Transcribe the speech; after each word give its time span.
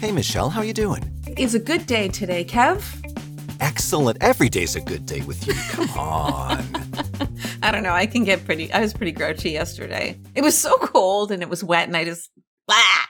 Hey, 0.00 0.12
Michelle, 0.12 0.48
how 0.48 0.60
are 0.60 0.64
you 0.64 0.72
doing? 0.72 1.02
It's 1.26 1.54
a 1.54 1.58
good 1.58 1.84
day 1.86 2.06
today, 2.06 2.44
Kev. 2.44 2.84
Excellent. 3.58 4.16
Every 4.20 4.48
day's 4.48 4.76
a 4.76 4.80
good 4.80 5.06
day 5.06 5.22
with 5.22 5.44
you. 5.44 5.54
Come 5.70 5.90
on. 5.98 6.64
I 7.64 7.72
don't 7.72 7.82
know. 7.82 7.90
I 7.90 8.06
can 8.06 8.22
get 8.22 8.44
pretty. 8.44 8.72
I 8.72 8.80
was 8.80 8.94
pretty 8.94 9.10
grouchy 9.10 9.50
yesterday. 9.50 10.16
It 10.36 10.42
was 10.42 10.56
so 10.56 10.76
cold 10.78 11.32
and 11.32 11.42
it 11.42 11.48
was 11.48 11.64
wet, 11.64 11.88
and 11.88 11.96
I 11.96 12.04
just. 12.04 12.30
Ah! 12.70 13.08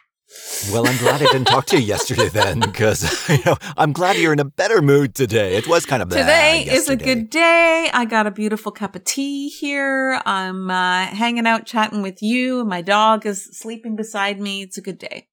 Well, 0.72 0.86
I'm 0.86 0.96
glad 0.96 1.20
I 1.20 1.26
didn't 1.26 1.44
talk 1.44 1.66
to 1.66 1.78
you 1.78 1.84
yesterday 1.84 2.28
then, 2.32 2.60
because 2.60 3.28
you 3.28 3.38
know 3.44 3.58
I'm 3.76 3.92
glad 3.92 4.16
you're 4.16 4.32
in 4.32 4.40
a 4.40 4.46
better 4.46 4.80
mood 4.80 5.14
today. 5.14 5.56
It 5.56 5.68
was 5.68 5.84
kind 5.84 6.02
of 6.02 6.08
bad. 6.08 6.16
today 6.16 6.64
bad 6.66 6.74
is 6.74 6.88
a 6.88 6.96
good 6.96 7.28
day. 7.28 7.90
I 7.92 8.06
got 8.06 8.26
a 8.26 8.30
beautiful 8.30 8.72
cup 8.72 8.96
of 8.96 9.04
tea 9.04 9.50
here. 9.50 10.22
I'm 10.24 10.70
uh, 10.70 11.04
hanging 11.08 11.46
out, 11.46 11.66
chatting 11.66 12.00
with 12.00 12.22
you. 12.22 12.64
My 12.64 12.80
dog 12.80 13.26
is 13.26 13.44
sleeping 13.44 13.94
beside 13.94 14.40
me. 14.40 14.62
It's 14.62 14.78
a 14.78 14.82
good 14.82 14.98
day. 14.98 15.27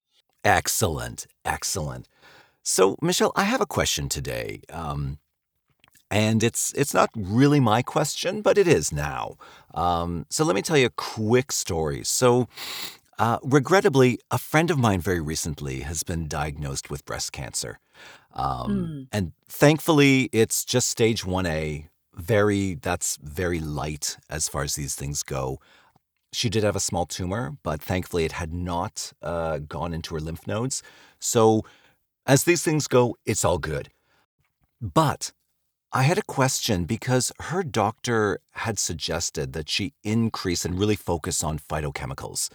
Excellent, 0.46 1.26
excellent. 1.44 2.06
So, 2.62 2.96
Michelle, 3.02 3.32
I 3.34 3.42
have 3.42 3.60
a 3.60 3.66
question 3.66 4.08
today, 4.08 4.60
um, 4.70 5.18
and 6.08 6.44
it's 6.44 6.72
it's 6.74 6.94
not 6.94 7.10
really 7.16 7.58
my 7.58 7.82
question, 7.82 8.42
but 8.42 8.56
it 8.56 8.68
is 8.68 8.92
now. 8.92 9.38
Um, 9.74 10.24
so, 10.30 10.44
let 10.44 10.54
me 10.54 10.62
tell 10.62 10.78
you 10.78 10.86
a 10.86 10.90
quick 10.90 11.50
story. 11.50 12.04
So, 12.04 12.46
uh, 13.18 13.38
regrettably, 13.42 14.20
a 14.30 14.38
friend 14.38 14.70
of 14.70 14.78
mine 14.78 15.00
very 15.00 15.20
recently 15.20 15.80
has 15.80 16.04
been 16.04 16.28
diagnosed 16.28 16.90
with 16.90 17.04
breast 17.04 17.32
cancer, 17.32 17.80
um, 18.32 19.08
and 19.10 19.32
thankfully, 19.48 20.28
it's 20.30 20.64
just 20.64 20.88
stage 20.88 21.24
one 21.26 21.46
A. 21.46 21.88
Very, 22.14 22.74
that's 22.74 23.18
very 23.20 23.58
light 23.58 24.16
as 24.30 24.48
far 24.48 24.62
as 24.62 24.76
these 24.76 24.94
things 24.94 25.24
go. 25.24 25.58
She 26.36 26.50
did 26.50 26.64
have 26.64 26.76
a 26.76 26.80
small 26.80 27.06
tumor, 27.06 27.56
but 27.62 27.80
thankfully 27.80 28.26
it 28.26 28.32
had 28.32 28.52
not 28.52 29.14
uh, 29.22 29.56
gone 29.56 29.94
into 29.94 30.14
her 30.14 30.20
lymph 30.20 30.46
nodes. 30.46 30.82
So, 31.18 31.64
as 32.26 32.44
these 32.44 32.62
things 32.62 32.86
go, 32.86 33.16
it's 33.24 33.42
all 33.42 33.56
good. 33.56 33.88
But 34.78 35.32
I 35.94 36.02
had 36.02 36.18
a 36.18 36.22
question 36.38 36.84
because 36.84 37.32
her 37.40 37.62
doctor 37.62 38.40
had 38.50 38.78
suggested 38.78 39.54
that 39.54 39.70
she 39.70 39.94
increase 40.04 40.66
and 40.66 40.78
really 40.78 40.94
focus 40.94 41.42
on 41.42 41.58
phytochemicals. 41.58 42.50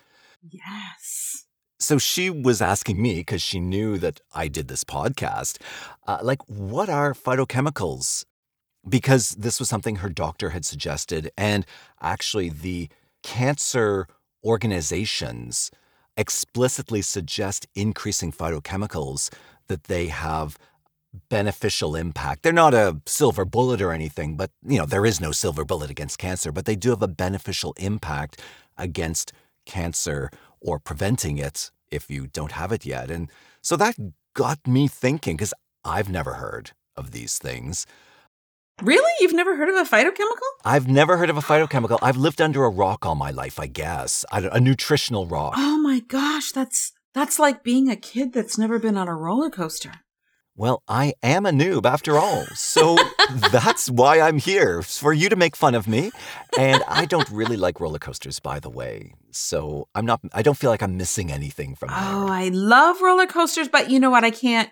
Yes. 0.48 1.48
So 1.80 1.98
she 1.98 2.30
was 2.30 2.62
asking 2.62 3.02
me 3.02 3.16
because 3.16 3.42
she 3.42 3.60
knew 3.60 3.98
that 3.98 4.22
I 4.32 4.48
did 4.48 4.68
this 4.68 4.84
podcast, 4.84 5.60
uh, 6.06 6.20
like, 6.22 6.48
what 6.48 6.88
are 6.88 7.16
phytochemicals? 7.16 8.26
Because 8.88 9.32
this 9.32 9.60
was 9.60 9.70
something 9.70 9.96
her 9.98 10.10
doctor 10.10 10.52
had 10.52 10.66
suggested. 10.66 11.32
And 11.36 11.66
actually, 12.00 12.50
the 12.50 12.90
cancer 13.24 14.08
organizations 14.44 15.72
explicitly 16.18 17.02
suggest 17.02 17.68
increasing 17.76 18.32
phytochemicals 18.32 19.30
that 19.68 19.86
they 19.86 20.08
have 20.08 20.58
beneficial 21.30 21.96
impact. 21.96 22.44
They're 22.44 22.54
not 22.54 22.74
a 22.74 23.02
silver 23.06 23.46
bullet 23.46 23.82
or 23.82 23.92
anything, 23.92 24.38
but 24.38 24.52
you 24.66 24.78
know, 24.78 24.86
there 24.86 25.06
is 25.06 25.20
no 25.20 25.32
silver 25.32 25.66
bullet 25.66 25.90
against 25.90 26.18
cancer, 26.18 26.52
but 26.52 26.66
they 26.66 26.76
do 26.76 26.90
have 26.90 27.02
a 27.02 27.08
beneficial 27.08 27.74
impact 27.78 28.42
against 28.78 29.34
cancer 29.66 30.30
or 30.60 30.80
preventing 30.80 31.38
it 31.38 31.72
if 31.90 32.10
you 32.10 32.28
don't 32.28 32.54
have 32.54 32.72
it 32.72 32.86
yet. 32.86 33.12
And 33.12 33.30
so 33.62 33.76
that 33.76 33.96
got 34.34 34.66
me 34.66 34.88
thinking 34.88 35.36
because 35.36 35.54
I've 35.84 36.10
never 36.10 36.36
heard 36.36 36.72
of 36.96 37.12
these 37.12 37.38
things. 37.38 37.86
Really? 38.82 39.12
You've 39.20 39.34
never 39.34 39.56
heard 39.56 39.70
of 39.70 39.76
a 39.76 39.90
phytochemical? 39.90 40.48
I've 40.66 40.88
never 40.88 41.18
heard 41.18 41.30
of 41.30 41.38
a 41.38 41.42
phytochemical. 41.42 42.00
I've 42.02 42.18
lived 42.18 42.42
under 42.42 42.64
a 42.64 42.70
rock 42.70 43.06
all 43.06 43.16
my 43.16 43.32
life, 43.32 43.60
I 43.60 43.68
guess—a 43.68 44.60
nutritional 44.60 45.26
rock. 45.28 45.54
Oh 45.58 45.78
my 45.78 46.00
gosh, 46.00 46.52
that's 46.52 46.92
that's 47.14 47.40
like 47.40 47.64
being 47.64 47.90
a 47.90 47.96
kid 47.96 48.34
that's 48.34 48.58
never 48.58 48.80
been 48.80 48.98
on 48.98 49.08
a 49.08 49.16
roller 49.16 49.50
coaster. 49.50 49.92
Well, 50.56 50.84
I 50.88 51.14
am 51.24 51.46
a 51.46 51.52
noob 51.52 51.86
after 51.86 52.18
all. 52.18 52.46
So 52.54 52.98
that's 53.52 53.90
why 53.90 54.20
I'm 54.20 54.38
here, 54.38 54.82
for 54.82 55.14
you 55.14 55.30
to 55.30 55.36
make 55.36 55.56
fun 55.56 55.76
of 55.76 55.88
me. 55.88 56.12
And 56.60 56.84
I 56.88 57.06
don't 57.06 57.30
really 57.30 57.56
like 57.58 57.80
roller 57.80 58.00
coasters, 58.00 58.40
by 58.40 58.60
the 58.60 58.70
way. 58.70 59.14
So 59.32 59.88
I'm 59.96 60.06
not, 60.06 60.20
I 60.34 60.42
don't 60.42 60.58
feel 60.58 60.70
like 60.70 60.84
I'm 60.84 60.98
missing 60.98 61.32
anything 61.32 61.76
from 61.76 61.90
Oh, 61.92 62.26
there. 62.26 62.34
I 62.36 62.50
love 62.50 63.02
roller 63.02 63.28
coasters, 63.28 63.70
but 63.70 63.90
you 63.90 64.00
know 64.00 64.10
what? 64.12 64.26
I 64.26 64.30
can't. 64.30 64.70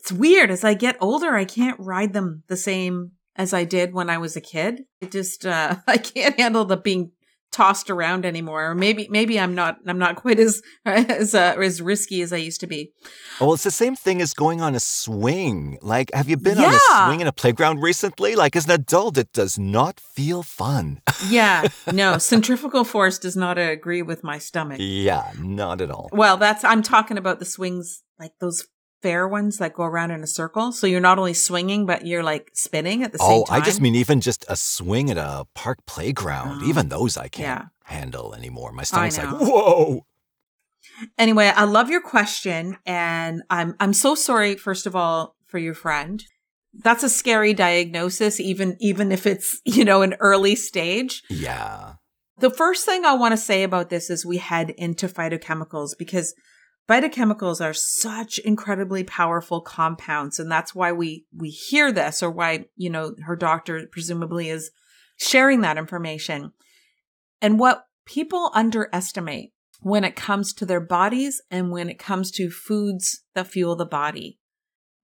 It's 0.00 0.12
weird. 0.12 0.50
As 0.50 0.64
I 0.64 0.74
get 0.74 0.96
older, 1.00 1.34
I 1.34 1.44
can't 1.44 1.78
ride 1.80 2.12
them 2.12 2.42
the 2.48 2.56
same 2.56 3.12
as 3.36 3.52
I 3.52 3.64
did 3.64 3.92
when 3.92 4.10
I 4.10 4.18
was 4.18 4.36
a 4.36 4.40
kid. 4.40 4.82
It 5.00 5.10
just, 5.12 5.44
uh, 5.46 5.76
I 5.86 5.96
can't 5.98 6.38
handle 6.38 6.64
the 6.64 6.76
being 6.76 7.12
tossed 7.50 7.88
around 7.88 8.26
anymore. 8.26 8.70
Or 8.70 8.74
maybe, 8.74 9.08
maybe 9.10 9.40
I'm 9.40 9.54
not, 9.54 9.78
I'm 9.86 9.98
not 9.98 10.16
quite 10.16 10.38
as, 10.38 10.60
as, 10.84 11.34
uh, 11.34 11.56
as 11.58 11.80
risky 11.80 12.20
as 12.20 12.32
I 12.32 12.36
used 12.36 12.60
to 12.60 12.66
be. 12.66 12.92
Well, 13.40 13.54
it's 13.54 13.64
the 13.64 13.70
same 13.70 13.96
thing 13.96 14.20
as 14.20 14.34
going 14.34 14.60
on 14.60 14.74
a 14.74 14.80
swing. 14.80 15.78
Like, 15.80 16.10
have 16.12 16.28
you 16.28 16.36
been 16.36 16.58
on 16.58 16.74
a 16.74 16.78
swing 17.06 17.20
in 17.20 17.26
a 17.26 17.32
playground 17.32 17.80
recently? 17.82 18.36
Like, 18.36 18.54
as 18.54 18.66
an 18.66 18.72
adult, 18.72 19.16
it 19.16 19.32
does 19.32 19.58
not 19.58 19.98
feel 20.00 20.42
fun. 20.42 21.00
Yeah. 21.28 21.66
No, 21.92 22.16
centrifugal 22.18 22.84
force 22.84 23.18
does 23.18 23.36
not 23.36 23.58
agree 23.58 24.02
with 24.02 24.22
my 24.22 24.38
stomach. 24.38 24.78
yeah, 24.80 25.32
not 25.38 25.80
at 25.80 25.90
all. 25.90 26.08
Well, 26.12 26.36
that's, 26.36 26.64
I'm 26.64 26.80
talking 26.82 27.18
about 27.18 27.38
the 27.40 27.44
swings, 27.44 28.02
like 28.20 28.32
those 28.40 28.64
fair 29.02 29.28
ones 29.28 29.58
that 29.58 29.74
go 29.74 29.84
around 29.84 30.10
in 30.10 30.22
a 30.22 30.26
circle. 30.26 30.72
So 30.72 30.86
you're 30.86 31.00
not 31.00 31.18
only 31.18 31.34
swinging, 31.34 31.86
but 31.86 32.06
you're 32.06 32.22
like 32.22 32.50
spinning 32.54 33.02
at 33.02 33.12
the 33.12 33.18
same 33.18 33.44
time. 33.44 33.54
Oh. 33.54 33.54
I 33.54 33.60
just 33.60 33.80
mean 33.80 33.94
even 33.94 34.20
just 34.20 34.44
a 34.48 34.56
swing 34.56 35.10
at 35.10 35.16
a 35.16 35.46
park 35.54 35.78
playground. 35.86 36.62
Oh. 36.62 36.68
Even 36.68 36.88
those 36.88 37.16
I 37.16 37.28
can't 37.28 37.60
Yeah. 37.62 37.64
handle 37.84 38.34
anymore. 38.34 38.72
My 38.72 38.82
stomach's 38.82 39.18
like, 39.18 39.28
whoa. 39.40 40.04
Anyway, 41.16 41.46
I 41.54 41.64
love 41.64 41.90
your 41.90 42.00
question 42.00 42.76
and 42.84 43.42
I'm 43.50 43.76
I'm 43.78 43.92
so 43.92 44.14
sorry 44.14 44.56
first 44.56 44.86
of 44.86 44.96
all 44.96 45.36
for 45.46 45.58
your 45.58 45.74
friend. 45.74 46.24
That's 46.74 47.02
a 47.02 47.08
scary 47.08 47.54
diagnosis 47.54 48.40
even 48.40 48.76
even 48.80 49.12
if 49.12 49.26
it's, 49.26 49.60
you 49.64 49.84
know, 49.84 50.02
an 50.02 50.14
early 50.20 50.56
stage. 50.56 51.22
Yeah. 51.28 51.94
The 52.38 52.50
first 52.50 52.84
thing 52.84 53.04
I 53.04 53.14
want 53.14 53.32
to 53.32 53.36
say 53.36 53.62
about 53.64 53.90
this 53.90 54.10
is 54.10 54.24
we 54.24 54.38
head 54.38 54.70
into 54.70 55.08
phytochemicals 55.08 55.90
because 55.98 56.34
phytochemicals 56.88 57.64
are 57.64 57.74
such 57.74 58.38
incredibly 58.38 59.04
powerful 59.04 59.60
compounds 59.60 60.38
and 60.38 60.50
that's 60.50 60.74
why 60.74 60.90
we 60.92 61.26
we 61.36 61.50
hear 61.50 61.92
this 61.92 62.22
or 62.22 62.30
why, 62.30 62.66
you 62.76 62.90
know, 62.90 63.14
her 63.24 63.36
doctor 63.36 63.86
presumably 63.90 64.48
is 64.48 64.70
sharing 65.16 65.60
that 65.60 65.78
information. 65.78 66.52
And 67.40 67.58
what 67.58 67.84
people 68.06 68.50
underestimate 68.54 69.52
when 69.80 70.04
it 70.04 70.16
comes 70.16 70.52
to 70.54 70.66
their 70.66 70.80
bodies 70.80 71.40
and 71.50 71.70
when 71.70 71.88
it 71.88 71.98
comes 71.98 72.30
to 72.32 72.50
foods 72.50 73.22
that 73.34 73.46
fuel 73.46 73.76
the 73.76 73.86
body. 73.86 74.38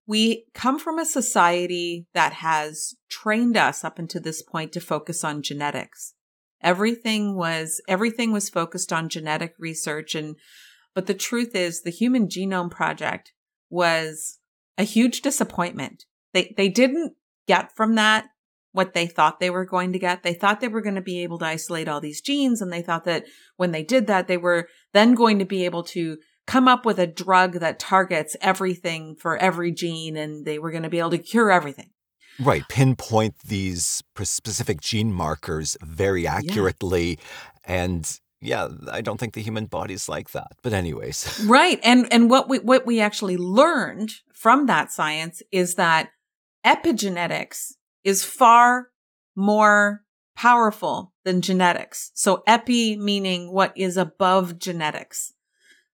We 0.07 0.47
come 0.53 0.79
from 0.79 0.99
a 0.99 1.07
society 1.07 2.07
that 2.13 2.35
has 2.35 2.95
trained 3.09 3.57
us 3.57 3.85
up 3.85 3.99
until 3.99 4.21
this 4.21 4.43
point 4.43 4.73
to 4.73 4.81
focus 4.81 5.25
on 5.25 5.43
genetics. 5.43 6.15
Everything 6.61 7.37
was, 7.37 7.81
everything 7.89 8.33
was 8.33 8.51
focused 8.51 8.93
on 8.93 9.09
genetic 9.09 9.55
research. 9.59 10.15
And, 10.15 10.37
but 10.95 11.07
the 11.07 11.15
truth 11.15 11.55
is 11.55 11.83
the 11.83 11.91
Human 11.91 12.29
Genome 12.29 12.71
Project 12.71 13.33
was 13.71 14.39
a 14.79 14.85
huge 14.85 15.23
disappointment. 15.23 16.05
They, 16.33 16.55
they 16.57 16.69
didn't 16.69 17.15
get 17.47 17.75
from 17.75 17.95
that 17.97 18.27
what 18.73 18.93
they 18.93 19.07
thought 19.07 19.39
they 19.39 19.51
were 19.51 19.65
going 19.65 19.93
to 19.93 20.01
get. 20.01 20.25
They 20.25 20.35
thought 20.35 20.61
they 20.61 20.69
were 20.69 20.81
going 20.81 20.97
to 20.97 21.01
be 21.01 21.23
able 21.23 21.39
to 21.39 21.47
isolate 21.47 21.87
all 21.87 22.01
these 22.01 22.21
genes. 22.21 22.61
And 22.61 22.73
they 22.73 22.83
thought 22.83 23.05
that 23.05 23.25
when 23.57 23.71
they 23.71 23.85
did 23.85 24.09
that, 24.09 24.27
they 24.27 24.37
were 24.37 24.69
then 24.93 25.15
going 25.15 25.39
to 25.39 25.45
be 25.45 25.65
able 25.65 25.85
to 25.85 26.19
come 26.47 26.67
up 26.67 26.85
with 26.85 26.99
a 26.99 27.07
drug 27.07 27.55
that 27.55 27.79
targets 27.79 28.37
everything 28.41 29.15
for 29.15 29.37
every 29.37 29.71
gene 29.71 30.17
and 30.17 30.45
they 30.45 30.59
were 30.59 30.73
going 30.73 30.83
to 30.83 30.91
be 30.91 30.99
able 30.99 31.11
to 31.11 31.19
cure 31.19 31.53
everything. 31.53 31.91
Right. 32.41 32.65
Pinpoint 32.69 33.39
these 33.47 34.03
specific 34.17 34.81
gene 34.81 35.13
markers 35.13 35.77
very 35.81 36.27
accurately. 36.27 37.21
And 37.63 38.21
yeah, 38.45 38.69
I 38.93 39.01
don't 39.01 39.19
think 39.19 39.33
the 39.33 39.43
human 39.43 39.67
body's 39.67 40.09
like 40.09 40.31
that. 40.33 40.53
But, 40.63 40.73
anyways. 40.73 41.47
Right. 41.55 41.81
And 41.83 42.13
and 42.13 42.31
what 42.31 42.49
we 42.49 42.59
what 42.59 42.87
we 42.87 43.01
actually 43.01 43.37
learned 43.37 44.13
from 44.33 44.67
that 44.67 44.93
science 44.93 45.43
is 45.51 45.75
that 45.77 46.11
epigenetics 46.65 47.73
is 48.03 48.25
far 48.25 48.89
more 49.35 50.03
powerful 50.37 51.13
than 51.25 51.41
genetics. 51.41 52.11
So 52.15 52.43
epi 52.47 52.97
meaning 52.97 53.53
what 53.53 53.73
is 53.77 53.97
above 53.97 54.59
genetics. 54.59 55.33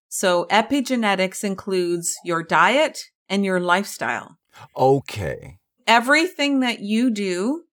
So 0.08 0.46
epigenetics 0.50 1.44
includes 1.44 2.17
your 2.25 2.43
diet 2.43 3.05
and 3.29 3.44
your 3.44 3.61
lifestyle. 3.61 4.38
Okay. 4.76 5.58
Everything 5.87 6.61
that 6.61 6.81
you 6.81 7.11
do, 7.11 7.64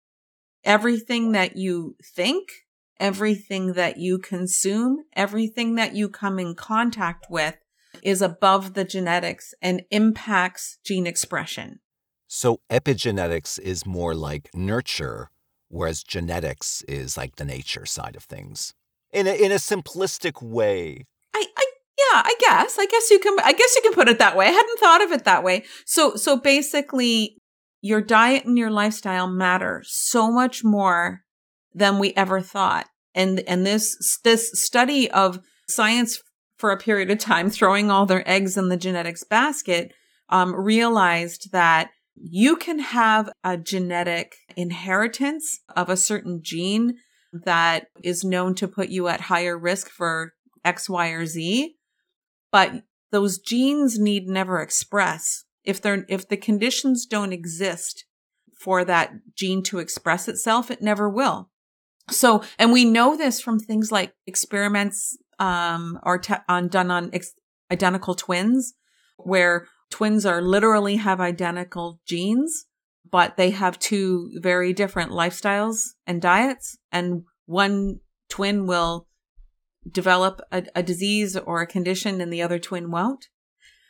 everything 0.64 1.32
that 1.32 1.56
you 1.56 1.96
think, 2.04 2.50
everything 3.00 3.74
that 3.74 3.98
you 3.98 4.20
consume, 4.20 5.04
everything 5.14 5.76
that 5.76 5.96
you 5.96 6.10
come 6.10 6.40
in 6.40 6.56
contact 6.56 7.28
with 7.30 7.56
is 8.04 8.22
above 8.22 8.74
the 8.74 8.84
genetics 8.84 9.54
and 9.62 9.84
impacts 9.92 10.78
gene 10.84 11.08
expression. 11.08 11.80
So, 12.28 12.60
epigenetics 12.70 13.58
is 13.60 13.86
more 13.86 14.14
like 14.14 14.50
nurture, 14.54 15.30
whereas 15.70 16.04
genetics 16.04 16.82
is 16.84 17.16
like 17.18 17.38
the 17.38 17.46
nature 17.46 17.86
side 17.86 18.16
of 18.16 18.24
things. 18.24 18.74
In 19.12 19.28
a, 19.28 19.34
in 19.34 19.52
a 19.52 19.56
simplistic 19.56 20.42
way. 20.44 21.06
I, 21.34 21.46
I, 21.58 21.66
yeah, 21.98 22.22
I 22.26 22.36
guess. 22.40 22.78
I 22.78 22.86
guess 22.86 23.10
you 23.10 23.20
can 23.20 23.38
I 23.40 23.54
guess 23.54 23.76
you 23.76 23.82
can 23.82 23.94
put 23.94 24.10
it 24.10 24.20
that 24.20 24.36
way. 24.36 24.48
I 24.48 24.52
hadn't 24.52 24.80
thought 24.80 25.04
of 25.04 25.12
it 25.12 25.24
that 25.24 25.44
way. 25.44 25.64
So 25.86 26.16
so 26.16 26.38
basically 26.38 27.38
your 27.82 28.02
diet 28.02 28.46
and 28.46 28.58
your 28.58 28.70
lifestyle 28.70 29.28
matter 29.28 29.82
so 29.86 30.32
much 30.32 30.64
more 30.64 31.24
than 31.78 32.00
we 32.00 32.14
ever 32.16 32.42
thought. 32.42 32.88
And 33.14 33.40
and 33.42 33.66
this 33.66 34.20
this 34.24 34.52
study 34.54 35.10
of 35.12 35.40
science 35.68 36.22
for 36.58 36.72
a 36.72 36.78
period 36.78 37.12
of 37.12 37.20
time 37.20 37.50
throwing 37.50 37.92
all 37.92 38.06
their 38.06 38.28
eggs 38.30 38.58
in 38.58 38.70
the 38.70 38.78
genetics 38.78 39.24
basket 39.24 39.94
um, 40.30 40.56
realized 40.56 41.52
that 41.52 41.92
you 42.16 42.56
can 42.56 42.80
have 42.80 43.30
a 43.44 43.58
genetic 43.58 44.36
inheritance 44.56 45.60
of 45.76 45.90
a 45.90 45.98
certain 45.98 46.42
gene 46.42 46.96
that 47.32 47.88
is 48.04 48.24
known 48.24 48.56
to 48.56 48.68
put 48.68 48.90
you 48.90 49.08
at 49.08 49.22
higher 49.22 49.58
risk 49.58 49.90
for 49.90 50.34
X, 50.66 50.90
Y, 50.90 51.10
or 51.10 51.26
Z. 51.26 51.76
But 52.52 52.84
those 53.12 53.38
genes 53.38 54.00
need 54.00 54.28
never 54.28 54.62
express. 54.62 55.44
If 55.64 55.82
they're, 55.82 56.06
if 56.10 56.28
the 56.28 56.38
conditions 56.38 57.06
don't 57.06 57.34
exist 57.34 58.06
for 58.60 58.84
that 58.86 59.12
gene 59.36 59.62
to 59.64 59.80
express 59.80 60.28
itself, 60.28 60.72
it 60.72 60.82
never 60.82 61.08
will. 61.08 61.52
So, 62.10 62.44
and 62.58 62.72
we 62.72 62.86
know 62.86 63.18
this 63.18 63.42
from 63.42 63.60
things 63.60 63.92
like 63.92 64.14
experiments, 64.26 65.18
um, 65.40 66.00
or 66.04 66.18
te- 66.18 66.36
on 66.48 66.68
done 66.68 66.90
on 66.90 67.10
ex- 67.14 67.34
identical 67.72 68.16
twins 68.16 68.74
where 69.18 69.68
twins 69.90 70.26
are 70.26 70.42
literally 70.42 70.98
have 70.98 71.20
identical 71.20 72.00
genes 72.08 72.68
but 73.12 73.38
they 73.38 73.52
have 73.52 73.80
two 73.80 74.32
very 74.36 74.74
different 74.74 75.12
lifestyles 75.12 75.94
and 76.06 76.22
diets. 76.22 76.78
And 76.92 77.24
one 77.46 78.00
twin 78.30 78.68
will 78.68 79.08
develop 79.90 80.42
a, 80.52 80.64
a, 80.76 80.84
disease 80.84 81.38
or 81.38 81.62
a 81.62 81.68
condition 81.68 82.20
and 82.20 82.32
the 82.32 82.42
other 82.42 82.60
twin 82.60 82.92
won't. 82.92 83.28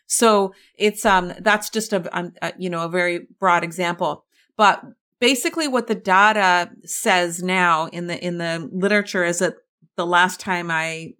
So 0.06 0.54
it's, 0.78 1.06
um, 1.06 1.34
that's 1.40 1.69
just 1.69 1.92
a, 1.92 2.18
um, 2.18 2.34
a, 2.42 2.54
you 2.58 2.69
know, 2.69 2.84
a 2.84 2.90
very 2.90 3.28
broad 3.40 3.64
example. 3.64 4.25
But 4.56 4.84
basically 5.19 5.68
what 5.68 5.88
the 5.88 5.96
data 5.96 6.72
says 6.84 7.42
now 7.42 7.88
in 7.88 8.08
the, 8.08 8.24
in 8.24 8.38
the 8.38 8.69
literature 8.72 9.24
is 9.24 9.40
that 9.40 9.56
the 9.96 10.06
last 10.06 10.40
time 10.40 10.69
I 10.72 11.14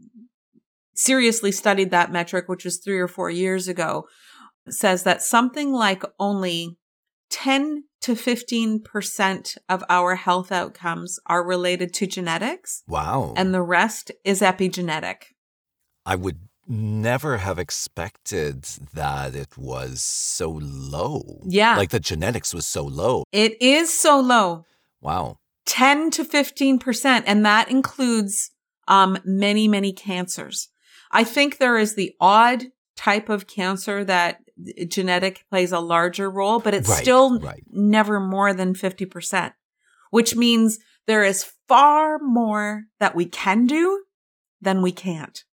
seriously 0.94 1.52
studied 1.52 1.92
that 1.92 2.12
metric, 2.12 2.48
which 2.48 2.66
was 2.66 2.78
three 2.78 3.00
or 3.00 3.08
four 3.08 3.30
years 3.30 3.68
ago, 3.68 4.08
says 4.70 5.04
that 5.04 5.22
something 5.22 5.72
like 5.72 6.04
only 6.20 6.78
10 7.30 7.84
to 8.02 8.14
15% 8.14 9.58
of 9.70 9.84
our 9.90 10.16
health 10.16 10.52
outcomes 10.52 11.20
are 11.26 11.46
related 11.46 11.94
to 11.96 12.08
genetics. 12.08 12.84
Wow. 12.88 13.34
And 13.36 13.54
the 13.54 13.62
rest 13.62 14.12
is 14.24 14.42
epigenetic. 14.42 15.34
I 16.06 16.16
would 16.16 16.47
never 16.68 17.38
have 17.38 17.60
expected 17.60 18.64
that 18.94 19.36
it 19.36 19.58
was 19.58 20.02
so 20.02 20.60
low. 20.62 21.42
Yeah. 21.46 21.78
Like 21.78 21.90
the 21.90 22.00
genetics 22.00 22.54
was 22.54 22.66
so 22.66 22.84
low. 22.84 23.24
It 23.32 23.62
is 23.62 23.98
so 23.98 24.20
low. 24.20 24.66
Wow. 25.02 25.38
10 25.66 26.12
to 26.12 26.24
15%. 26.24 27.24
And 27.26 27.46
that 27.46 27.70
includes 27.70 28.52
um, 28.88 29.18
many, 29.26 29.68
many 29.68 29.94
cancers. 29.94 30.70
I 31.12 31.24
think 31.24 31.58
there 31.58 31.78
is 31.78 31.96
the 31.96 32.14
odd 32.20 32.66
type 32.96 33.30
of 33.30 33.48
cancer 33.48 34.04
that 34.04 34.40
genetic 34.88 35.46
plays 35.50 35.72
a 35.72 35.80
larger 35.80 36.30
role, 36.30 36.60
but 36.60 36.74
it's 36.74 36.90
right, 36.90 37.02
still 37.02 37.40
right. 37.40 37.64
never 37.70 38.20
more 38.20 38.54
than 38.54 38.74
50%, 38.74 39.54
which 40.10 40.36
means 40.36 40.80
there 41.06 41.24
is 41.24 41.52
far 41.68 42.18
more 42.20 42.86
that 43.00 43.16
we 43.16 43.26
can 43.26 43.68
do 43.68 44.04
than 44.60 44.82
we 44.82 44.92
can't. 44.92 45.44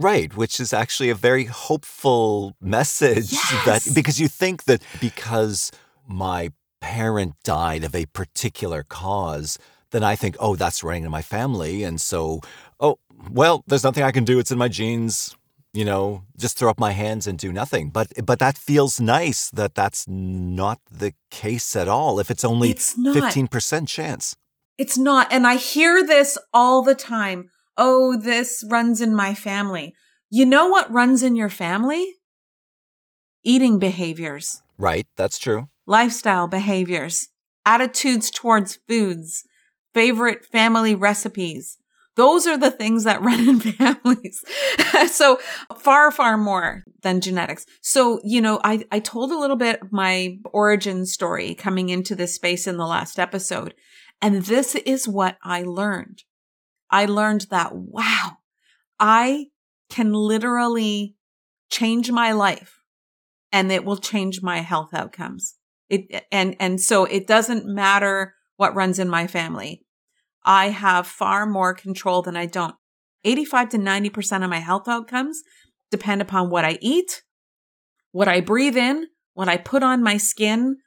Right, 0.00 0.34
which 0.34 0.58
is 0.60 0.72
actually 0.72 1.10
a 1.10 1.14
very 1.14 1.44
hopeful 1.44 2.56
message 2.60 3.32
yes. 3.32 3.64
that 3.66 3.94
because 3.94 4.18
you 4.18 4.28
think 4.28 4.64
that 4.64 4.82
because 5.00 5.70
my 6.08 6.52
parent 6.80 7.34
died 7.44 7.84
of 7.84 7.94
a 7.94 8.06
particular 8.06 8.82
cause, 8.82 9.58
then 9.90 10.02
I 10.02 10.16
think, 10.16 10.36
oh, 10.40 10.56
that's 10.56 10.82
running 10.82 11.04
in 11.04 11.10
my 11.10 11.22
family. 11.22 11.84
And 11.84 12.00
so, 12.00 12.40
oh, 12.80 12.98
well, 13.30 13.62
there's 13.66 13.84
nothing 13.84 14.02
I 14.02 14.10
can 14.10 14.24
do. 14.24 14.38
It's 14.38 14.50
in 14.50 14.58
my 14.58 14.68
genes 14.68 15.36
you 15.72 15.84
know, 15.84 16.24
just 16.36 16.58
throw 16.58 16.70
up 16.70 16.80
my 16.80 16.92
hands 16.92 17.26
and 17.26 17.38
do 17.38 17.52
nothing. 17.52 17.90
But 17.90 18.08
but 18.24 18.38
that 18.40 18.58
feels 18.58 19.00
nice 19.00 19.50
that 19.50 19.74
that's 19.74 20.06
not 20.08 20.80
the 20.90 21.14
case 21.30 21.76
at 21.76 21.88
all. 21.88 22.18
If 22.18 22.30
it's 22.30 22.44
only 22.44 22.70
it's 22.70 22.94
fifteen 23.12 23.46
percent 23.46 23.88
chance, 23.88 24.36
it's 24.78 24.98
not. 24.98 25.32
And 25.32 25.46
I 25.46 25.56
hear 25.56 26.04
this 26.04 26.38
all 26.52 26.82
the 26.82 26.94
time. 26.94 27.50
Oh, 27.82 28.14
this 28.14 28.62
runs 28.68 29.00
in 29.00 29.14
my 29.14 29.32
family. 29.32 29.94
You 30.28 30.44
know 30.44 30.68
what 30.68 30.92
runs 30.92 31.22
in 31.22 31.34
your 31.34 31.48
family? 31.48 32.16
Eating 33.42 33.78
behaviors. 33.78 34.60
Right, 34.76 35.06
that's 35.16 35.38
true. 35.38 35.70
Lifestyle 35.86 36.46
behaviors, 36.46 37.28
attitudes 37.64 38.30
towards 38.30 38.78
foods, 38.86 39.44
favorite 39.94 40.44
family 40.44 40.94
recipes, 40.94 41.78
those 42.16 42.46
are 42.46 42.58
the 42.58 42.70
things 42.70 43.04
that 43.04 43.22
run 43.22 43.48
in 43.48 43.60
families. 43.60 44.44
so 45.10 45.38
far, 45.78 46.10
far 46.10 46.36
more 46.36 46.84
than 47.00 47.22
genetics. 47.22 47.64
So, 47.80 48.20
you 48.22 48.42
know, 48.42 48.60
I, 48.62 48.84
I 48.92 48.98
told 48.98 49.32
a 49.32 49.38
little 49.38 49.56
bit 49.56 49.80
of 49.80 49.90
my 49.90 50.38
origin 50.52 51.06
story 51.06 51.54
coming 51.54 51.88
into 51.88 52.14
this 52.14 52.34
space 52.34 52.66
in 52.66 52.76
the 52.76 52.86
last 52.86 53.18
episode. 53.18 53.72
And 54.20 54.42
this 54.42 54.74
is 54.74 55.08
what 55.08 55.38
I 55.42 55.62
learned. 55.62 56.24
I 56.90 57.06
learned 57.06 57.46
that, 57.50 57.74
wow, 57.74 58.38
I 58.98 59.46
can 59.88 60.12
literally 60.12 61.16
change 61.70 62.10
my 62.10 62.32
life 62.32 62.80
and 63.52 63.70
it 63.70 63.84
will 63.84 63.96
change 63.96 64.42
my 64.42 64.58
health 64.58 64.92
outcomes. 64.92 65.56
It, 65.88 66.24
and, 66.30 66.56
and 66.60 66.80
so 66.80 67.04
it 67.04 67.26
doesn't 67.26 67.66
matter 67.66 68.34
what 68.56 68.74
runs 68.74 68.98
in 68.98 69.08
my 69.08 69.26
family. 69.26 69.84
I 70.44 70.68
have 70.68 71.06
far 71.06 71.46
more 71.46 71.74
control 71.74 72.22
than 72.22 72.36
I 72.36 72.46
don't. 72.46 72.74
85 73.24 73.70
to 73.70 73.78
90% 73.78 74.44
of 74.44 74.50
my 74.50 74.58
health 74.58 74.88
outcomes 74.88 75.42
depend 75.90 76.22
upon 76.22 76.50
what 76.50 76.64
I 76.64 76.78
eat, 76.80 77.22
what 78.12 78.28
I 78.28 78.40
breathe 78.40 78.76
in, 78.76 79.06
what 79.34 79.48
I 79.48 79.56
put 79.56 79.82
on 79.82 80.02
my 80.02 80.16
skin, 80.16 80.78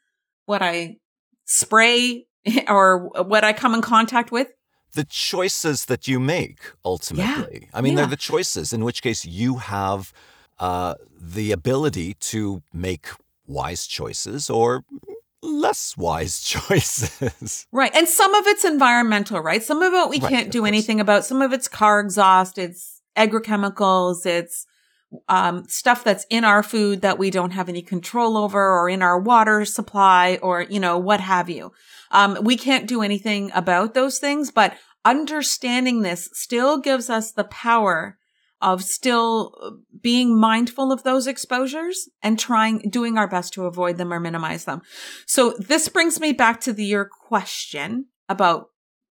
what 0.46 0.62
I 0.62 0.98
spray 1.46 2.28
or 2.68 3.10
what 3.24 3.44
I 3.44 3.54
come 3.54 3.74
in 3.74 3.82
contact 3.82 4.32
with. 4.32 4.48
The 4.94 5.04
choices 5.04 5.86
that 5.86 6.08
you 6.08 6.20
make 6.20 6.60
ultimately. 6.86 7.60
Yeah. 7.64 7.68
I 7.74 7.82
mean, 7.82 7.94
yeah. 7.94 8.02
they're 8.02 8.12
the 8.12 8.16
choices, 8.16 8.74
in 8.74 8.84
which 8.84 9.02
case 9.02 9.26
you 9.26 9.56
have 9.56 10.14
uh, 10.60 10.96
the 11.20 11.52
ability 11.52 12.16
to 12.16 12.62
make 12.74 13.08
wise 13.48 13.88
choices 13.88 14.50
or 14.50 14.84
less 15.42 15.98
wise 15.98 16.42
choices. 16.44 17.68
Right. 17.72 17.94
And 17.96 18.08
some 18.08 18.34
of 18.34 18.48
it's 18.48 18.66
environmental, 18.66 19.40
right? 19.40 19.62
Some 19.62 19.82
of 19.82 19.94
it 19.94 20.10
we 20.10 20.20
right, 20.20 20.30
can't 20.30 20.52
do 20.52 20.60
course. 20.60 20.68
anything 20.68 21.00
about. 21.00 21.26
Some 21.26 21.42
of 21.42 21.54
it's 21.54 21.68
car 21.68 22.00
exhaust, 22.00 22.58
it's 22.58 23.02
agrochemicals, 23.18 24.26
it's 24.26 24.66
um, 25.28 25.66
stuff 25.68 26.04
that's 26.04 26.26
in 26.30 26.44
our 26.44 26.64
food 26.64 27.02
that 27.02 27.20
we 27.20 27.30
don't 27.30 27.52
have 27.52 27.70
any 27.70 27.82
control 27.82 28.38
over 28.38 28.60
or 28.60 28.90
in 28.90 29.02
our 29.02 29.20
water 29.20 29.66
supply 29.66 30.40
or, 30.42 30.62
you 30.64 30.80
know, 30.80 30.98
what 30.98 31.20
have 31.20 31.50
you. 31.50 31.72
Um, 32.12 32.38
we 32.42 32.58
can't 32.58 32.88
do 32.88 33.02
anything 33.02 33.52
about 33.54 33.94
those 33.94 34.20
things, 34.20 34.52
but 34.52 34.76
understanding 35.06 36.02
this 36.02 36.30
still 36.34 36.78
gives 36.78 37.10
us 37.10 37.32
the 37.32 37.44
power 37.44 38.18
of 38.62 38.82
still 38.82 39.82
being 40.02 40.40
mindful 40.40 40.92
of 40.92 41.04
those 41.04 41.28
exposures 41.28 42.10
and 42.22 42.40
trying, 42.40 42.80
doing 42.90 43.18
our 43.18 43.28
best 43.28 43.54
to 43.54 43.66
avoid 43.66 43.98
them 43.98 44.14
or 44.14 44.22
minimize 44.22 44.64
them. 44.64 44.82
So 45.28 45.54
this 45.60 45.90
brings 45.90 46.20
me 46.20 46.32
back 46.32 46.62
to 46.62 46.74
the, 46.74 46.86
your 46.86 47.06
question 47.06 48.06
about 48.30 48.68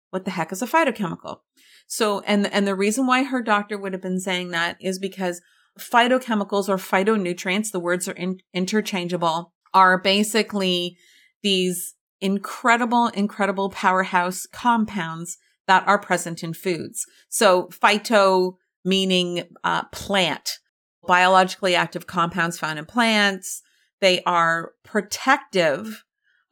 what 0.09 0.25
the 0.25 0.31
heck 0.31 0.51
is 0.51 0.63
a 0.63 0.67
phytochemical? 0.67 1.41
So, 1.85 2.21
and, 2.21 2.51
and 2.51 2.65
the 2.65 2.75
reason 2.75 3.05
why 3.05 3.23
her 3.23 3.43
doctor 3.43 3.77
would 3.77 3.93
have 3.93 4.01
been 4.01 4.19
saying 4.19 4.49
that 4.49 4.77
is 4.81 4.97
because 4.97 5.41
phytochemicals 5.79 6.67
or 6.67 6.77
phytonutrients, 6.77 7.71
the 7.71 7.79
words 7.79 8.07
are 8.07 8.13
in, 8.13 8.39
interchangeable, 8.53 9.53
are 9.73 9.99
basically 9.99 10.97
these 11.43 11.93
incredible, 12.21 13.07
incredible 13.07 13.69
powerhouse 13.69 14.47
compounds 14.51 15.37
that 15.67 15.87
are 15.87 15.99
present 15.99 16.43
in 16.43 16.53
foods. 16.53 17.05
So 17.29 17.67
phyto 17.67 18.55
meaning 18.85 19.43
uh, 19.63 19.83
plant, 19.91 20.59
biologically 21.07 21.75
active 21.75 22.07
compounds 22.07 22.59
found 22.59 22.79
in 22.79 22.85
plants. 22.85 23.61
They 24.01 24.21
are 24.23 24.71
protective 24.83 26.03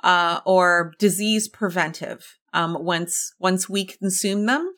uh, 0.03 0.39
or 0.45 0.93
disease 0.97 1.47
preventive 1.47 2.37
um, 2.53 2.77
once 2.79 3.33
once 3.39 3.69
we 3.69 3.85
consume 3.85 4.45
them, 4.45 4.73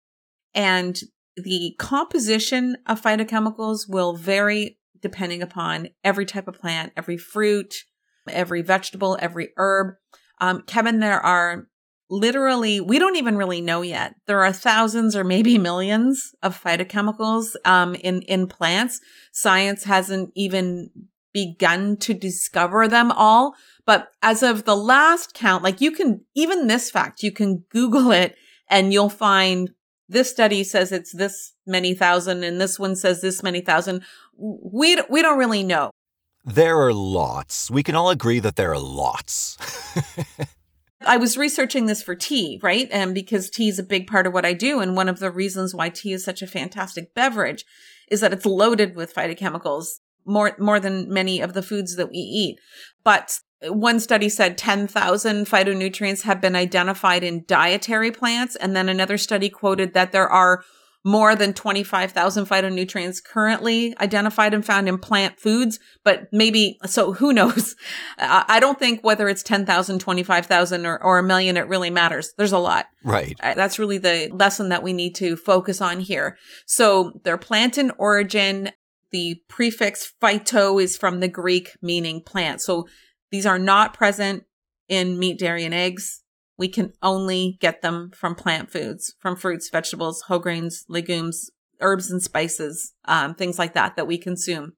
and 0.54 1.00
the 1.36 1.76
composition 1.80 2.78
of 2.88 3.02
phytochemicals 3.02 3.90
will 3.90 4.16
vary 4.16 4.78
depending 5.02 5.42
upon 5.42 5.90
every 6.04 6.26
type 6.26 6.48
of 6.48 6.60
plant, 6.60 6.94
every 6.96 7.18
fruit, 7.18 7.84
every 8.28 8.62
vegetable, 8.62 9.18
every 9.20 9.50
herb. 9.58 9.96
Um, 10.40 10.64
Kevin, 10.66 11.00
there 11.00 11.20
are 11.20 11.68
literally, 12.14 12.80
we 12.80 13.00
don't 13.00 13.16
even 13.16 13.38
really 13.38 13.62
know 13.62 13.82
yet. 13.82 14.16
There 14.28 14.44
are 14.44 14.54
thousands 14.54 15.16
or 15.16 15.24
maybe 15.24 15.58
millions 15.58 16.36
of 16.44 16.62
phytochemicals 16.62 17.56
um, 17.66 17.96
in 17.96 18.22
in 18.24 18.48
plants. 18.48 19.02
Science 19.32 19.84
hasn't 19.84 20.32
even 20.36 20.90
begun 21.34 21.98
to 21.98 22.14
discover 22.14 22.88
them 22.88 23.12
all. 23.12 23.56
But 23.86 24.10
as 24.22 24.44
of 24.44 24.66
the 24.66 24.76
last 24.76 25.34
count, 25.34 25.64
like 25.64 25.82
you 25.82 25.92
can 25.92 26.24
even 26.36 26.68
this 26.68 26.92
fact, 26.92 27.24
you 27.24 27.32
can 27.32 27.66
Google 27.70 28.12
it 28.12 28.36
and 28.70 28.94
you'll 28.94 29.10
find 29.10 29.72
this 30.08 30.30
study 30.30 30.64
says 30.64 30.92
it's 30.92 31.12
this 31.12 31.54
many 31.66 31.96
thousand 31.96 32.44
and 32.44 32.62
this 32.62 32.78
one 32.78 32.96
says 32.96 33.22
this 33.22 33.42
many 33.42 33.62
thousand. 33.62 34.04
We 34.38 34.98
we 35.10 35.22
don't 35.22 35.40
really 35.40 35.64
know. 35.64 35.90
There 36.46 36.78
are 36.78 36.94
lots. 36.94 37.72
We 37.72 37.84
can 37.84 37.96
all 37.96 38.10
agree 38.10 38.40
that 38.40 38.58
there 38.58 38.72
are 38.72 38.80
lots. 38.80 39.58
I 41.06 41.18
was 41.18 41.38
researching 41.38 41.86
this 41.86 42.02
for 42.02 42.16
tea, 42.16 42.60
right? 42.62 42.88
And 42.92 43.14
because 43.14 43.50
tea 43.50 43.70
is 43.70 43.80
a 43.80 43.84
big 43.84 44.08
part 44.08 44.28
of 44.28 44.34
what 44.34 44.46
I 44.46 44.54
do. 44.54 44.80
And 44.80 44.96
one 44.96 45.10
of 45.10 45.20
the 45.20 45.32
reasons 45.32 45.76
why 45.76 45.90
tea 45.90 46.14
is 46.14 46.24
such 46.24 46.42
a 46.42 46.48
fantastic 46.48 47.14
beverage 47.14 47.66
is 48.10 48.22
that 48.22 48.34
it's 48.34 48.46
loaded 48.46 48.96
with 48.96 49.14
phytochemicals 49.14 50.00
more, 50.26 50.56
more 50.60 50.80
than 50.80 51.12
many 51.12 51.42
of 51.42 51.54
the 51.54 51.64
foods 51.64 51.96
that 51.96 52.10
we 52.10 52.18
eat. 52.18 52.60
But 53.04 53.40
one 53.68 54.00
study 54.00 54.30
said 54.30 54.58
10,000 54.58 55.46
phytonutrients 55.46 56.24
have 56.24 56.42
been 56.42 56.56
identified 56.56 57.24
in 57.24 57.46
dietary 57.48 58.12
plants. 58.12 58.56
And 58.56 58.76
then 58.76 58.90
another 58.90 59.18
study 59.18 59.50
quoted 59.50 59.94
that 59.94 60.12
there 60.12 60.30
are 60.30 60.64
more 61.04 61.36
than 61.36 61.54
25,000 61.54 62.46
phytonutrients 62.46 63.24
currently 63.24 63.94
identified 64.00 64.54
and 64.54 64.66
found 64.66 64.88
in 64.88 64.98
plant 64.98 65.38
foods, 65.40 65.80
but 66.04 66.28
maybe, 66.32 66.78
so 66.86 67.14
who 67.14 67.34
knows? 67.34 67.76
I 68.18 68.60
don't 68.60 68.80
think 68.80 69.02
whether 69.04 69.28
it's 69.28 69.44
10,000, 69.44 70.00
25,000 70.00 70.86
or, 70.86 71.04
or 71.04 71.20
a 71.20 71.24
million, 71.24 71.58
it 71.58 71.68
really 71.68 71.90
matters. 71.90 72.34
There's 72.38 72.54
a 72.54 72.58
lot. 72.58 72.86
Right. 73.04 73.38
That's 73.42 73.80
really 73.80 73.98
the 73.98 74.30
lesson 74.32 74.70
that 74.70 74.84
we 74.84 74.94
need 74.94 75.16
to 75.16 75.36
focus 75.36 75.82
on 75.82 76.00
here. 76.00 76.38
So 76.66 77.20
they're 77.24 77.38
plant 77.38 77.78
in 77.78 77.92
origin. 77.98 78.72
The 79.12 79.42
prefix 79.50 80.14
phyto 80.22 80.82
is 80.82 80.98
from 80.98 81.20
the 81.20 81.28
Greek 81.28 81.72
meaning 81.82 82.22
plant. 82.22 82.62
So 82.62 82.88
these 83.30 83.46
are 83.46 83.60
not 83.60 83.94
present 83.94 84.46
in 84.88 85.20
meat, 85.20 85.40
dairy, 85.40 85.66
and 85.66 85.74
eggs. 85.74 86.23
We 86.64 86.70
can 86.70 86.94
only 87.02 87.58
get 87.60 87.82
them 87.82 88.10
from 88.16 88.36
plant 88.36 88.72
foods, 88.72 89.16
from 89.20 89.36
fruits, 89.36 89.68
vegetables, 89.70 90.22
whole 90.22 90.40
grains, 90.40 90.86
legumes, 90.88 91.50
herbs 91.82 92.10
and 92.10 92.24
spices, 92.24 92.94
um, 93.04 93.36
things 93.36 93.60
like 93.60 93.74
that 93.74 93.98
that 93.98 94.08
we 94.08 94.18
consume. 94.18 94.72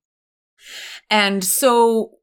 And 1.11 1.43
so 1.43 2.13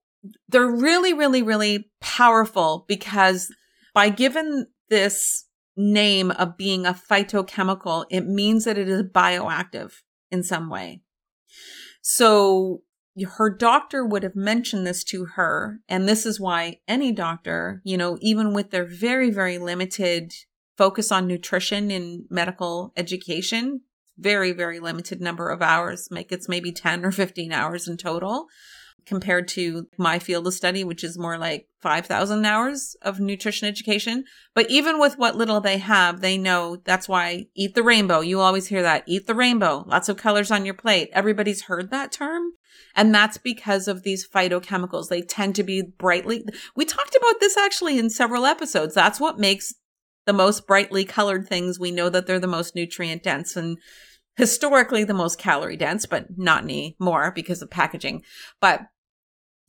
they're 0.49 0.67
really, 0.67 1.15
really, 1.15 1.45
really 1.45 1.93
powerful 2.01 2.85
because 2.89 3.55
by 3.95 4.09
given 4.09 4.67
this 4.89 5.47
name 5.77 6.33
of 6.33 6.57
being 6.57 6.85
a 6.85 6.93
phytochemical, 6.93 8.05
it 8.11 8.27
means 8.27 8.65
that 8.65 8.77
it 8.77 8.89
is 8.89 9.05
bioactive 9.05 9.93
in 10.33 10.43
some 10.43 10.71
way. 10.71 11.03
So 12.01 12.83
her 13.37 13.51
doctor 13.51 14.05
would 14.05 14.23
have 14.23 14.37
mentioned 14.37 14.87
this 14.87 15.05
to 15.05 15.27
her. 15.37 15.81
And 15.89 16.09
this 16.09 16.25
is 16.25 16.41
why 16.41 16.81
any 16.89 17.13
doctor, 17.13 17.83
you 17.85 17.97
know, 17.97 18.19
even 18.21 18.55
with 18.55 18.71
their 18.71 18.85
very, 18.85 19.31
very 19.31 19.59
limited 19.59 20.33
focus 20.79 21.13
on 21.13 21.27
nutrition 21.27 21.91
in 21.91 22.25
medical 22.31 22.93
education, 22.97 23.83
very, 24.19 24.53
very 24.53 24.81
limited 24.81 25.21
number 25.21 25.51
of 25.51 25.63
hours, 25.63 26.09
make 26.11 26.33
it's 26.33 26.49
maybe 26.49 26.73
10 26.73 27.05
or 27.05 27.13
15 27.13 27.53
hours 27.53 27.87
in 27.87 27.97
total 27.97 28.49
compared 29.07 29.49
to 29.49 29.87
my 29.97 30.19
field 30.19 30.47
of 30.47 30.55
study, 30.55 30.85
which 30.85 31.03
is 31.05 31.19
more 31.19 31.39
like 31.39 31.67
5,000 31.81 32.45
hours 32.45 32.97
of 33.03 33.21
nutrition 33.21 33.69
education. 33.69 34.25
But 34.55 34.71
even 34.71 35.01
with 35.01 35.19
what 35.19 35.37
little 35.37 35.61
they 35.61 35.79
have, 35.79 36.21
they 36.21 36.39
know 36.39 36.77
that's 36.77 37.09
why 37.09 37.47
eat 37.55 37.75
the 37.75 37.83
rainbow. 37.83 38.21
You 38.21 38.41
always 38.41 38.69
hear 38.69 38.83
that 38.83 39.05
eat 39.07 39.27
the 39.27 39.35
rainbow, 39.35 39.85
lots 39.87 40.09
of 40.09 40.17
colors 40.17 40.51
on 40.51 40.65
your 40.65 40.75
plate. 40.75 41.11
Everybody's 41.13 41.63
heard 41.63 41.91
that 41.91 42.13
term. 42.13 42.53
And 42.95 43.15
that's 43.15 43.39
because 43.39 43.89
of 43.89 44.03
these 44.03 44.29
phytochemicals. 44.29 45.09
They 45.09 45.23
tend 45.23 45.55
to 45.57 45.63
be 45.63 45.83
brightly, 45.83 46.45
we 46.77 46.85
talked 46.85 47.15
about 47.15 47.41
this 47.41 47.57
actually 47.57 47.99
in 47.99 48.11
several 48.11 48.47
episodes. 48.47 48.95
That's 48.95 49.21
what 49.21 49.39
makes 49.39 49.75
the 50.27 50.33
most 50.33 50.67
brightly 50.67 51.05
colored 51.05 51.49
things. 51.49 51.81
We 51.81 51.91
know 51.91 52.09
that 52.09 52.27
they're 52.27 52.39
the 52.39 52.47
most 52.47 52.75
nutrient 52.75 53.23
dense 53.23 53.57
and 53.57 53.79
historically 54.37 55.05
the 55.05 55.15
most 55.15 55.39
calorie 55.39 55.77
dense, 55.77 56.07
but 56.07 56.27
not 56.37 56.65
anymore 56.65 57.33
because 57.35 57.63
of 57.63 57.71
packaging. 57.71 58.23
But 58.61 58.83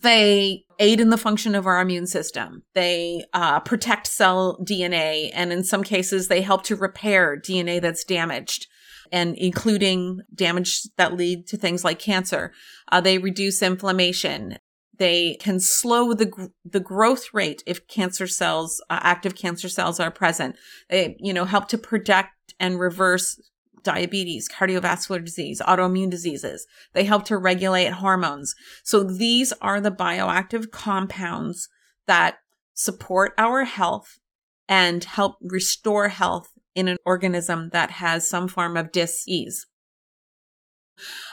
they 0.02 0.66
aid 0.80 1.00
in 1.00 1.10
the 1.10 1.18
function 1.18 1.56
of 1.56 1.66
our 1.66 1.80
immune 1.80 2.08
system. 2.08 2.64
They 2.76 3.24
uh, 3.34 3.62
protect 3.62 4.08
cell 4.08 4.60
DNA, 4.62 5.32
and 5.34 5.52
in 5.54 5.64
some 5.64 5.84
cases, 5.84 6.28
they 6.28 6.42
help 6.42 6.64
to 6.66 6.76
repair 6.76 7.40
DNA 7.40 7.82
that's 7.82 8.04
damaged 8.04 8.68
and 9.12 9.38
including 9.38 10.22
damage 10.34 10.84
that 10.98 11.14
lead 11.14 11.48
to 11.48 11.58
things 11.58 11.84
like 11.84 12.00
cancer. 12.00 12.52
Uh, 12.92 13.00
they 13.00 13.18
reduce 13.18 13.62
inflammation. 13.62 14.58
They 14.98 15.38
can 15.40 15.60
slow 15.60 16.14
the 16.14 16.50
the 16.66 16.80
growth 16.80 17.34
rate 17.34 17.64
if 17.66 17.88
cancer 17.88 18.28
cells, 18.28 18.84
uh, 18.90 19.00
active 19.02 19.36
cancer 19.36 19.70
cells, 19.70 20.00
are 20.00 20.12
present. 20.12 20.56
They, 20.90 21.16
you 21.20 21.34
know, 21.34 21.46
help 21.46 21.68
to 21.70 21.78
protect 21.78 22.54
and 22.60 22.80
reverse 22.80 23.40
diabetes, 23.84 24.50
cardiovascular 24.50 25.24
disease, 25.24 25.62
autoimmune 25.66 26.10
diseases. 26.10 26.66
They 26.94 27.04
help 27.04 27.26
to 27.26 27.38
regulate 27.38 27.94
hormones. 27.94 28.56
So 28.84 29.04
these 29.04 29.54
are 29.62 29.82
the 29.82 29.92
bioactive 29.92 30.72
compounds 30.72 31.70
that 32.08 32.38
support 32.74 33.34
our 33.38 33.66
health 33.66 34.20
and 34.68 35.04
help 35.04 35.36
restore 35.42 36.08
health 36.08 36.50
in 36.76 36.88
an 36.88 36.98
organism 37.06 37.70
that 37.70 37.92
has 37.92 38.28
some 38.28 38.48
form 38.48 38.78
of 38.78 38.92
dis-ease. 38.92 39.68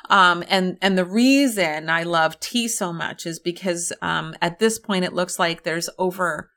Um, 0.09 0.42
and, 0.49 0.78
and 0.83 0.97
the 0.97 1.04
reason 1.04 1.88
I 1.88 2.02
love 2.02 2.40
tea 2.40 2.66
so 2.66 2.92
much 2.92 3.26
is 3.26 3.38
because, 3.38 3.92
um, 4.02 4.35
at 4.40 4.59
this 4.59 4.78
point, 4.78 5.04
it 5.04 5.12
looks 5.12 5.38
like 5.38 5.62
there's 5.62 5.90
over 5.99 6.50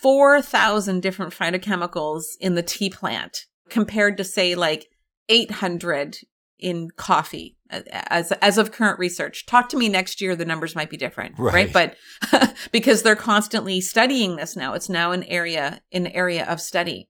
4,000 0.00 1.00
different 1.00 1.32
phytochemicals 1.32 2.24
in 2.40 2.54
the 2.54 2.62
tea 2.62 2.90
plant 2.90 3.46
compared 3.68 4.16
to 4.16 4.24
say 4.24 4.54
like 4.54 4.86
800 5.28 6.18
in 6.58 6.90
coffee 6.96 7.56
uh, 7.70 7.82
as 7.92 8.32
as 8.32 8.58
of 8.58 8.72
current 8.72 8.98
research. 8.98 9.46
Talk 9.46 9.68
to 9.70 9.76
me 9.76 9.88
next 9.88 10.20
year 10.20 10.34
the 10.34 10.44
numbers 10.44 10.74
might 10.74 10.90
be 10.90 10.96
different, 10.96 11.38
right? 11.38 11.72
right? 11.72 11.96
But 12.32 12.56
because 12.72 13.02
they're 13.02 13.16
constantly 13.16 13.80
studying 13.80 14.36
this 14.36 14.56
now. 14.56 14.74
It's 14.74 14.88
now 14.88 15.12
an 15.12 15.24
area 15.24 15.80
an 15.92 16.08
area 16.08 16.44
of 16.46 16.60
study. 16.60 17.08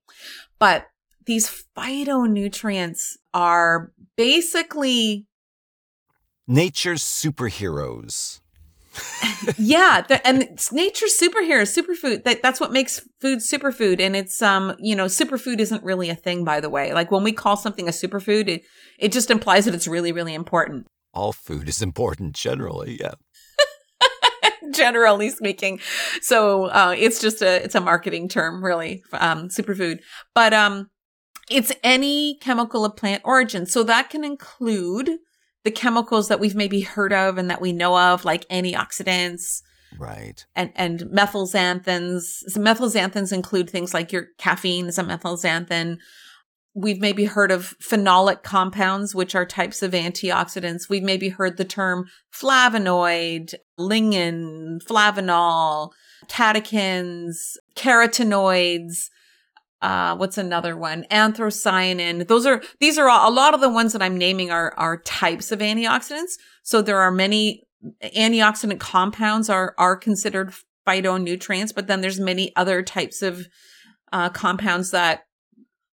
But 0.59 0.87
these 1.25 1.65
phytonutrients 1.77 3.17
are 3.33 3.91
basically 4.15 5.27
nature's 6.47 7.03
superheroes. 7.03 8.38
Yeah, 9.57 10.01
the, 10.01 10.25
and 10.27 10.59
nature's 10.71 11.17
superheroes, 11.17 11.75
superfood. 11.75 12.23
That 12.23 12.41
that's 12.41 12.59
what 12.59 12.71
makes 12.71 13.01
food 13.19 13.39
superfood. 13.39 13.99
And 13.99 14.15
it's 14.15 14.41
um, 14.41 14.75
you 14.79 14.95
know, 14.95 15.05
superfood 15.05 15.59
isn't 15.59 15.83
really 15.83 16.09
a 16.09 16.15
thing, 16.15 16.43
by 16.43 16.59
the 16.59 16.69
way. 16.69 16.93
Like 16.93 17.11
when 17.11 17.23
we 17.23 17.31
call 17.31 17.57
something 17.57 17.87
a 17.87 17.91
superfood, 17.91 18.47
it 18.47 18.63
it 18.97 19.11
just 19.11 19.31
implies 19.31 19.65
that 19.65 19.73
it's 19.75 19.87
really, 19.87 20.11
really 20.11 20.33
important. 20.33 20.87
All 21.13 21.33
food 21.33 21.67
is 21.69 21.81
important 21.81 22.35
generally, 22.35 22.97
yeah. 22.99 23.13
generally 24.73 25.29
speaking. 25.29 25.79
So 26.21 26.65
uh, 26.65 26.95
it's 26.97 27.19
just 27.19 27.41
a 27.41 27.63
it's 27.63 27.75
a 27.75 27.81
marketing 27.81 28.29
term, 28.29 28.63
really, 28.63 29.03
um, 29.13 29.49
superfood. 29.49 29.99
But 30.35 30.53
um, 30.53 30.89
it's 31.49 31.71
any 31.83 32.37
chemical 32.41 32.85
of 32.85 32.95
plant 32.95 33.21
origin. 33.25 33.65
So 33.65 33.83
that 33.83 34.09
can 34.09 34.23
include 34.23 35.17
the 35.63 35.71
chemicals 35.71 36.27
that 36.27 36.39
we've 36.39 36.55
maybe 36.55 36.81
heard 36.81 37.13
of 37.13 37.37
and 37.37 37.49
that 37.49 37.61
we 37.61 37.73
know 37.73 37.97
of, 37.97 38.25
like 38.25 38.47
antioxidants. 38.49 39.61
Right. 39.97 40.45
And, 40.55 40.71
and 40.75 40.99
methylxanthines. 41.01 42.21
So 42.47 42.59
methylxanthines 42.59 43.33
include 43.33 43.69
things 43.69 43.93
like 43.93 44.11
your 44.11 44.27
caffeine 44.37 44.85
is 44.85 44.97
a 44.97 45.03
methylxanthine. 45.03 45.97
We've 46.75 46.99
maybe 46.99 47.25
heard 47.25 47.51
of 47.51 47.75
phenolic 47.79 48.43
compounds, 48.43 49.15
which 49.15 49.35
are 49.35 49.45
types 49.45 49.81
of 49.81 49.91
antioxidants. 49.91 50.87
We've 50.87 51.03
maybe 51.03 51.29
heard 51.29 51.57
the 51.57 51.65
term 51.65 52.05
flavonoid, 52.33 53.55
lignin, 53.77 54.81
flavanol, 54.83 55.91
catechins, 56.27 57.57
carotenoids 57.75 59.09
uh, 59.81 60.15
what's 60.15 60.37
another 60.37 60.75
one? 60.75 61.05
Anthocyanin. 61.09 62.27
Those 62.27 62.45
are, 62.45 62.61
these 62.79 62.97
are 62.97 63.09
all, 63.09 63.29
a 63.29 63.33
lot 63.33 63.53
of 63.53 63.61
the 63.61 63.69
ones 63.69 63.93
that 63.93 64.01
I'm 64.01 64.17
naming 64.17 64.51
are, 64.51 64.73
are 64.77 64.97
types 64.97 65.51
of 65.51 65.59
antioxidants. 65.59 66.33
So 66.63 66.81
there 66.81 66.99
are 66.99 67.11
many 67.11 67.63
antioxidant 68.03 68.79
compounds 68.79 69.49
are, 69.49 69.73
are 69.77 69.95
considered 69.95 70.53
phytonutrients, 70.87 71.73
but 71.73 71.87
then 71.87 72.01
there's 72.01 72.19
many 72.19 72.53
other 72.55 72.81
types 72.83 73.21
of, 73.21 73.47
uh, 74.11 74.29
compounds 74.29 74.91
that 74.91 75.21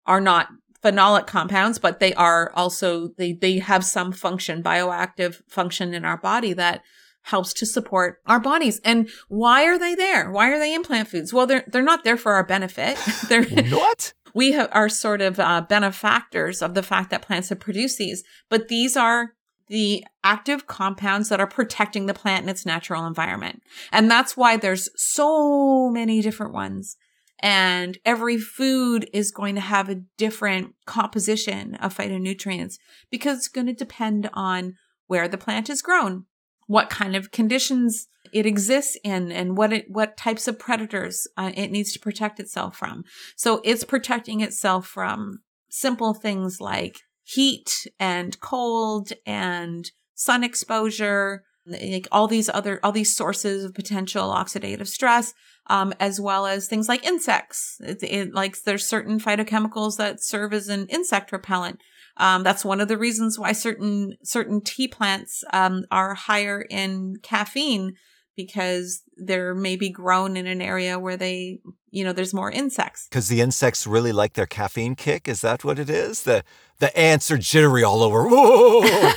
are 0.06 0.20
not 0.20 0.48
phenolic 0.82 1.26
compounds, 1.26 1.78
but 1.78 2.00
they 2.00 2.14
are 2.14 2.52
also, 2.54 3.08
they, 3.18 3.32
they 3.32 3.58
have 3.58 3.84
some 3.84 4.12
function, 4.12 4.62
bioactive 4.62 5.42
function 5.48 5.94
in 5.94 6.04
our 6.04 6.16
body 6.16 6.52
that 6.52 6.82
helps 7.26 7.52
to 7.52 7.66
support 7.66 8.21
our 8.26 8.38
bodies. 8.38 8.80
And 8.85 9.11
why 9.28 9.64
are 9.64 9.78
they 9.78 9.97
there? 9.97 10.30
Why 10.30 10.50
are 10.50 10.61
they 10.61 10.73
in 10.73 10.85
plant 10.85 11.09
foods? 11.09 11.33
Well, 11.33 11.47
they're 11.47 11.64
they're 11.66 11.83
not 11.83 12.04
there 12.04 12.16
for 12.16 12.33
our 12.33 12.45
benefit. 12.45 12.97
they're 13.28 13.45
what? 13.71 14.12
We 14.35 14.52
have, 14.52 14.68
are 14.73 14.90
sort 14.90 15.23
of 15.23 15.40
uh, 15.40 15.62
benefactors 15.62 16.61
of 16.61 16.75
the 16.75 16.83
fact 16.83 17.09
that 17.09 17.23
plants 17.23 17.49
have 17.49 17.59
produced 17.59 17.97
these, 17.97 18.23
but 18.50 18.68
these 18.68 18.95
are 18.95 19.33
the 19.68 20.04
active 20.23 20.66
compounds 20.66 21.30
that 21.30 21.40
are 21.40 21.47
protecting 21.47 22.04
the 22.04 22.12
plant 22.12 22.42
in 22.42 22.50
its 22.50 22.66
natural 22.66 23.06
environment. 23.06 23.62
And 23.90 24.11
that's 24.11 24.37
why 24.37 24.59
there's 24.59 24.90
so 24.95 25.88
many 25.88 26.21
different 26.21 26.52
ones. 26.52 26.99
And 27.38 27.97
every 28.04 28.37
food 28.37 29.09
is 29.14 29.30
going 29.30 29.54
to 29.54 29.62
have 29.62 29.88
a 29.88 30.02
different 30.18 30.75
composition 30.85 31.75
of 31.76 31.97
phytonutrients 31.97 32.75
because 33.11 33.38
it's 33.38 33.49
going 33.49 33.68
to 33.68 33.73
depend 33.73 34.28
on 34.35 34.75
where 35.06 35.28
the 35.28 35.38
plant 35.38 35.71
is 35.71 35.80
grown 35.80 36.26
what 36.66 36.90
kind 36.90 37.14
of 37.14 37.30
conditions 37.30 38.08
it 38.32 38.46
exists 38.46 38.96
in 39.04 39.30
and 39.30 39.56
what 39.56 39.73
it 39.73 39.87
what 39.88 40.16
types 40.16 40.49
of 40.49 40.58
predators 40.58 41.26
uh, 41.37 41.52
it 41.54 41.70
needs 41.70 41.92
to 41.92 42.00
protect 42.00 42.40
itself 42.40 42.76
from. 42.76 43.04
So 43.37 43.61
it's 43.64 43.85
protecting 43.85 44.40
itself 44.40 44.87
from 44.87 45.40
simple 45.68 46.14
things 46.14 46.61
like 46.61 46.99
heat 47.23 47.87
and 47.99 48.38
cold 48.40 49.12
and 49.25 49.90
sun 50.14 50.44
exposure 50.44 51.44
like 51.66 52.06
all 52.12 52.28
these 52.28 52.49
other 52.49 52.78
all 52.82 52.92
these 52.92 53.14
sources 53.14 53.64
of 53.64 53.75
potential 53.75 54.30
oxidative 54.30 54.87
stress 54.87 55.35
um, 55.68 55.92
as 55.99 56.20
well 56.20 56.46
as 56.46 56.68
things 56.68 56.88
like 56.88 57.04
insects. 57.04 57.78
It, 57.80 58.02
it, 58.02 58.35
like 58.35 58.62
there's 58.62 58.87
certain 58.87 59.18
phytochemicals 59.18 59.96
that 59.96 60.23
serve 60.23 60.52
as 60.52 60.68
an 60.68 60.87
insect 60.87 61.32
repellent 61.32 61.80
um, 62.16 62.42
that's 62.42 62.64
one 62.64 62.80
of 62.80 62.88
the 62.88 62.99
reasons 62.99 63.38
why 63.38 63.52
certain 63.52 64.16
certain 64.23 64.61
tea 64.61 64.88
plants 64.88 65.44
um, 65.52 65.85
are 65.90 66.14
higher 66.14 66.64
in 66.70 67.16
caffeine 67.23 67.94
because 68.37 69.02
they're 69.16 69.54
maybe 69.54 69.88
grown 69.88 70.37
in 70.37 70.46
an 70.46 70.61
area 70.61 70.99
where 70.99 71.16
they, 71.16 71.58
you 71.90 72.04
know, 72.04 72.12
there's 72.12 72.35
more 72.35 72.50
insects. 72.50 73.08
Because 73.08 73.28
the 73.28 73.40
insects 73.40 73.87
really 73.87 74.12
like 74.12 74.35
their 74.35 74.46
caffeine 74.46 74.94
kick. 74.94 75.26
Is 75.26 75.40
that 75.40 75.64
what 75.64 75.78
it 75.78 75.90
is? 75.90 76.23
The 76.23 76.44
the 76.78 76.96
ants 76.96 77.30
are 77.30 77.38
jittery 77.38 77.82
all 77.82 78.02
over. 78.02 78.28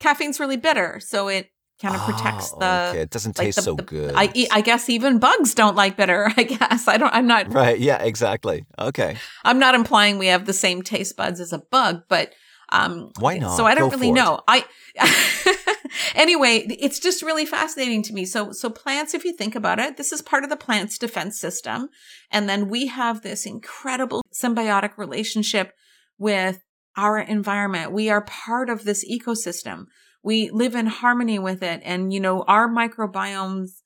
Caffeine's 0.00 0.38
really 0.38 0.56
bitter, 0.56 1.00
so 1.00 1.28
it 1.28 1.50
kind 1.80 1.94
of 1.94 2.02
protects 2.02 2.52
oh, 2.54 2.60
the. 2.60 2.88
Okay, 2.90 3.00
it 3.00 3.10
doesn't 3.10 3.38
like 3.38 3.46
taste 3.46 3.56
the, 3.56 3.62
so 3.62 3.74
the- 3.74 3.82
good. 3.82 4.14
I, 4.16 4.46
I 4.50 4.60
guess 4.60 4.88
even 4.88 5.18
bugs 5.18 5.54
don't 5.54 5.76
like 5.76 5.96
bitter. 5.96 6.30
I 6.36 6.42
guess 6.44 6.88
I 6.88 6.96
don't. 6.96 7.14
I'm 7.14 7.26
not. 7.26 7.52
right. 7.52 7.78
Yeah. 7.78 8.02
Exactly. 8.02 8.64
Okay. 8.78 9.16
I'm 9.44 9.58
not 9.58 9.74
implying 9.74 10.18
we 10.18 10.26
have 10.28 10.46
the 10.46 10.52
same 10.52 10.82
taste 10.82 11.16
buds 11.16 11.40
as 11.40 11.52
a 11.52 11.58
bug, 11.58 12.02
but 12.08 12.32
um, 12.70 13.10
Why 13.18 13.38
not? 13.38 13.56
So 13.56 13.64
I 13.64 13.74
don't 13.74 13.90
Go 13.90 13.96
really 13.96 14.12
know. 14.12 14.40
I 14.48 14.64
anyway, 16.14 16.66
it's 16.68 16.98
just 16.98 17.22
really 17.22 17.46
fascinating 17.46 18.02
to 18.04 18.12
me. 18.12 18.24
So 18.24 18.52
so 18.52 18.70
plants, 18.70 19.14
if 19.14 19.24
you 19.24 19.32
think 19.32 19.54
about 19.54 19.78
it, 19.78 19.96
this 19.96 20.12
is 20.12 20.22
part 20.22 20.44
of 20.44 20.50
the 20.50 20.56
plant's 20.56 20.98
defense 20.98 21.38
system, 21.38 21.88
and 22.30 22.48
then 22.48 22.68
we 22.68 22.86
have 22.88 23.22
this 23.22 23.46
incredible 23.46 24.22
symbiotic 24.32 24.96
relationship 24.96 25.72
with 26.18 26.64
our 26.96 27.18
environment. 27.18 27.92
We 27.92 28.08
are 28.10 28.22
part 28.22 28.70
of 28.70 28.84
this 28.84 29.04
ecosystem. 29.08 29.86
We 30.24 30.50
live 30.50 30.74
in 30.74 30.86
harmony 30.86 31.38
with 31.38 31.62
it, 31.62 31.80
and 31.84 32.12
you 32.12 32.18
know 32.18 32.42
our 32.48 32.68
microbiomes 32.68 33.82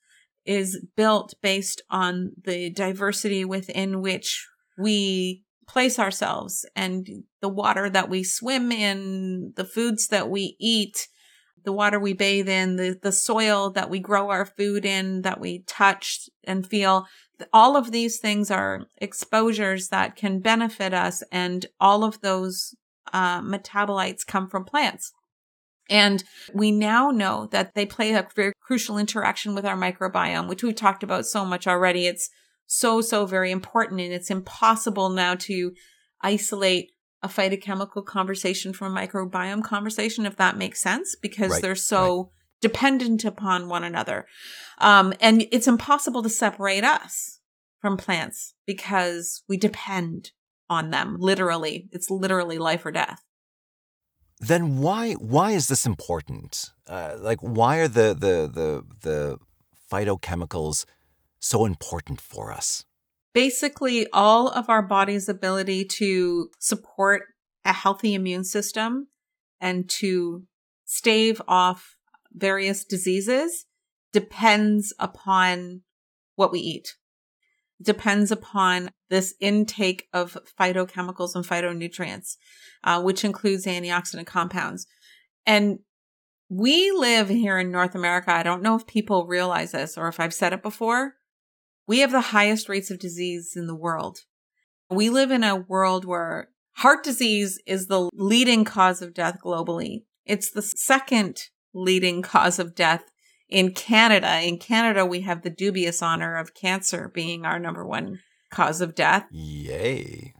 is 0.46 0.82
built 0.96 1.34
based 1.42 1.82
on 1.90 2.32
the 2.42 2.70
diversity 2.70 3.44
within 3.44 4.00
which 4.00 4.46
we 4.78 5.44
place 5.68 5.98
ourselves 5.98 6.64
and 6.74 7.06
the 7.42 7.48
water 7.48 7.90
that 7.90 8.08
we 8.08 8.24
swim 8.24 8.72
in, 8.72 9.52
the 9.56 9.64
foods 9.64 10.08
that 10.08 10.30
we 10.30 10.56
eat, 10.58 11.08
the 11.64 11.72
water 11.72 12.00
we 12.00 12.14
bathe 12.14 12.48
in, 12.48 12.76
the, 12.76 12.98
the 13.02 13.12
soil 13.12 13.70
that 13.70 13.90
we 13.90 13.98
grow 13.98 14.30
our 14.30 14.46
food 14.46 14.86
in, 14.86 15.22
that 15.22 15.40
we 15.40 15.64
touch 15.66 16.30
and 16.44 16.66
feel. 16.66 17.06
All 17.52 17.76
of 17.76 17.92
these 17.92 18.18
things 18.18 18.50
are 18.50 18.86
exposures 18.96 19.88
that 19.88 20.16
can 20.16 20.40
benefit 20.40 20.94
us. 20.94 21.22
And 21.30 21.66
all 21.78 22.04
of 22.04 22.22
those 22.22 22.74
uh, 23.12 23.42
metabolites 23.42 24.26
come 24.26 24.48
from 24.48 24.64
plants. 24.64 25.12
And 25.88 26.22
we 26.52 26.70
now 26.70 27.10
know 27.10 27.48
that 27.52 27.74
they 27.74 27.86
play 27.86 28.12
a 28.12 28.26
very 28.34 28.52
crucial 28.60 28.98
interaction 28.98 29.54
with 29.54 29.64
our 29.64 29.76
microbiome, 29.76 30.48
which 30.48 30.62
we've 30.62 30.74
talked 30.74 31.02
about 31.02 31.26
so 31.26 31.44
much 31.44 31.66
already. 31.66 32.06
It's 32.06 32.28
so, 32.66 33.00
so 33.00 33.26
very 33.26 33.50
important. 33.50 34.00
And 34.00 34.12
it's 34.12 34.30
impossible 34.30 35.08
now 35.08 35.34
to 35.36 35.72
isolate 36.20 36.90
a 37.22 37.28
phytochemical 37.28 38.04
conversation 38.04 38.72
from 38.72 38.96
a 38.96 39.00
microbiome 39.00 39.64
conversation, 39.64 40.26
if 40.26 40.36
that 40.36 40.56
makes 40.56 40.80
sense, 40.80 41.16
because 41.16 41.52
Right, 41.52 41.62
they're 41.62 41.74
so 41.74 42.30
dependent 42.60 43.24
upon 43.24 43.68
one 43.68 43.84
another. 43.84 44.26
Um, 44.78 45.12
and 45.20 45.46
it's 45.50 45.66
impossible 45.66 46.22
to 46.22 46.28
separate 46.28 46.84
us 46.84 47.40
from 47.80 47.96
plants 47.96 48.54
because 48.66 49.42
we 49.48 49.56
depend 49.56 50.32
on 50.68 50.90
them 50.90 51.16
literally. 51.18 51.88
It's 51.92 52.10
literally 52.10 52.58
life 52.58 52.84
or 52.84 52.92
death. 52.92 53.22
Then 54.40 54.78
why 54.78 55.14
why 55.14 55.52
is 55.52 55.68
this 55.68 55.86
important? 55.86 56.70
Uh, 56.86 57.16
like 57.18 57.40
why 57.40 57.78
are 57.78 57.88
the 57.88 58.14
the 58.14 58.48
the 58.52 58.84
the 59.02 59.38
phytochemicals 59.90 60.84
so 61.40 61.64
important 61.64 62.20
for 62.20 62.52
us? 62.52 62.84
basically 63.38 64.04
all 64.12 64.48
of 64.48 64.68
our 64.68 64.82
body's 64.82 65.28
ability 65.28 65.84
to 65.84 66.50
support 66.58 67.22
a 67.64 67.72
healthy 67.72 68.14
immune 68.14 68.42
system 68.42 69.06
and 69.60 69.88
to 69.88 70.42
stave 70.84 71.40
off 71.46 71.96
various 72.32 72.84
diseases 72.84 73.66
depends 74.12 74.92
upon 74.98 75.82
what 76.34 76.50
we 76.50 76.58
eat. 76.58 76.96
Depends 77.80 78.30
upon 78.32 78.90
this 79.08 79.34
intake 79.40 80.08
of 80.12 80.36
phytochemicals 80.58 81.34
and 81.34 81.46
phytonutrients, 81.46 82.36
uh, 82.84 83.00
which 83.00 83.24
includes 83.24 83.66
antioxidant 83.66 84.26
compounds. 84.26 84.86
And 85.46 85.78
we 86.48 86.90
live 86.90 87.28
here 87.28 87.58
in 87.58 87.70
North 87.70 87.94
America. 87.94 88.32
I 88.32 88.42
don't 88.42 88.62
know 88.62 88.74
if 88.74 88.86
people 88.86 89.26
realize 89.26 89.72
this 89.72 89.96
or 89.96 90.08
if 90.08 90.18
I've 90.18 90.34
said 90.34 90.52
it 90.52 90.62
before. 90.62 91.14
We 91.86 92.00
have 92.00 92.12
the 92.12 92.20
highest 92.20 92.68
rates 92.68 92.90
of 92.90 92.98
disease 92.98 93.52
in 93.54 93.66
the 93.66 93.74
world. 93.74 94.20
We 94.90 95.10
live 95.10 95.30
in 95.30 95.44
a 95.44 95.56
world 95.56 96.04
where 96.04 96.48
heart 96.76 97.04
disease 97.04 97.60
is 97.66 97.86
the 97.86 98.08
leading 98.12 98.64
cause 98.64 99.02
of 99.02 99.14
death 99.14 99.38
globally. 99.44 100.04
It's 100.24 100.50
the 100.50 100.62
second 100.62 101.44
leading 101.74 102.22
cause 102.22 102.58
of 102.58 102.74
death 102.74 103.04
in 103.48 103.72
Canada. 103.72 104.40
In 104.40 104.58
Canada, 104.58 105.04
we 105.06 105.22
have 105.22 105.42
the 105.42 105.50
dubious 105.50 106.02
honor 106.02 106.36
of 106.36 106.54
cancer 106.54 107.10
being 107.12 107.44
our 107.44 107.58
number 107.58 107.84
one 107.84 108.20
cause 108.50 108.80
of 108.80 108.94
death. 108.94 109.26
Yay. 109.30 110.34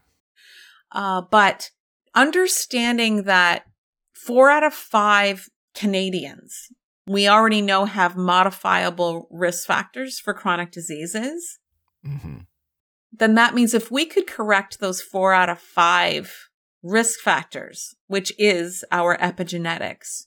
Uh, 0.93 1.23
but 1.31 1.71
understanding 2.15 3.25
that 3.25 3.65
four 4.13 4.51
out 4.51 4.65
of 4.65 4.75
five 4.75 5.49
Canadians 5.75 6.71
we 7.09 7.27
already 7.27 7.63
know 7.63 7.87
have 7.87 8.17
modifiable 8.17 9.27
risk 9.31 9.67
factors 9.67 10.21
for 10.21 10.35
chronic 10.35 10.71
diseases, 10.71 11.59
hmm 12.05 12.39
then 13.11 13.35
that 13.35 13.55
means 13.55 13.75
if 13.75 13.91
we 13.91 14.05
could 14.05 14.27
correct 14.27 14.79
those 14.79 15.01
four 15.01 15.33
out 15.33 15.49
of 15.49 15.59
five 15.59 16.51
risk 16.83 17.19
factors, 17.21 17.97
which 18.07 18.33
is 18.39 18.85
our 18.93 19.17
epigenetics, 19.17 20.27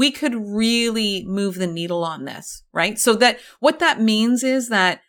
we 0.00 0.10
could 0.10 0.34
really 0.34 1.26
move 1.26 1.56
the 1.56 1.66
needle 1.66 2.04
on 2.04 2.24
this, 2.24 2.62
right? 2.72 2.98
So 2.98 3.12
that 3.16 3.38
what 3.58 3.80
that 3.80 4.00
means 4.00 4.42
is 4.42 4.70
that 4.70 5.02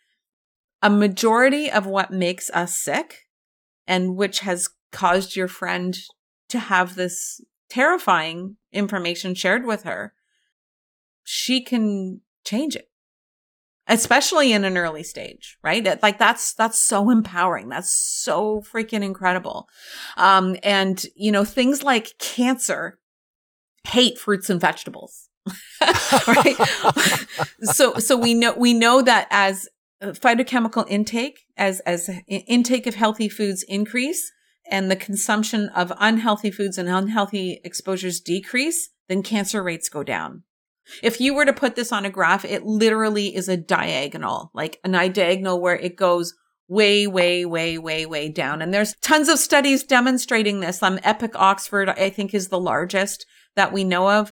a 0.82 0.90
majority 0.90 1.70
of 1.70 1.86
what 1.86 2.10
makes 2.10 2.50
us 2.50 2.78
sick 2.78 3.26
and 3.86 4.16
which 4.16 4.40
has 4.40 4.68
caused 4.90 5.34
your 5.34 5.48
friend 5.48 5.96
to 6.50 6.58
have 6.58 6.94
this 6.94 7.40
terrifying 7.70 8.58
information 8.70 9.34
shared 9.34 9.64
with 9.64 9.84
her, 9.84 10.12
she 11.24 11.64
can 11.64 12.20
change 12.44 12.76
it 12.76 12.90
especially 13.88 14.52
in 14.52 14.62
an 14.62 14.76
early 14.76 15.02
stage 15.02 15.56
right? 15.64 16.02
Like 16.02 16.18
that's 16.18 16.54
that's 16.54 16.78
so 16.78 17.10
empowering. 17.10 17.68
That's 17.68 17.90
so 17.90 18.62
freaking 18.72 19.02
incredible. 19.02 19.68
Um 20.16 20.56
and 20.62 21.04
you 21.16 21.32
know 21.32 21.44
things 21.44 21.82
like 21.82 22.16
cancer 22.18 22.98
hate 23.84 24.18
fruits 24.18 24.50
and 24.50 24.60
vegetables. 24.60 25.28
Right? 26.28 26.56
So 27.62 27.94
so 27.94 28.16
we 28.16 28.34
know 28.34 28.52
we 28.52 28.74
know 28.74 29.02
that 29.02 29.26
as 29.30 29.68
uh, 30.00 30.08
phytochemical 30.08 30.86
intake 30.88 31.46
as 31.56 31.80
as 31.80 32.10
intake 32.28 32.86
of 32.86 32.94
healthy 32.94 33.28
foods 33.28 33.64
increase 33.64 34.30
and 34.70 34.90
the 34.90 34.96
consumption 34.96 35.68
of 35.70 35.92
unhealthy 35.98 36.50
foods 36.50 36.78
and 36.78 36.88
unhealthy 36.88 37.60
exposures 37.64 38.20
decrease 38.20 38.90
then 39.08 39.22
cancer 39.22 39.62
rates 39.62 39.88
go 39.88 40.02
down. 40.02 40.44
If 41.02 41.20
you 41.20 41.34
were 41.34 41.44
to 41.44 41.52
put 41.52 41.76
this 41.76 41.92
on 41.92 42.04
a 42.04 42.10
graph, 42.10 42.44
it 42.44 42.64
literally 42.64 43.34
is 43.34 43.48
a 43.48 43.56
diagonal, 43.56 44.50
like 44.54 44.80
a 44.84 45.08
diagonal 45.08 45.60
where 45.60 45.76
it 45.76 45.96
goes 45.96 46.34
way, 46.72 47.06
way, 47.06 47.44
way, 47.44 47.76
way, 47.76 48.06
way 48.06 48.28
down. 48.30 48.62
And 48.62 48.72
there's 48.72 48.94
tons 49.02 49.28
of 49.28 49.38
studies 49.38 49.84
demonstrating 49.84 50.60
this. 50.60 50.82
Um, 50.82 50.98
Epic 51.02 51.32
Oxford, 51.34 51.90
I 51.90 52.08
think, 52.08 52.32
is 52.32 52.48
the 52.48 52.58
largest 52.58 53.26
that 53.56 53.72
we 53.72 53.84
know 53.84 54.08
of. 54.10 54.30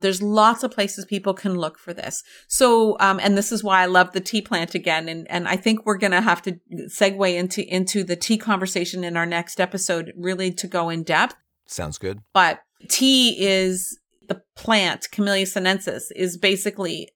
There's 0.00 0.22
lots 0.22 0.62
of 0.62 0.70
places 0.70 1.06
people 1.06 1.34
can 1.34 1.56
look 1.56 1.78
for 1.78 1.92
this. 1.92 2.22
So, 2.46 2.96
um, 3.00 3.18
and 3.20 3.36
this 3.36 3.50
is 3.50 3.64
why 3.64 3.82
I 3.82 3.86
love 3.86 4.12
the 4.12 4.20
tea 4.20 4.42
plant 4.42 4.74
again. 4.74 5.08
And, 5.08 5.28
and 5.30 5.48
I 5.48 5.56
think 5.56 5.84
we're 5.84 5.98
going 5.98 6.12
to 6.12 6.20
have 6.20 6.42
to 6.42 6.58
segue 6.88 7.34
into, 7.34 7.66
into 7.66 8.04
the 8.04 8.16
tea 8.16 8.38
conversation 8.38 9.02
in 9.02 9.16
our 9.16 9.26
next 9.26 9.58
episode, 9.58 10.12
really 10.16 10.52
to 10.52 10.66
go 10.68 10.90
in 10.90 11.02
depth. 11.02 11.34
Sounds 11.66 11.98
good. 11.98 12.20
But 12.32 12.60
tea 12.88 13.34
is 13.44 13.98
the 14.28 14.42
plant, 14.54 15.08
Camellia 15.10 15.46
sinensis, 15.46 16.12
is 16.12 16.36
basically 16.36 17.08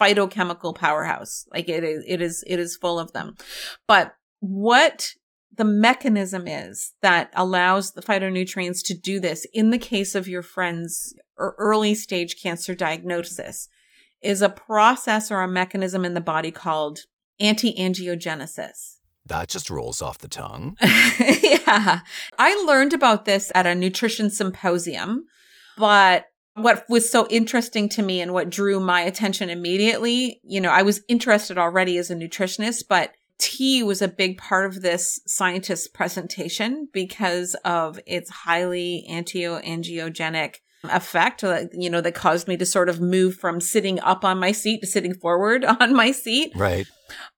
phytochemical 0.00 0.74
powerhouse. 0.74 1.46
Like 1.52 1.68
it 1.68 1.84
is, 1.84 2.04
it 2.06 2.20
is, 2.20 2.44
it 2.46 2.58
is 2.58 2.76
full 2.76 2.98
of 2.98 3.12
them. 3.12 3.36
But 3.86 4.14
what 4.40 5.14
the 5.54 5.64
mechanism 5.64 6.46
is 6.46 6.94
that 7.02 7.30
allows 7.34 7.92
the 7.92 8.02
phytonutrients 8.02 8.82
to 8.84 8.94
do 8.94 9.18
this 9.18 9.46
in 9.52 9.70
the 9.70 9.78
case 9.78 10.14
of 10.14 10.28
your 10.28 10.42
friend's 10.42 11.14
early 11.36 11.94
stage 11.94 12.40
cancer 12.40 12.74
diagnosis 12.74 13.68
is 14.22 14.42
a 14.42 14.48
process 14.48 15.30
or 15.30 15.42
a 15.42 15.48
mechanism 15.48 16.04
in 16.04 16.14
the 16.14 16.20
body 16.20 16.50
called 16.50 17.00
anti-angiogenesis. 17.40 18.96
That 19.26 19.48
just 19.48 19.68
rolls 19.68 20.00
off 20.00 20.18
the 20.18 20.28
tongue. 20.28 20.76
yeah. 20.80 22.00
I 22.38 22.64
learned 22.66 22.94
about 22.94 23.24
this 23.26 23.52
at 23.54 23.66
a 23.66 23.74
nutrition 23.74 24.30
symposium, 24.30 25.26
but 25.76 26.26
what 26.62 26.84
was 26.88 27.10
so 27.10 27.26
interesting 27.28 27.88
to 27.90 28.02
me 28.02 28.20
and 28.20 28.32
what 28.32 28.50
drew 28.50 28.80
my 28.80 29.00
attention 29.00 29.50
immediately, 29.50 30.40
you 30.44 30.60
know, 30.60 30.70
I 30.70 30.82
was 30.82 31.02
interested 31.08 31.58
already 31.58 31.98
as 31.98 32.10
a 32.10 32.14
nutritionist, 32.14 32.84
but 32.88 33.12
tea 33.38 33.82
was 33.82 34.02
a 34.02 34.08
big 34.08 34.36
part 34.38 34.66
of 34.66 34.82
this 34.82 35.20
scientist's 35.26 35.88
presentation 35.88 36.88
because 36.92 37.54
of 37.64 37.98
its 38.06 38.30
highly 38.30 39.06
anti-angiogenic 39.08 40.56
effect, 40.84 41.42
uh, 41.42 41.64
you 41.72 41.90
know, 41.90 42.00
that 42.00 42.14
caused 42.14 42.48
me 42.48 42.56
to 42.56 42.66
sort 42.66 42.88
of 42.88 43.00
move 43.00 43.34
from 43.34 43.60
sitting 43.60 44.00
up 44.00 44.24
on 44.24 44.38
my 44.38 44.52
seat 44.52 44.80
to 44.80 44.86
sitting 44.86 45.14
forward 45.14 45.64
on 45.80 45.94
my 45.94 46.10
seat. 46.10 46.52
Right. 46.54 46.86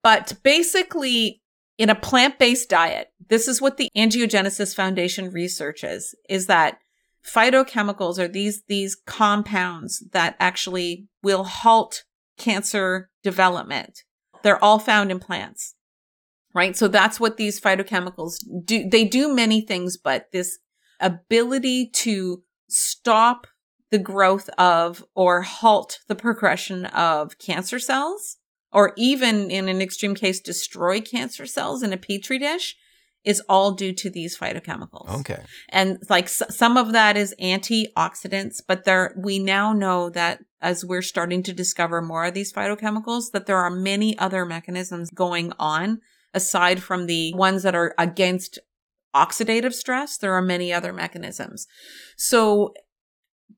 But 0.02 0.34
basically, 0.42 1.40
in 1.78 1.88
a 1.88 1.94
plant-based 1.94 2.68
diet, 2.68 3.08
this 3.28 3.48
is 3.48 3.60
what 3.60 3.76
the 3.76 3.88
Angiogenesis 3.96 4.74
Foundation 4.74 5.30
researches 5.30 6.14
is 6.28 6.46
that 6.46 6.78
phytochemicals 7.24 8.18
are 8.18 8.28
these, 8.28 8.62
these 8.68 8.96
compounds 9.06 10.04
that 10.12 10.36
actually 10.40 11.08
will 11.22 11.44
halt 11.44 12.04
cancer 12.38 13.10
development. 13.22 14.04
They're 14.42 14.62
all 14.62 14.78
found 14.78 15.10
in 15.10 15.20
plants 15.20 15.74
right? 16.54 16.76
So 16.76 16.88
that's 16.88 17.20
what 17.20 17.36
these 17.36 17.60
phytochemicals 17.60 18.38
do. 18.64 18.88
They 18.88 19.04
do 19.04 19.34
many 19.34 19.60
things, 19.60 19.96
but 19.96 20.26
this 20.32 20.58
ability 21.00 21.90
to 21.94 22.42
stop 22.68 23.46
the 23.90 23.98
growth 23.98 24.48
of 24.50 25.04
or 25.14 25.42
halt 25.42 26.00
the 26.08 26.14
progression 26.14 26.86
of 26.86 27.38
cancer 27.38 27.78
cells, 27.78 28.36
or 28.72 28.92
even 28.96 29.50
in 29.50 29.68
an 29.68 29.80
extreme 29.80 30.14
case, 30.14 30.40
destroy 30.40 31.00
cancer 31.00 31.46
cells 31.46 31.82
in 31.82 31.92
a 31.92 31.96
petri 31.96 32.38
dish 32.38 32.76
is 33.24 33.42
all 33.48 33.72
due 33.72 33.92
to 33.92 34.08
these 34.08 34.38
phytochemicals. 34.38 35.20
Okay. 35.20 35.42
And 35.68 35.98
like 36.08 36.24
s- 36.24 36.42
some 36.48 36.76
of 36.76 36.92
that 36.92 37.16
is 37.16 37.34
antioxidants, 37.40 38.62
but 38.66 38.84
there, 38.84 39.14
we 39.16 39.38
now 39.38 39.72
know 39.72 40.08
that 40.10 40.40
as 40.62 40.84
we're 40.84 41.02
starting 41.02 41.42
to 41.42 41.52
discover 41.52 42.00
more 42.00 42.24
of 42.24 42.34
these 42.34 42.52
phytochemicals, 42.52 43.30
that 43.32 43.46
there 43.46 43.58
are 43.58 43.70
many 43.70 44.18
other 44.18 44.44
mechanisms 44.46 45.10
going 45.10 45.52
on 45.58 46.00
aside 46.32 46.82
from 46.82 47.06
the 47.06 47.34
ones 47.34 47.62
that 47.62 47.74
are 47.74 47.94
against 47.98 48.58
oxidative 49.14 49.72
stress, 49.74 50.16
there 50.16 50.34
are 50.34 50.42
many 50.42 50.72
other 50.72 50.92
mechanisms. 50.92 51.66
So 52.16 52.72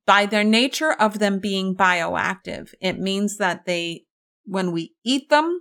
by 0.07 0.27
their 0.27 0.45
nature 0.45 0.93
of 0.93 1.19
them 1.19 1.39
being 1.39 1.77
bioactive, 1.77 2.73
it 2.81 2.99
means 2.99 3.37
that 3.37 3.67
they, 3.67 4.05
when 4.45 4.73
we 4.73 4.95
eat 5.05 5.29
them, 5.29 5.61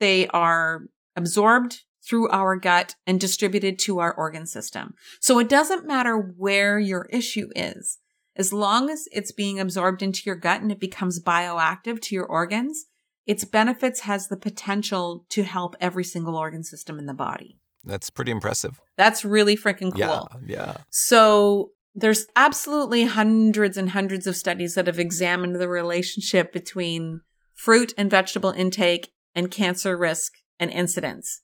they 0.00 0.26
are 0.28 0.82
absorbed 1.14 1.82
through 2.06 2.28
our 2.30 2.56
gut 2.56 2.94
and 3.06 3.20
distributed 3.20 3.78
to 3.80 3.98
our 3.98 4.14
organ 4.14 4.46
system. 4.46 4.94
So 5.20 5.38
it 5.38 5.48
doesn't 5.48 5.86
matter 5.86 6.16
where 6.16 6.78
your 6.78 7.06
issue 7.10 7.48
is. 7.56 7.98
As 8.36 8.52
long 8.52 8.90
as 8.90 9.08
it's 9.12 9.32
being 9.32 9.58
absorbed 9.58 10.02
into 10.02 10.22
your 10.26 10.36
gut 10.36 10.60
and 10.60 10.70
it 10.70 10.78
becomes 10.78 11.22
bioactive 11.22 12.00
to 12.02 12.14
your 12.14 12.26
organs, 12.26 12.84
its 13.26 13.44
benefits 13.44 14.00
has 14.00 14.28
the 14.28 14.36
potential 14.36 15.24
to 15.30 15.42
help 15.42 15.74
every 15.80 16.04
single 16.04 16.36
organ 16.36 16.62
system 16.62 16.98
in 16.98 17.06
the 17.06 17.14
body. 17.14 17.58
That's 17.82 18.10
pretty 18.10 18.30
impressive. 18.30 18.80
That's 18.96 19.24
really 19.24 19.56
freaking 19.56 19.92
cool. 19.92 20.00
Yeah, 20.00 20.24
yeah. 20.44 20.76
So 20.90 21.70
there's 21.94 22.26
absolutely 22.36 23.04
hundreds 23.04 23.76
and 23.76 23.90
hundreds 23.90 24.26
of 24.26 24.36
studies 24.36 24.74
that 24.74 24.86
have 24.86 24.98
examined 24.98 25.56
the 25.56 25.68
relationship 25.68 26.52
between 26.52 27.22
fruit 27.54 27.94
and 27.96 28.10
vegetable 28.10 28.50
intake 28.50 29.12
and 29.34 29.50
cancer 29.50 29.96
risk 29.96 30.34
and 30.60 30.70
incidence. 30.70 31.42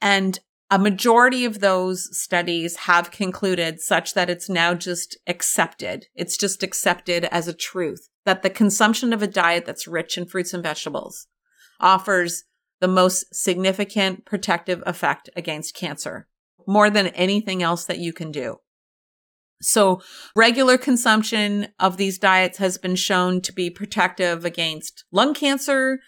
And 0.00 0.38
a 0.70 0.78
majority 0.78 1.44
of 1.44 1.60
those 1.60 2.16
studies 2.16 2.76
have 2.76 3.10
concluded 3.10 3.80
such 3.80 4.14
that 4.14 4.30
it's 4.30 4.48
now 4.48 4.72
just 4.72 5.18
accepted. 5.26 6.06
It's 6.14 6.36
just 6.36 6.62
accepted 6.62 7.24
as 7.24 7.48
a 7.48 7.52
truth 7.52 8.08
that 8.24 8.42
the 8.42 8.50
consumption 8.50 9.12
of 9.12 9.22
a 9.22 9.26
diet 9.26 9.66
that's 9.66 9.88
rich 9.88 10.16
in 10.16 10.26
fruits 10.26 10.54
and 10.54 10.62
vegetables 10.62 11.26
offers 11.80 12.44
the 12.80 12.88
most 12.88 13.34
significant 13.34 14.24
protective 14.24 14.82
effect 14.86 15.28
against 15.34 15.74
cancer, 15.74 16.28
more 16.66 16.88
than 16.88 17.08
anything 17.08 17.62
else 17.62 17.84
that 17.84 17.98
you 17.98 18.12
can 18.12 18.30
do. 18.30 18.56
So 19.60 20.00
regular 20.34 20.78
consumption 20.78 21.68
of 21.78 21.96
these 21.96 22.18
diets 22.18 22.58
has 22.58 22.78
been 22.78 22.96
shown 22.96 23.42
to 23.42 23.52
be 23.52 23.68
protective 23.68 24.44
against 24.44 25.04
lung 25.12 25.34
cancer, 25.34 25.98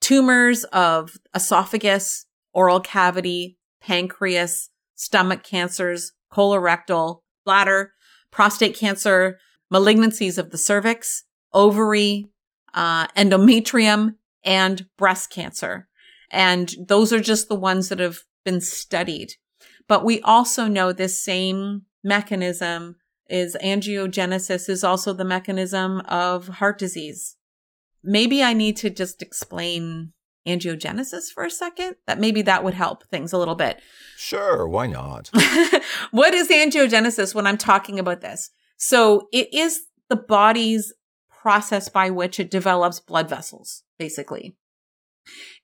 tumors 0.00 0.64
of 0.64 1.16
esophagus, 1.34 2.26
oral 2.58 2.80
cavity, 2.80 3.56
pancreas, 3.80 4.70
stomach 4.96 5.44
cancers, 5.44 6.10
colorectal, 6.32 7.20
bladder, 7.44 7.92
prostate 8.32 8.76
cancer, 8.76 9.38
malignancies 9.72 10.38
of 10.38 10.50
the 10.50 10.58
cervix, 10.58 11.22
ovary, 11.54 12.26
uh, 12.74 13.06
endometrium, 13.08 14.16
and 14.42 14.86
breast 14.96 15.30
cancer. 15.30 15.86
And 16.32 16.74
those 16.88 17.12
are 17.12 17.20
just 17.20 17.48
the 17.48 17.54
ones 17.54 17.90
that 17.90 18.00
have 18.00 18.18
been 18.44 18.60
studied. 18.60 19.34
But 19.86 20.04
we 20.04 20.20
also 20.22 20.66
know 20.66 20.92
this 20.92 21.22
same 21.22 21.82
mechanism 22.02 22.96
is 23.30 23.56
angiogenesis 23.62 24.68
is 24.68 24.82
also 24.82 25.12
the 25.12 25.24
mechanism 25.24 26.00
of 26.08 26.48
heart 26.48 26.76
disease. 26.76 27.36
Maybe 28.02 28.42
I 28.42 28.52
need 28.52 28.76
to 28.78 28.90
just 28.90 29.22
explain 29.22 30.12
angiogenesis 30.48 31.30
for 31.32 31.44
a 31.44 31.50
second? 31.50 31.96
That 32.06 32.18
maybe 32.18 32.42
that 32.42 32.64
would 32.64 32.74
help 32.74 33.06
things 33.08 33.32
a 33.32 33.38
little 33.38 33.54
bit. 33.54 33.80
Sure, 34.16 34.66
why 34.66 34.86
not? 34.86 35.30
what 36.10 36.34
is 36.34 36.48
angiogenesis 36.48 37.34
when 37.34 37.46
I'm 37.46 37.58
talking 37.58 37.98
about 37.98 38.20
this? 38.20 38.50
So 38.76 39.28
it 39.32 39.52
is 39.52 39.80
the 40.08 40.16
body's 40.16 40.92
process 41.30 41.88
by 41.88 42.10
which 42.10 42.40
it 42.40 42.50
develops 42.50 43.00
blood 43.00 43.28
vessels, 43.28 43.82
basically. 43.98 44.56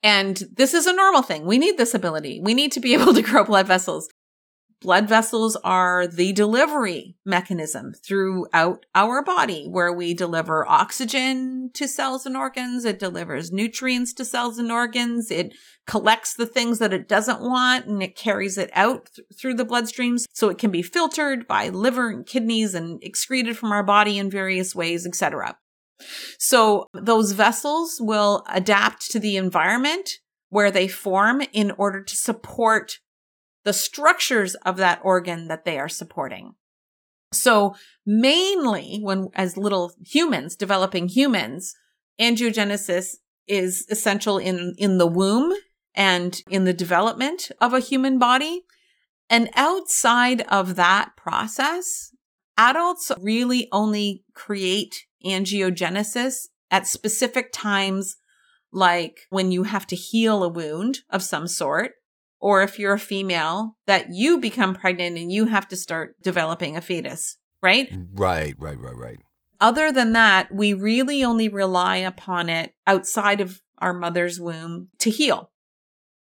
And 0.03 0.43
this 0.55 0.75
is 0.75 0.87
a 0.87 0.93
normal 0.93 1.23
thing. 1.23 1.47
We 1.47 1.59
need 1.59 1.79
this 1.79 1.95
ability. 1.95 2.41
We 2.43 2.55
need 2.55 2.73
to 2.73 2.81
be 2.81 2.95
able 2.99 3.15
to 3.15 3.23
grow 3.23 3.45
blood 3.45 3.67
vessels 3.67 4.09
blood 4.85 5.09
vessels 5.09 5.57
are 5.65 6.07
the 6.07 6.35
delivery 6.35 7.17
mechanism 7.25 7.95
throughout 7.95 8.85
our 8.95 9.23
body 9.23 9.67
where 9.67 9.91
we 9.91 10.13
deliver 10.13 10.69
oxygen 10.69 11.71
to 11.73 11.89
cells 11.89 12.27
and 12.27 12.37
organs. 12.37 12.85
It 12.85 12.99
delivers 12.99 13.51
nutrients 13.51 14.13
to 14.13 14.27
cells 14.27 14.59
and 14.59 14.71
organs. 14.71 15.31
It 15.31 15.55
collects 15.87 16.35
the 16.35 16.45
things 16.45 16.81
that 16.81 16.93
it 16.93 17.09
doesn't 17.09 17.41
want 17.41 17.87
and 17.87 18.03
it 18.03 18.15
carries 18.15 18.59
it 18.59 18.71
out 18.75 19.09
th- 19.17 19.27
through 19.41 19.55
the 19.55 19.65
bloodstreams 19.65 20.27
so 20.35 20.51
it 20.51 20.59
can 20.59 20.71
be 20.71 20.83
filtered 20.83 21.49
by 21.49 21.71
liver 21.71 22.11
and 22.11 22.27
kidneys 22.27 22.75
and 22.75 23.03
excreted 23.03 23.57
from 23.57 23.73
our 23.73 23.83
body 23.83 24.19
in 24.19 24.31
various 24.31 24.75
ways, 24.75 25.07
etc. 25.07 25.57
So 26.39 26.89
those 26.93 27.33
vessels 27.33 27.97
will 28.03 28.45
adapt 28.53 29.11
to 29.13 29.19
the 29.19 29.39
environment 29.39 30.19
where 30.51 30.71
they 30.71 30.89
form 30.89 31.43
in 31.55 31.71
order 31.79 32.03
to 32.03 32.17
support 32.17 32.99
the 33.65 33.73
structures 33.73 34.55
of 34.57 34.77
that 34.77 35.01
organ 35.03 35.49
that 35.49 35.65
they 35.65 35.79
are 35.79 35.89
supporting. 35.89 36.55
So 37.33 37.75
mainly 38.07 39.01
when, 39.03 39.29
as 39.35 39.57
little 39.57 39.93
humans, 40.05 40.57
developing 40.57 41.09
humans, 41.09 41.75
angiogenesis 42.21 43.17
is 43.47 43.87
essential 43.91 44.39
in, 44.39 44.75
in 44.79 44.99
the 44.99 45.07
womb 45.07 45.53
and 45.95 46.41
in 46.49 46.65
the 46.65 46.73
development 46.73 47.51
of 47.61 47.73
a 47.73 47.81
human 47.81 48.19
body. 48.19 48.63
And 49.29 49.51
outside 49.55 50.43
of 50.43 50.77
that 50.77 51.17
process, 51.17 52.15
adults 52.57 53.11
really 53.21 53.69
only 53.73 54.25
create 54.35 55.07
angiogenesis 55.25 56.49
at 56.71 56.87
specific 56.87 57.51
times, 57.53 58.17
like 58.73 59.21
when 59.31 59.51
you 59.51 59.65
have 59.65 59.87
to 59.89 59.97
heal 59.97 60.43
a 60.43 60.49
wound 60.49 60.99
of 61.11 61.23
some 61.23 61.47
sort, 61.47 61.93
or 62.45 62.61
if 62.61 62.79
you're 62.79 62.93
a 62.93 62.99
female, 62.99 63.75
that 63.87 64.13
you 64.13 64.39
become 64.39 64.75
pregnant 64.75 65.17
and 65.17 65.33
you 65.33 65.47
have 65.47 65.67
to 65.67 65.75
start 65.75 66.15
developing 66.23 66.77
a 66.77 66.81
fetus, 66.83 67.39
right? 67.63 67.91
Right, 68.13 68.55
right, 68.59 68.79
right, 68.79 68.95
right. 68.95 69.19
Other 69.63 69.91
than 69.91 70.13
that, 70.13 70.55
we 70.55 70.75
really 70.75 71.25
only 71.25 71.49
rely 71.49 71.97
upon 71.97 72.51
it 72.51 72.75
outside 72.87 73.41
of 73.41 73.63
our 73.79 73.95
mother's 73.95 74.39
womb 74.39 74.89
to 74.99 75.09
heal. 75.09 75.53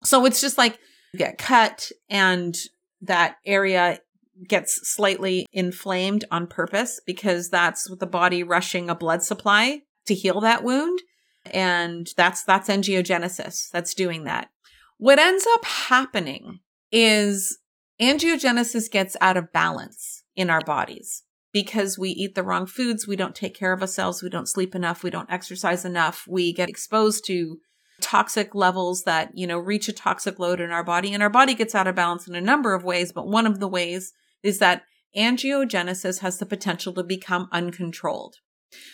So 0.04 0.26
it's 0.26 0.42
just 0.42 0.58
like 0.58 0.80
you 1.14 1.20
get 1.20 1.38
cut 1.38 1.92
and 2.10 2.58
that 3.02 3.36
area 3.46 4.00
gets 4.48 4.90
slightly 4.90 5.46
inflamed 5.54 6.26
on 6.32 6.48
purpose 6.48 7.00
because 7.06 7.52
that's 7.52 7.88
the 8.00 8.08
body 8.08 8.42
rushing 8.42 8.90
a 8.90 8.96
blood 8.96 9.22
supply 9.22 9.82
to 10.08 10.16
heal 10.16 10.42
that 10.42 10.64
wound. 10.64 11.00
And 11.46 12.10
that's, 12.18 12.44
that's 12.44 12.70
angiogenesis 12.70 13.70
that's 13.70 13.94
doing 13.94 14.24
that. 14.24 14.50
What 14.98 15.20
ends 15.20 15.46
up 15.54 15.66
happening 15.66 16.60
is 16.92 17.60
angiogenesis 18.02 18.90
gets 18.90 19.16
out 19.22 19.38
of 19.38 19.52
balance 19.52 20.24
in 20.36 20.50
our 20.50 20.62
bodies 20.62 21.24
because 21.54 21.98
we 21.98 22.10
eat 22.10 22.36
the 22.36 22.44
wrong 22.44 22.66
foods. 22.66 23.08
We 23.08 23.16
don't 23.16 23.36
take 23.36 23.56
care 23.56 23.74
of 23.74 23.82
ourselves. 23.82 24.24
We 24.24 24.30
don't 24.30 24.50
sleep 24.50 24.76
enough. 24.76 25.04
We 25.04 25.10
don't 25.10 25.32
exercise 25.32 25.86
enough. 25.86 26.26
We 26.28 26.54
get 26.54 26.70
exposed 26.70 27.26
to 27.28 27.60
toxic 28.02 28.54
levels 28.54 29.04
that, 29.04 29.32
you 29.36 29.48
know, 29.48 29.58
reach 29.58 29.88
a 29.88 29.94
toxic 29.94 30.40
load 30.40 30.62
in 30.62 30.72
our 30.72 30.84
body 30.84 31.14
and 31.14 31.24
our 31.24 31.30
body 31.30 31.54
gets 31.54 31.74
out 31.74 31.88
of 31.88 31.96
balance 31.96 32.28
in 32.28 32.36
a 32.36 32.42
number 32.42 32.74
of 32.74 32.84
ways. 32.84 33.12
But 33.12 33.28
one 33.28 33.48
of 33.48 33.60
the 33.60 33.68
ways 33.68 34.14
is 34.44 34.60
that 34.60 34.84
angiogenesis 35.16 36.20
has 36.20 36.38
the 36.38 36.46
potential 36.46 36.94
to 36.94 37.04
become 37.04 37.50
uncontrolled. 37.52 38.36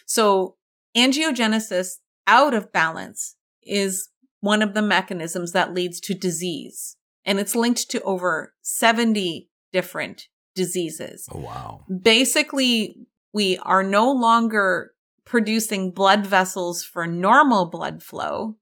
So 0.06 0.56
angiogenesis 0.96 1.98
out 2.28 2.54
of 2.54 2.72
balance 2.72 3.36
is 3.62 4.10
one 4.43 4.62
of 4.62 4.73
the 4.73 4.82
mechanisms 4.82 5.53
that 5.53 5.73
leads 5.73 6.01
to 6.01 6.13
disease. 6.13 6.97
And 7.23 7.39
it's 7.39 7.56
linked 7.56 7.89
to 7.91 8.01
over 8.01 8.53
70 8.62 9.49
different 9.71 10.27
diseases. 10.53 11.29
Oh, 11.32 11.39
wow. 11.39 11.86
Basically, 12.01 13.08
we 13.34 13.58
are 13.60 13.84
no 13.84 14.12
longer 14.12 14.91
producing 15.23 15.91
blood 15.91 16.27
vessels 16.27 16.84
for 16.84 17.08
normal 17.08 17.67
blood 17.67 18.03
flow. 18.03 18.58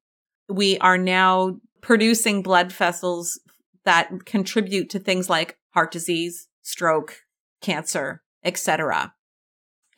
We 0.47 0.77
are 0.77 0.99
now 0.99 1.57
producing 1.81 2.43
blood 2.43 2.71
vessels 2.71 3.39
that 3.83 4.11
contribute 4.25 4.87
to 4.91 4.99
things 4.99 5.31
like 5.31 5.57
heart 5.71 5.89
disease, 5.89 6.47
stroke, 6.61 7.21
cancer, 7.59 8.21
etc. 8.43 9.15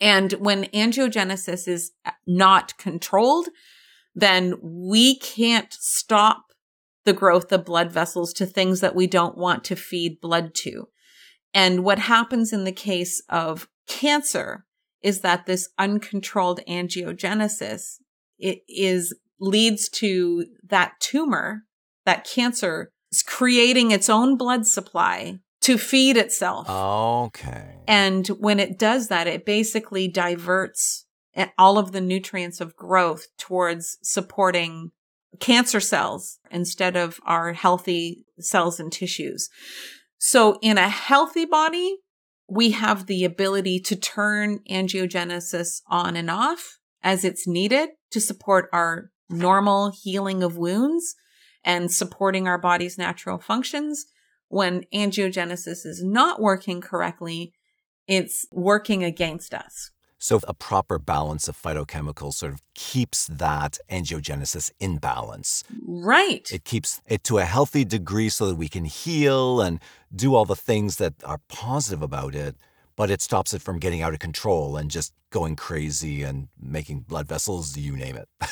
And 0.00 0.32
when 0.32 0.64
angiogenesis 0.64 1.68
is 1.68 1.92
not 2.26 2.78
controlled, 2.78 3.48
then 4.14 4.54
we 4.62 5.18
can't 5.18 5.72
stop 5.72 6.44
the 7.04 7.12
growth 7.12 7.52
of 7.52 7.64
blood 7.64 7.90
vessels 7.90 8.32
to 8.32 8.46
things 8.46 8.80
that 8.80 8.94
we 8.94 9.06
don't 9.06 9.36
want 9.36 9.64
to 9.64 9.76
feed 9.76 10.20
blood 10.20 10.54
to. 10.54 10.88
And 11.52 11.84
what 11.84 11.98
happens 11.98 12.52
in 12.52 12.64
the 12.64 12.72
case 12.72 13.22
of 13.28 13.68
cancer 13.86 14.64
is 15.02 15.20
that 15.20 15.46
this 15.46 15.68
uncontrolled 15.78 16.60
angiogenesis 16.68 17.98
it 18.38 18.60
is 18.68 19.14
leads 19.38 19.88
to 19.88 20.46
that 20.68 20.94
tumor, 21.00 21.62
that 22.04 22.26
cancer 22.26 22.90
is 23.12 23.22
creating 23.22 23.90
its 23.90 24.08
own 24.08 24.36
blood 24.36 24.66
supply 24.66 25.38
to 25.60 25.78
feed 25.78 26.16
itself. 26.16 26.68
Okay. 26.68 27.76
And 27.86 28.26
when 28.28 28.58
it 28.58 28.78
does 28.78 29.08
that, 29.08 29.26
it 29.26 29.46
basically 29.46 30.08
diverts 30.08 31.03
all 31.58 31.78
of 31.78 31.92
the 31.92 32.00
nutrients 32.00 32.60
of 32.60 32.76
growth 32.76 33.26
towards 33.38 33.98
supporting 34.02 34.92
cancer 35.40 35.80
cells 35.80 36.38
instead 36.50 36.96
of 36.96 37.18
our 37.26 37.52
healthy 37.52 38.24
cells 38.38 38.78
and 38.78 38.92
tissues. 38.92 39.48
So 40.18 40.58
in 40.62 40.78
a 40.78 40.88
healthy 40.88 41.44
body, 41.44 41.98
we 42.48 42.70
have 42.72 43.06
the 43.06 43.24
ability 43.24 43.80
to 43.80 43.96
turn 43.96 44.60
angiogenesis 44.70 45.80
on 45.88 46.16
and 46.16 46.30
off 46.30 46.78
as 47.02 47.24
it's 47.24 47.46
needed 47.46 47.90
to 48.10 48.20
support 48.20 48.68
our 48.72 49.10
normal 49.28 49.92
healing 50.02 50.42
of 50.42 50.56
wounds 50.56 51.14
and 51.64 51.90
supporting 51.90 52.46
our 52.46 52.58
body's 52.58 52.98
natural 52.98 53.38
functions 53.38 54.06
when 54.48 54.84
angiogenesis 54.94 55.84
is 55.84 56.02
not 56.04 56.40
working 56.40 56.80
correctly, 56.80 57.54
it's 58.06 58.46
working 58.52 59.02
against 59.02 59.54
us. 59.54 59.90
So, 60.24 60.40
a 60.48 60.54
proper 60.54 60.98
balance 60.98 61.48
of 61.48 61.62
phytochemicals 61.62 62.32
sort 62.32 62.54
of 62.54 62.62
keeps 62.74 63.26
that 63.26 63.76
angiogenesis 63.90 64.72
in 64.80 64.96
balance. 64.96 65.64
Right. 65.86 66.50
It 66.50 66.64
keeps 66.64 67.02
it 67.06 67.24
to 67.24 67.36
a 67.36 67.44
healthy 67.44 67.84
degree 67.84 68.30
so 68.30 68.46
that 68.46 68.54
we 68.54 68.70
can 68.70 68.86
heal 68.86 69.60
and 69.60 69.80
do 70.16 70.34
all 70.34 70.46
the 70.46 70.56
things 70.56 70.96
that 70.96 71.12
are 71.24 71.40
positive 71.48 72.00
about 72.00 72.34
it, 72.34 72.56
but 72.96 73.10
it 73.10 73.20
stops 73.20 73.52
it 73.52 73.60
from 73.60 73.78
getting 73.78 74.00
out 74.00 74.14
of 74.14 74.18
control 74.18 74.78
and 74.78 74.90
just 74.90 75.12
going 75.28 75.56
crazy 75.56 76.22
and 76.22 76.48
making 76.58 77.00
blood 77.00 77.28
vessels, 77.28 77.76
you 77.76 77.94
name 77.94 78.16
it. 78.16 78.26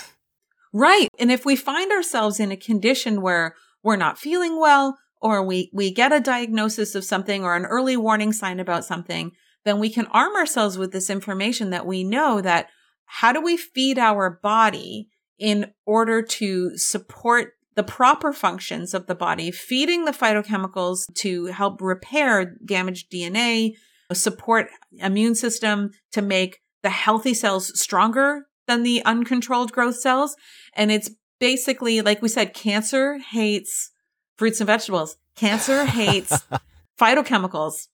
right. 0.74 1.08
And 1.18 1.32
if 1.32 1.46
we 1.46 1.56
find 1.56 1.90
ourselves 1.90 2.38
in 2.38 2.52
a 2.52 2.56
condition 2.58 3.22
where 3.22 3.54
we're 3.82 3.96
not 3.96 4.18
feeling 4.18 4.60
well, 4.60 4.98
or 5.22 5.42
we, 5.42 5.70
we 5.72 5.90
get 5.90 6.12
a 6.12 6.20
diagnosis 6.20 6.94
of 6.94 7.02
something 7.02 7.44
or 7.44 7.56
an 7.56 7.64
early 7.64 7.96
warning 7.96 8.34
sign 8.34 8.60
about 8.60 8.84
something, 8.84 9.32
then 9.64 9.78
we 9.78 9.90
can 9.90 10.06
arm 10.06 10.34
ourselves 10.34 10.76
with 10.78 10.92
this 10.92 11.10
information 11.10 11.70
that 11.70 11.86
we 11.86 12.04
know 12.04 12.40
that 12.40 12.68
how 13.04 13.32
do 13.32 13.40
we 13.40 13.56
feed 13.56 13.98
our 13.98 14.38
body 14.42 15.08
in 15.38 15.72
order 15.86 16.22
to 16.22 16.76
support 16.76 17.54
the 17.74 17.82
proper 17.82 18.32
functions 18.32 18.94
of 18.94 19.06
the 19.06 19.14
body, 19.14 19.50
feeding 19.50 20.04
the 20.04 20.12
phytochemicals 20.12 21.12
to 21.14 21.46
help 21.46 21.80
repair 21.80 22.56
damaged 22.64 23.10
DNA, 23.10 23.72
support 24.12 24.68
immune 24.98 25.34
system 25.34 25.90
to 26.12 26.20
make 26.20 26.60
the 26.82 26.90
healthy 26.90 27.34
cells 27.34 27.78
stronger 27.78 28.46
than 28.66 28.82
the 28.82 29.02
uncontrolled 29.04 29.72
growth 29.72 29.96
cells. 29.96 30.36
And 30.74 30.90
it's 30.90 31.10
basically, 31.40 32.02
like 32.02 32.22
we 32.22 32.28
said, 32.28 32.54
cancer 32.54 33.18
hates 33.18 33.90
fruits 34.36 34.60
and 34.60 34.66
vegetables. 34.66 35.16
Cancer 35.36 35.86
hates 35.86 36.44
phytochemicals. 37.00 37.88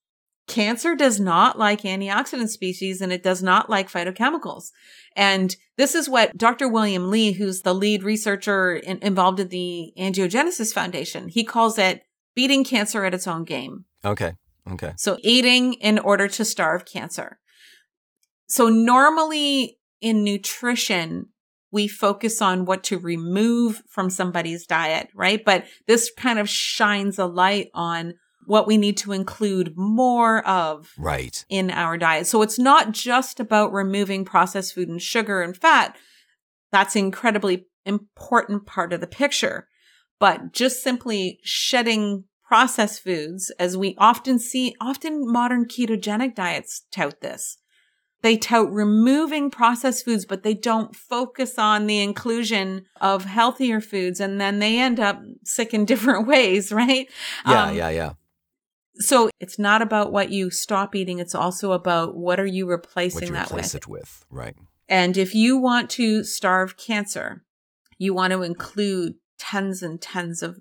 Cancer 0.48 0.96
does 0.96 1.20
not 1.20 1.58
like 1.58 1.82
antioxidant 1.82 2.48
species 2.48 3.00
and 3.00 3.12
it 3.12 3.22
does 3.22 3.42
not 3.42 3.68
like 3.68 3.90
phytochemicals. 3.90 4.70
And 5.14 5.54
this 5.76 5.94
is 5.94 6.08
what 6.08 6.36
Dr. 6.36 6.68
William 6.68 7.10
Li, 7.10 7.32
who's 7.32 7.62
the 7.62 7.74
lead 7.74 8.02
researcher 8.02 8.74
in, 8.74 8.98
involved 8.98 9.40
in 9.40 9.48
the 9.48 9.92
Angiogenesis 9.98 10.72
Foundation, 10.72 11.28
he 11.28 11.44
calls 11.44 11.78
it 11.78 12.02
beating 12.34 12.64
cancer 12.64 13.04
at 13.04 13.14
its 13.14 13.26
own 13.26 13.44
game. 13.44 13.84
Okay. 14.04 14.32
Okay. 14.70 14.92
So 14.96 15.18
eating 15.22 15.74
in 15.74 15.98
order 15.98 16.28
to 16.28 16.44
starve 16.44 16.84
cancer. 16.84 17.38
So 18.46 18.68
normally 18.68 19.78
in 20.00 20.24
nutrition, 20.24 21.26
we 21.70 21.88
focus 21.88 22.40
on 22.40 22.64
what 22.64 22.82
to 22.84 22.98
remove 22.98 23.82
from 23.88 24.08
somebody's 24.08 24.66
diet, 24.66 25.10
right? 25.14 25.44
But 25.44 25.64
this 25.86 26.10
kind 26.16 26.38
of 26.38 26.48
shines 26.48 27.18
a 27.18 27.26
light 27.26 27.68
on 27.74 28.14
what 28.48 28.66
we 28.66 28.76
need 28.76 28.96
to 28.96 29.12
include 29.12 29.76
more 29.76 30.46
of 30.46 30.92
right 30.98 31.44
in 31.48 31.70
our 31.70 31.98
diet. 31.98 32.26
So 32.26 32.42
it's 32.42 32.58
not 32.58 32.92
just 32.92 33.40
about 33.40 33.72
removing 33.72 34.24
processed 34.24 34.74
food 34.74 34.88
and 34.88 35.00
sugar 35.00 35.42
and 35.42 35.56
fat. 35.56 35.96
That's 36.72 36.96
an 36.96 37.04
incredibly 37.04 37.66
important 37.84 38.66
part 38.66 38.92
of 38.92 39.00
the 39.00 39.06
picture. 39.06 39.68
But 40.18 40.52
just 40.52 40.82
simply 40.82 41.38
shedding 41.44 42.24
processed 42.42 43.02
foods, 43.02 43.52
as 43.58 43.76
we 43.76 43.94
often 43.98 44.38
see, 44.38 44.74
often 44.80 45.30
modern 45.30 45.66
ketogenic 45.66 46.34
diets 46.34 46.86
tout 46.90 47.20
this 47.20 47.58
they 48.22 48.36
tout 48.36 48.70
removing 48.72 49.50
processed 49.50 50.04
foods, 50.04 50.24
but 50.24 50.42
they 50.42 50.54
don't 50.54 50.94
focus 50.94 51.58
on 51.58 51.86
the 51.86 52.00
inclusion 52.00 52.84
of 53.00 53.24
healthier 53.24 53.80
foods. 53.80 54.18
And 54.18 54.40
then 54.40 54.58
they 54.58 54.78
end 54.78 54.98
up 54.98 55.20
sick 55.44 55.72
in 55.72 55.84
different 55.84 56.26
ways, 56.26 56.72
right? 56.72 57.08
Yeah, 57.46 57.66
um, 57.66 57.76
yeah, 57.76 57.90
yeah. 57.90 58.12
So 59.00 59.30
it's 59.38 59.58
not 59.58 59.82
about 59.82 60.12
what 60.12 60.30
you 60.30 60.50
stop 60.50 60.94
eating. 60.94 61.18
It's 61.18 61.34
also 61.34 61.72
about 61.72 62.16
what 62.16 62.40
are 62.40 62.46
you 62.46 62.68
replacing 62.68 63.28
you 63.28 63.34
that 63.34 63.46
replace 63.46 63.74
with? 63.74 63.82
it 63.82 63.88
with, 63.88 64.24
right. 64.30 64.56
And 64.88 65.16
if 65.16 65.34
you 65.34 65.58
want 65.58 65.90
to 65.90 66.24
starve 66.24 66.76
cancer, 66.76 67.44
you 67.98 68.14
want 68.14 68.32
to 68.32 68.42
include 68.42 69.14
tons 69.38 69.82
and 69.82 70.00
tons 70.00 70.42
of 70.42 70.58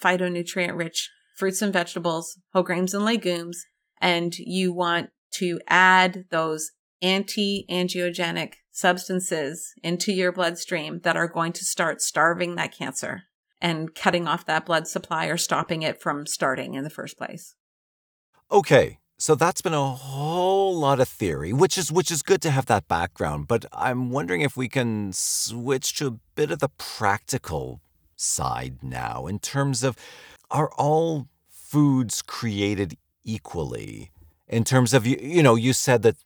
phytonutrient 0.00 0.76
rich 0.76 1.10
fruits 1.36 1.62
and 1.62 1.72
vegetables, 1.72 2.38
whole 2.52 2.62
grains 2.62 2.94
and 2.94 3.04
legumes, 3.04 3.64
and 4.00 4.36
you 4.38 4.72
want 4.72 5.10
to 5.32 5.58
add 5.68 6.26
those 6.30 6.72
anti 7.00 7.66
angiogenic 7.68 8.54
substances 8.70 9.74
into 9.82 10.12
your 10.12 10.32
bloodstream 10.32 11.00
that 11.00 11.16
are 11.16 11.28
going 11.28 11.52
to 11.52 11.64
start 11.64 12.00
starving 12.00 12.54
that 12.54 12.72
cancer 12.72 13.22
and 13.60 13.94
cutting 13.94 14.26
off 14.26 14.46
that 14.46 14.66
blood 14.66 14.86
supply 14.86 15.26
or 15.26 15.36
stopping 15.36 15.82
it 15.82 16.00
from 16.00 16.26
starting 16.26 16.74
in 16.74 16.84
the 16.84 16.90
first 16.90 17.16
place. 17.16 17.54
Okay, 18.52 18.98
so 19.16 19.34
that's 19.34 19.62
been 19.62 19.72
a 19.72 19.92
whole 19.94 20.76
lot 20.76 21.00
of 21.00 21.08
theory, 21.08 21.54
which 21.54 21.78
is 21.78 21.90
which 21.90 22.10
is 22.10 22.20
good 22.20 22.42
to 22.42 22.50
have 22.50 22.66
that 22.66 22.86
background, 22.86 23.48
but 23.48 23.64
I'm 23.72 24.10
wondering 24.10 24.42
if 24.42 24.58
we 24.58 24.68
can 24.68 25.14
switch 25.14 25.94
to 25.94 26.06
a 26.06 26.18
bit 26.34 26.50
of 26.50 26.58
the 26.58 26.68
practical 26.68 27.80
side 28.14 28.82
now 28.82 29.26
in 29.26 29.38
terms 29.38 29.82
of 29.82 29.96
are 30.50 30.70
all 30.76 31.28
foods 31.48 32.20
created 32.20 32.98
equally? 33.24 34.10
In 34.48 34.64
terms 34.64 34.92
of 34.92 35.06
you, 35.06 35.16
you 35.18 35.42
know, 35.42 35.54
you 35.54 35.72
said 35.72 36.02
that 36.02 36.16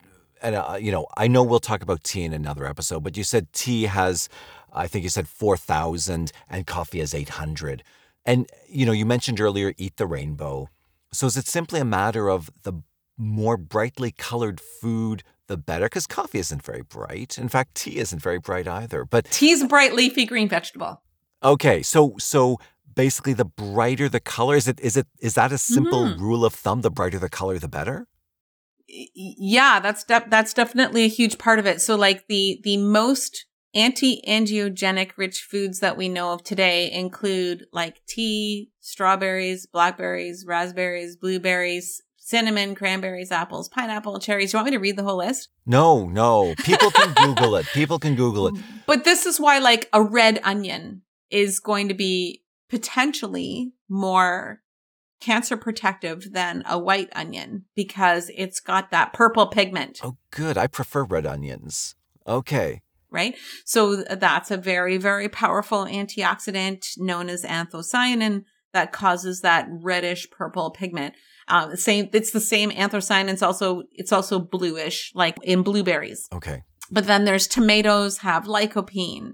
and 0.42 0.56
uh, 0.56 0.76
you 0.80 0.90
know, 0.90 1.06
I 1.16 1.28
know 1.28 1.44
we'll 1.44 1.60
talk 1.60 1.80
about 1.80 2.02
tea 2.02 2.24
in 2.24 2.32
another 2.32 2.66
episode, 2.66 3.04
but 3.04 3.16
you 3.16 3.22
said 3.22 3.52
tea 3.52 3.84
has, 3.84 4.28
I 4.72 4.88
think 4.88 5.04
you 5.04 5.10
said 5.10 5.28
4,000 5.28 6.32
and 6.50 6.66
coffee 6.66 6.98
has 6.98 7.14
800. 7.14 7.84
And, 8.24 8.48
you 8.68 8.84
know, 8.84 8.90
you 8.90 9.06
mentioned 9.06 9.40
earlier, 9.40 9.74
eat 9.78 9.96
the 9.96 10.06
rainbow. 10.08 10.70
So 11.16 11.26
is 11.26 11.36
it 11.36 11.46
simply 11.46 11.80
a 11.80 11.84
matter 11.84 12.28
of 12.28 12.50
the 12.62 12.74
more 13.16 13.56
brightly 13.56 14.12
colored 14.12 14.60
food, 14.60 15.22
the 15.46 15.56
better? 15.56 15.86
Because 15.86 16.06
coffee 16.06 16.38
isn't 16.38 16.62
very 16.62 16.82
bright. 16.82 17.38
In 17.38 17.48
fact, 17.48 17.74
tea 17.74 17.96
isn't 17.96 18.20
very 18.20 18.38
bright 18.38 18.68
either. 18.68 19.04
But 19.06 19.30
tea's 19.30 19.62
a 19.62 19.66
bright 19.66 19.94
leafy 19.94 20.26
green 20.26 20.48
vegetable. 20.48 21.02
Okay, 21.42 21.82
so 21.82 22.14
so 22.18 22.58
basically, 22.94 23.32
the 23.32 23.46
brighter 23.46 24.08
the 24.10 24.20
color 24.20 24.56
is 24.56 24.68
it 24.68 24.78
is 24.80 24.96
it 24.96 25.06
is 25.20 25.34
that 25.34 25.52
a 25.52 25.58
simple 25.58 26.04
mm-hmm. 26.04 26.22
rule 26.22 26.44
of 26.44 26.52
thumb? 26.52 26.82
The 26.82 26.90
brighter 26.90 27.18
the 27.18 27.30
color, 27.30 27.58
the 27.58 27.68
better. 27.68 28.06
Yeah, 28.86 29.80
that's 29.80 30.04
de- 30.04 30.26
that's 30.28 30.52
definitely 30.52 31.04
a 31.04 31.08
huge 31.08 31.38
part 31.38 31.58
of 31.58 31.66
it. 31.66 31.80
So, 31.80 31.96
like 31.96 32.26
the 32.28 32.60
the 32.62 32.76
most 32.76 33.45
anti-angiogenic 33.76 35.12
rich 35.16 35.42
foods 35.42 35.80
that 35.80 35.96
we 35.96 36.08
know 36.08 36.32
of 36.32 36.42
today 36.42 36.90
include 36.90 37.66
like 37.72 38.04
tea, 38.06 38.70
strawberries, 38.80 39.66
blackberries, 39.66 40.44
raspberries, 40.46 41.16
blueberries, 41.16 42.02
cinnamon, 42.16 42.74
cranberries, 42.74 43.30
apples, 43.30 43.68
pineapple, 43.68 44.18
cherries. 44.18 44.50
Do 44.50 44.56
you 44.56 44.58
want 44.58 44.66
me 44.66 44.76
to 44.76 44.80
read 44.80 44.96
the 44.96 45.04
whole 45.04 45.18
list? 45.18 45.50
No, 45.66 46.08
no. 46.08 46.54
People 46.64 46.90
can 46.90 47.12
Google 47.22 47.54
it. 47.54 47.66
People 47.66 47.98
can 47.98 48.16
Google 48.16 48.48
it. 48.48 48.54
But 48.86 49.04
this 49.04 49.26
is 49.26 49.38
why, 49.38 49.58
like, 49.58 49.88
a 49.92 50.02
red 50.02 50.40
onion 50.42 51.02
is 51.30 51.60
going 51.60 51.88
to 51.88 51.94
be 51.94 52.42
potentially 52.68 53.74
more 53.88 54.62
cancer 55.20 55.56
protective 55.56 56.32
than 56.32 56.64
a 56.66 56.78
white 56.78 57.10
onion 57.14 57.66
because 57.76 58.30
it's 58.34 58.58
got 58.58 58.90
that 58.90 59.12
purple 59.12 59.46
pigment. 59.46 60.00
Oh, 60.02 60.16
good. 60.30 60.58
I 60.58 60.66
prefer 60.66 61.04
red 61.04 61.26
onions. 61.26 61.94
Okay. 62.26 62.82
Right. 63.16 63.34
So 63.64 63.96
that's 64.04 64.50
a 64.50 64.58
very, 64.58 64.98
very 64.98 65.28
powerful 65.30 65.86
antioxidant 65.86 66.98
known 66.98 67.30
as 67.30 67.44
anthocyanin 67.44 68.44
that 68.74 68.92
causes 68.92 69.40
that 69.40 69.66
reddish 69.70 70.30
purple 70.30 70.70
pigment. 70.70 71.14
Um, 71.48 71.76
same, 71.76 72.10
it's 72.12 72.32
the 72.32 72.40
same 72.40 72.70
anthocyanin. 72.70 73.30
It's 73.30 73.42
also, 73.42 73.84
it's 73.92 74.12
also 74.12 74.38
bluish, 74.38 75.12
like 75.14 75.38
in 75.42 75.62
blueberries. 75.62 76.28
Okay. 76.30 76.62
But 76.90 77.06
then 77.06 77.24
there's 77.24 77.46
tomatoes 77.46 78.18
have 78.18 78.44
lycopene. 78.44 79.32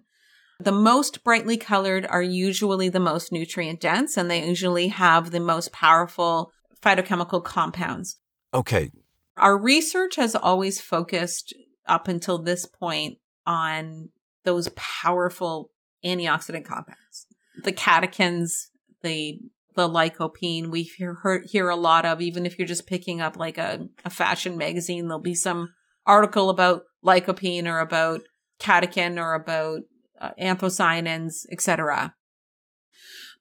The 0.60 0.70
most 0.70 1.24
brightly 1.24 1.56
colored 1.56 2.06
are 2.06 2.22
usually 2.22 2.88
the 2.88 3.00
most 3.00 3.32
nutrient 3.32 3.80
dense 3.80 4.16
and 4.16 4.30
they 4.30 4.46
usually 4.46 4.88
have 4.88 5.32
the 5.32 5.40
most 5.40 5.72
powerful 5.72 6.52
phytochemical 6.80 7.42
compounds. 7.42 8.18
Okay. 8.54 8.92
Our 9.36 9.58
research 9.58 10.14
has 10.16 10.36
always 10.36 10.80
focused 10.80 11.52
up 11.86 12.06
until 12.06 12.38
this 12.38 12.64
point 12.64 13.18
on 13.46 14.10
those 14.44 14.68
powerful 14.70 15.70
antioxidant 16.04 16.64
compounds. 16.64 17.26
The 17.62 17.72
catechins, 17.72 18.68
the 19.02 19.40
the 19.74 19.88
lycopene 19.88 20.70
we 20.70 20.82
hear, 20.82 21.16
hear 21.46 21.68
a 21.68 21.76
lot 21.76 22.04
of, 22.04 22.20
even 22.20 22.44
if 22.44 22.58
you're 22.58 22.68
just 22.68 22.86
picking 22.86 23.20
up 23.20 23.38
like 23.38 23.56
a, 23.56 23.88
a 24.04 24.10
fashion 24.10 24.56
magazine, 24.58 25.08
there'll 25.08 25.18
be 25.18 25.34
some 25.34 25.72
article 26.06 26.50
about 26.50 26.82
lycopene 27.04 27.66
or 27.66 27.80
about 27.80 28.20
catechin 28.60 29.18
or 29.18 29.34
about 29.34 29.80
uh, 30.20 30.30
anthocyanins, 30.40 31.46
etc. 31.50 32.14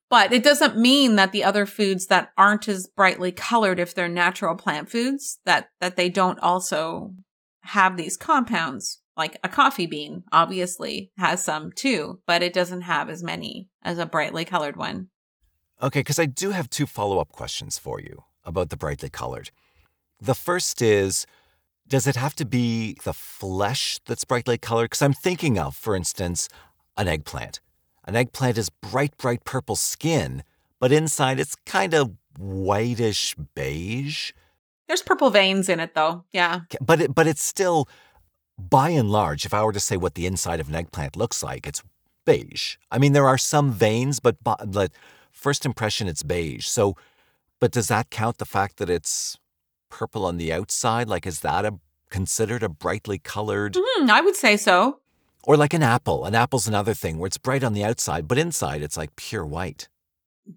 But 0.09 0.33
it 0.33 0.43
doesn't 0.43 0.77
mean 0.77 1.15
that 1.15 1.31
the 1.31 1.43
other 1.43 1.65
foods 1.65 2.07
that 2.07 2.31
aren't 2.37 2.67
as 2.67 2.87
brightly 2.87 3.31
colored, 3.31 3.79
if 3.79 3.93
they're 3.93 4.09
natural 4.09 4.55
plant 4.55 4.89
foods, 4.89 5.39
that, 5.45 5.69
that 5.79 5.95
they 5.95 6.09
don't 6.09 6.39
also 6.39 7.13
have 7.61 7.97
these 7.97 8.17
compounds. 8.17 9.00
Like 9.17 9.37
a 9.43 9.49
coffee 9.49 9.87
bean, 9.87 10.23
obviously, 10.31 11.11
has 11.17 11.43
some 11.43 11.71
too, 11.71 12.21
but 12.25 12.41
it 12.41 12.53
doesn't 12.53 12.81
have 12.81 13.09
as 13.09 13.23
many 13.23 13.69
as 13.83 13.97
a 13.97 14.05
brightly 14.05 14.45
colored 14.45 14.77
one. 14.77 15.09
Okay, 15.81 15.99
because 15.99 16.19
I 16.19 16.25
do 16.25 16.51
have 16.51 16.69
two 16.69 16.85
follow 16.85 17.19
up 17.19 17.31
questions 17.31 17.77
for 17.77 17.99
you 17.99 18.23
about 18.45 18.69
the 18.69 18.77
brightly 18.77 19.09
colored. 19.09 19.51
The 20.19 20.35
first 20.35 20.81
is 20.81 21.25
Does 21.87 22.07
it 22.07 22.15
have 22.15 22.35
to 22.35 22.45
be 22.45 22.95
the 23.03 23.13
flesh 23.13 23.99
that's 24.05 24.23
brightly 24.23 24.57
colored? 24.57 24.85
Because 24.85 25.01
I'm 25.01 25.13
thinking 25.13 25.59
of, 25.59 25.75
for 25.75 25.95
instance, 25.95 26.47
an 26.95 27.09
eggplant. 27.09 27.59
An 28.05 28.15
eggplant 28.15 28.57
is 28.57 28.69
bright, 28.69 29.17
bright 29.17 29.43
purple 29.43 29.75
skin, 29.75 30.43
but 30.79 30.91
inside 30.91 31.39
it's 31.39 31.55
kind 31.65 31.93
of 31.93 32.11
whitish 32.37 33.35
beige. 33.55 34.31
There's 34.87 35.01
purple 35.01 35.29
veins 35.29 35.69
in 35.69 35.79
it, 35.79 35.93
though. 35.93 36.23
Yeah. 36.31 36.61
But 36.79 37.01
it, 37.01 37.15
but 37.15 37.27
it's 37.27 37.43
still, 37.43 37.87
by 38.69 38.89
and 38.89 39.09
large, 39.09 39.45
if 39.45 39.53
I 39.53 39.63
were 39.63 39.73
to 39.73 39.79
say 39.79 39.97
what 39.97 40.15
the 40.15 40.25
inside 40.25 40.59
of 40.59 40.69
an 40.69 40.75
eggplant 40.75 41.15
looks 41.15 41.41
like, 41.43 41.67
it's 41.67 41.83
beige. 42.25 42.77
I 42.91 42.97
mean, 42.97 43.13
there 43.13 43.27
are 43.27 43.37
some 43.37 43.71
veins, 43.71 44.19
but, 44.19 44.37
but 44.43 44.91
first 45.31 45.65
impression, 45.65 46.07
it's 46.07 46.23
beige. 46.23 46.67
So, 46.67 46.95
but 47.59 47.71
does 47.71 47.87
that 47.87 48.09
count 48.09 48.37
the 48.37 48.45
fact 48.45 48.77
that 48.77 48.89
it's 48.89 49.37
purple 49.89 50.25
on 50.25 50.37
the 50.37 50.51
outside? 50.53 51.07
Like, 51.07 51.25
is 51.25 51.41
that 51.41 51.65
a 51.65 51.79
considered 52.09 52.61
a 52.61 52.69
brightly 52.69 53.17
colored? 53.17 53.73
Mm, 53.73 54.09
I 54.09 54.21
would 54.21 54.35
say 54.35 54.57
so. 54.57 54.99
Or 55.43 55.57
like 55.57 55.73
an 55.73 55.81
apple. 55.81 56.25
An 56.25 56.35
apple's 56.35 56.67
another 56.67 56.93
thing 56.93 57.17
where 57.17 57.27
it's 57.27 57.37
bright 57.37 57.63
on 57.63 57.73
the 57.73 57.83
outside, 57.83 58.27
but 58.27 58.37
inside 58.37 58.83
it's 58.83 58.97
like 58.97 59.15
pure 59.15 59.45
white. 59.45 59.87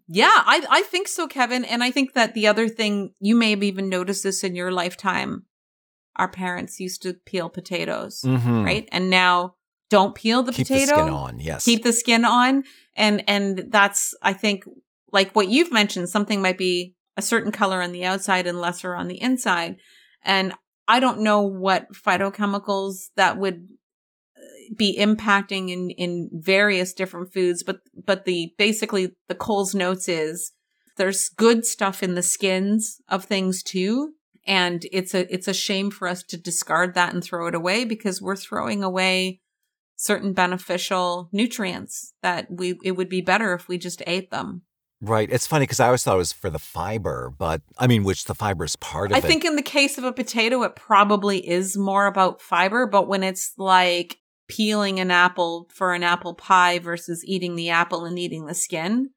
Yeah, 0.08 0.32
I, 0.34 0.66
I 0.68 0.82
think 0.82 1.08
so, 1.08 1.26
Kevin. 1.26 1.64
And 1.64 1.82
I 1.82 1.90
think 1.90 2.12
that 2.14 2.34
the 2.34 2.46
other 2.46 2.68
thing, 2.68 3.14
you 3.20 3.34
may 3.34 3.50
have 3.50 3.62
even 3.62 3.88
noticed 3.88 4.24
this 4.24 4.44
in 4.44 4.54
your 4.54 4.72
lifetime. 4.72 5.46
Our 6.16 6.28
parents 6.28 6.80
used 6.80 7.02
to 7.02 7.14
peel 7.14 7.48
potatoes, 7.48 8.22
mm-hmm. 8.24 8.64
right? 8.64 8.88
And 8.92 9.10
now 9.10 9.54
don't 9.90 10.14
peel 10.14 10.42
the 10.42 10.52
Keep 10.52 10.68
potato. 10.68 10.80
Keep 10.80 10.96
the 10.96 11.02
skin 11.02 11.14
on, 11.14 11.40
yes. 11.40 11.64
Keep 11.64 11.82
the 11.82 11.92
skin 11.92 12.24
on. 12.24 12.64
And, 12.96 13.24
and 13.28 13.64
that's, 13.68 14.14
I 14.22 14.32
think, 14.32 14.64
like 15.12 15.34
what 15.34 15.48
you've 15.48 15.72
mentioned, 15.72 16.08
something 16.08 16.40
might 16.40 16.58
be 16.58 16.94
a 17.16 17.22
certain 17.22 17.52
color 17.52 17.82
on 17.82 17.92
the 17.92 18.04
outside 18.04 18.46
and 18.46 18.60
lesser 18.60 18.94
on 18.94 19.08
the 19.08 19.20
inside. 19.20 19.76
And 20.22 20.54
I 20.88 21.00
don't 21.00 21.20
know 21.20 21.42
what 21.42 21.92
phytochemicals 21.92 23.10
that 23.16 23.38
would 23.38 23.68
be 24.76 24.96
impacting 24.98 25.70
in 25.70 25.90
in 25.90 26.30
various 26.32 26.92
different 26.92 27.32
foods 27.32 27.62
but 27.62 27.80
but 28.06 28.24
the 28.24 28.52
basically 28.58 29.14
the 29.28 29.34
Coles 29.34 29.74
notes 29.74 30.08
is 30.08 30.52
there's 30.96 31.28
good 31.28 31.64
stuff 31.64 32.02
in 32.02 32.14
the 32.14 32.22
skins 32.22 33.00
of 33.08 33.24
things 33.24 33.62
too 33.62 34.12
and 34.46 34.86
it's 34.92 35.14
a 35.14 35.32
it's 35.32 35.48
a 35.48 35.54
shame 35.54 35.90
for 35.90 36.08
us 36.08 36.22
to 36.22 36.36
discard 36.36 36.94
that 36.94 37.12
and 37.12 37.22
throw 37.22 37.46
it 37.46 37.54
away 37.54 37.84
because 37.84 38.20
we're 38.20 38.36
throwing 38.36 38.82
away 38.82 39.40
certain 39.96 40.32
beneficial 40.32 41.28
nutrients 41.32 42.14
that 42.22 42.46
we 42.50 42.78
it 42.82 42.92
would 42.92 43.08
be 43.08 43.20
better 43.20 43.54
if 43.54 43.68
we 43.68 43.78
just 43.78 44.02
ate 44.06 44.30
them 44.30 44.62
Right. 45.00 45.30
It's 45.30 45.46
funny 45.46 45.64
because 45.64 45.80
I 45.80 45.86
always 45.86 46.02
thought 46.02 46.14
it 46.14 46.18
was 46.18 46.32
for 46.32 46.48
the 46.48 46.58
fiber, 46.58 47.32
but 47.36 47.60
I 47.78 47.86
mean, 47.86 48.04
which 48.04 48.24
the 48.24 48.34
fiber 48.34 48.64
is 48.64 48.76
part 48.76 49.10
of 49.10 49.16
I 49.16 49.18
it. 49.18 49.24
I 49.24 49.28
think 49.28 49.44
in 49.44 49.56
the 49.56 49.62
case 49.62 49.98
of 49.98 50.04
a 50.04 50.12
potato, 50.12 50.62
it 50.62 50.76
probably 50.76 51.46
is 51.46 51.76
more 51.76 52.06
about 52.06 52.40
fiber, 52.40 52.86
but 52.86 53.06
when 53.06 53.22
it's 53.22 53.52
like 53.58 54.18
peeling 54.48 55.00
an 55.00 55.10
apple 55.10 55.68
for 55.72 55.92
an 55.92 56.02
apple 56.02 56.34
pie 56.34 56.78
versus 56.78 57.24
eating 57.24 57.54
the 57.54 57.70
apple 57.70 58.04
and 58.04 58.18
eating 58.18 58.46
the 58.46 58.54
skin, 58.54 59.10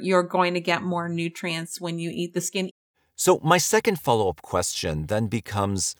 you're 0.00 0.22
going 0.22 0.54
to 0.54 0.60
get 0.60 0.82
more 0.82 1.08
nutrients 1.08 1.80
when 1.80 1.98
you 1.98 2.10
eat 2.12 2.32
the 2.32 2.40
skin. 2.40 2.70
So, 3.16 3.40
my 3.44 3.58
second 3.58 4.00
follow 4.00 4.28
up 4.28 4.42
question 4.42 5.06
then 5.06 5.28
becomes 5.28 5.94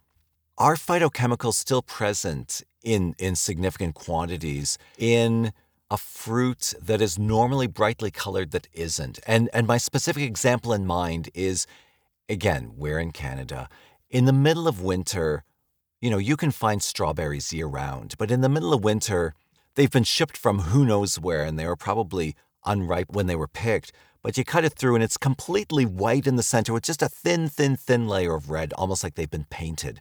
Are 0.58 0.74
phytochemicals 0.74 1.54
still 1.54 1.82
present 1.82 2.62
in, 2.82 3.14
in 3.18 3.36
significant 3.36 3.94
quantities 3.94 4.78
in 4.98 5.52
a 5.90 5.96
fruit 5.96 6.74
that 6.82 7.00
is 7.00 7.18
normally 7.18 7.68
brightly 7.68 8.10
colored 8.10 8.50
that 8.50 8.66
isn't? 8.72 9.20
And, 9.26 9.48
and 9.52 9.66
my 9.66 9.78
specific 9.78 10.24
example 10.24 10.72
in 10.72 10.86
mind 10.86 11.30
is 11.34 11.66
again, 12.28 12.72
we're 12.76 12.98
in 12.98 13.12
Canada. 13.12 13.68
In 14.10 14.24
the 14.24 14.32
middle 14.32 14.66
of 14.66 14.82
winter, 14.82 15.44
you 16.00 16.10
know, 16.10 16.18
you 16.18 16.36
can 16.36 16.50
find 16.50 16.82
strawberries 16.82 17.52
year 17.52 17.66
round, 17.66 18.16
but 18.18 18.30
in 18.30 18.40
the 18.40 18.48
middle 18.48 18.74
of 18.74 18.82
winter, 18.82 19.34
they've 19.74 19.90
been 19.90 20.04
shipped 20.04 20.36
from 20.36 20.60
who 20.60 20.84
knows 20.84 21.18
where 21.18 21.44
and 21.44 21.58
they 21.58 21.66
were 21.66 21.76
probably 21.76 22.34
unripe 22.64 23.12
when 23.12 23.26
they 23.26 23.36
were 23.36 23.48
picked. 23.48 23.92
But 24.24 24.38
you 24.38 24.44
cut 24.44 24.64
it 24.64 24.72
through 24.72 24.94
and 24.94 25.04
it's 25.04 25.18
completely 25.18 25.84
white 25.84 26.26
in 26.26 26.36
the 26.36 26.42
center 26.42 26.72
with 26.72 26.82
just 26.82 27.02
a 27.02 27.10
thin, 27.10 27.50
thin, 27.50 27.76
thin 27.76 28.08
layer 28.08 28.34
of 28.34 28.48
red, 28.48 28.72
almost 28.72 29.04
like 29.04 29.16
they've 29.16 29.30
been 29.30 29.44
painted. 29.50 30.00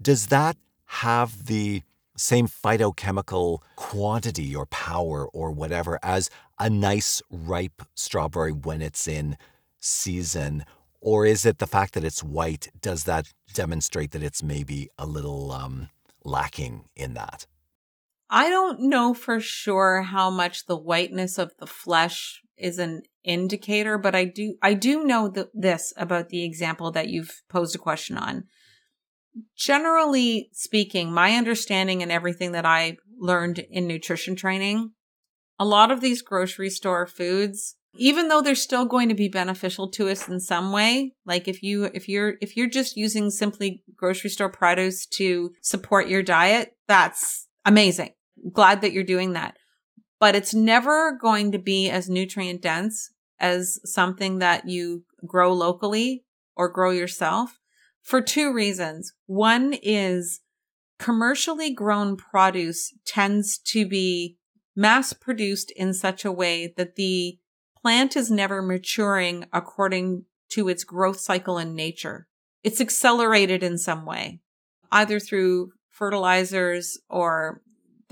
Does 0.00 0.28
that 0.28 0.56
have 0.86 1.46
the 1.46 1.82
same 2.16 2.46
phytochemical 2.46 3.58
quantity 3.74 4.54
or 4.54 4.66
power 4.66 5.26
or 5.26 5.50
whatever 5.50 5.98
as 6.04 6.30
a 6.60 6.70
nice 6.70 7.20
ripe 7.30 7.82
strawberry 7.96 8.52
when 8.52 8.80
it's 8.80 9.08
in 9.08 9.36
season? 9.80 10.64
Or 11.00 11.26
is 11.26 11.44
it 11.44 11.58
the 11.58 11.66
fact 11.66 11.94
that 11.94 12.04
it's 12.04 12.22
white? 12.22 12.68
Does 12.80 13.02
that 13.04 13.32
demonstrate 13.52 14.12
that 14.12 14.22
it's 14.22 14.44
maybe 14.44 14.88
a 14.96 15.04
little 15.04 15.50
um, 15.50 15.88
lacking 16.24 16.84
in 16.94 17.14
that? 17.14 17.46
I 18.34 18.48
don't 18.48 18.88
know 18.88 19.12
for 19.12 19.40
sure 19.40 20.00
how 20.00 20.30
much 20.30 20.64
the 20.64 20.76
whiteness 20.76 21.36
of 21.36 21.52
the 21.58 21.66
flesh 21.66 22.40
is 22.56 22.78
an 22.78 23.02
indicator, 23.22 23.98
but 23.98 24.14
I 24.14 24.24
do 24.24 24.56
I 24.62 24.72
do 24.72 25.04
know 25.04 25.30
th- 25.30 25.48
this 25.52 25.92
about 25.98 26.30
the 26.30 26.42
example 26.42 26.90
that 26.92 27.08
you've 27.08 27.42
posed 27.50 27.74
a 27.74 27.78
question 27.78 28.16
on. 28.16 28.44
generally 29.56 30.48
speaking, 30.52 31.12
my 31.12 31.32
understanding 31.32 32.02
and 32.02 32.12
everything 32.12 32.52
that 32.52 32.66
I 32.66 32.96
learned 33.18 33.60
in 33.70 33.86
nutrition 33.86 34.36
training, 34.36 34.92
a 35.58 35.64
lot 35.64 35.90
of 35.90 36.00
these 36.00 36.22
grocery 36.22 36.70
store 36.70 37.06
foods, 37.06 37.76
even 37.94 38.28
though 38.28 38.42
they're 38.42 38.54
still 38.54 38.84
going 38.84 39.08
to 39.08 39.14
be 39.14 39.28
beneficial 39.28 39.90
to 39.90 40.08
us 40.08 40.28
in 40.28 40.40
some 40.40 40.72
way, 40.72 41.12
like 41.24 41.46
if 41.46 41.62
you, 41.62 41.84
if 41.94 42.08
you're, 42.08 42.34
if 42.40 42.56
you're 42.56 42.68
just 42.68 42.96
using 42.96 43.30
simply 43.30 43.82
grocery 43.94 44.30
store 44.30 44.48
produce 44.50 45.06
to 45.06 45.52
support 45.62 46.08
your 46.08 46.22
diet, 46.22 46.74
that's 46.88 47.48
amazing. 47.64 48.10
Glad 48.50 48.80
that 48.80 48.92
you're 48.92 49.04
doing 49.04 49.32
that. 49.32 49.56
But 50.18 50.34
it's 50.34 50.54
never 50.54 51.18
going 51.20 51.52
to 51.52 51.58
be 51.58 51.90
as 51.90 52.08
nutrient 52.08 52.62
dense 52.62 53.10
as 53.38 53.80
something 53.84 54.38
that 54.38 54.68
you 54.68 55.04
grow 55.26 55.52
locally 55.52 56.24
or 56.56 56.68
grow 56.68 56.90
yourself 56.90 57.58
for 58.02 58.20
two 58.20 58.52
reasons. 58.52 59.12
One 59.26 59.74
is 59.82 60.40
commercially 60.98 61.72
grown 61.72 62.16
produce 62.16 62.94
tends 63.04 63.58
to 63.58 63.86
be 63.86 64.38
mass 64.76 65.12
produced 65.12 65.72
in 65.72 65.92
such 65.92 66.24
a 66.24 66.32
way 66.32 66.72
that 66.76 66.96
the 66.96 67.38
plant 67.80 68.16
is 68.16 68.30
never 68.30 68.62
maturing 68.62 69.46
according 69.52 70.24
to 70.50 70.68
its 70.68 70.84
growth 70.84 71.18
cycle 71.18 71.58
in 71.58 71.74
nature. 71.74 72.28
It's 72.62 72.80
accelerated 72.80 73.62
in 73.62 73.78
some 73.78 74.06
way, 74.06 74.40
either 74.92 75.18
through 75.18 75.72
fertilizers 75.90 76.98
or 77.08 77.62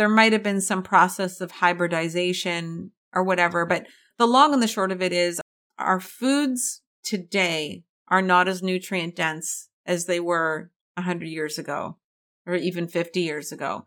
there 0.01 0.09
might 0.09 0.33
have 0.33 0.43
been 0.43 0.63
some 0.63 0.83
process 0.83 1.43
of 1.43 1.51
hybridization 1.51 2.91
or 3.13 3.23
whatever. 3.23 3.67
But 3.67 3.87
the 4.17 4.27
long 4.27 4.55
and 4.55 4.63
the 4.63 4.67
short 4.67 4.93
of 4.93 5.03
it 5.03 5.13
is 5.13 5.43
our 5.79 6.01
foods 6.01 6.81
today 7.05 7.85
are 8.09 8.23
not 8.23 8.49
as 8.49 8.63
nutrient 8.63 9.15
dense 9.15 9.69
as 9.85 10.07
they 10.07 10.19
were 10.19 10.71
100 10.95 11.27
years 11.27 11.59
ago 11.59 11.99
or 12.47 12.55
even 12.55 12.89
50 12.89 13.21
years 13.21 13.53
ago. 13.53 13.85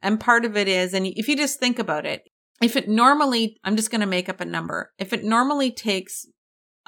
And 0.00 0.18
part 0.18 0.46
of 0.46 0.56
it 0.56 0.68
is, 0.68 0.94
and 0.94 1.06
if 1.06 1.28
you 1.28 1.36
just 1.36 1.60
think 1.60 1.78
about 1.78 2.06
it, 2.06 2.22
if 2.62 2.74
it 2.74 2.88
normally, 2.88 3.58
I'm 3.62 3.76
just 3.76 3.90
going 3.90 4.00
to 4.00 4.06
make 4.06 4.30
up 4.30 4.40
a 4.40 4.46
number. 4.46 4.90
If 4.98 5.12
it 5.12 5.22
normally 5.22 5.70
takes 5.70 6.24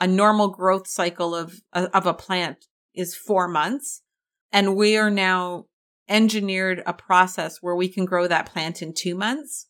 a 0.01 0.07
normal 0.07 0.49
growth 0.49 0.89
cycle 0.89 1.35
of, 1.35 1.61
of 1.75 2.07
a 2.07 2.15
plant 2.15 2.65
is 2.95 3.15
four 3.15 3.47
months, 3.47 4.01
and 4.51 4.75
we 4.75 4.97
are 4.97 5.11
now 5.11 5.67
engineered 6.09 6.83
a 6.87 6.93
process 6.93 7.59
where 7.61 7.75
we 7.75 7.89
can 7.89 8.05
grow 8.05 8.27
that 8.27 8.47
plant 8.47 8.83
in 8.83 8.93
two 8.93 9.15
months, 9.15 9.67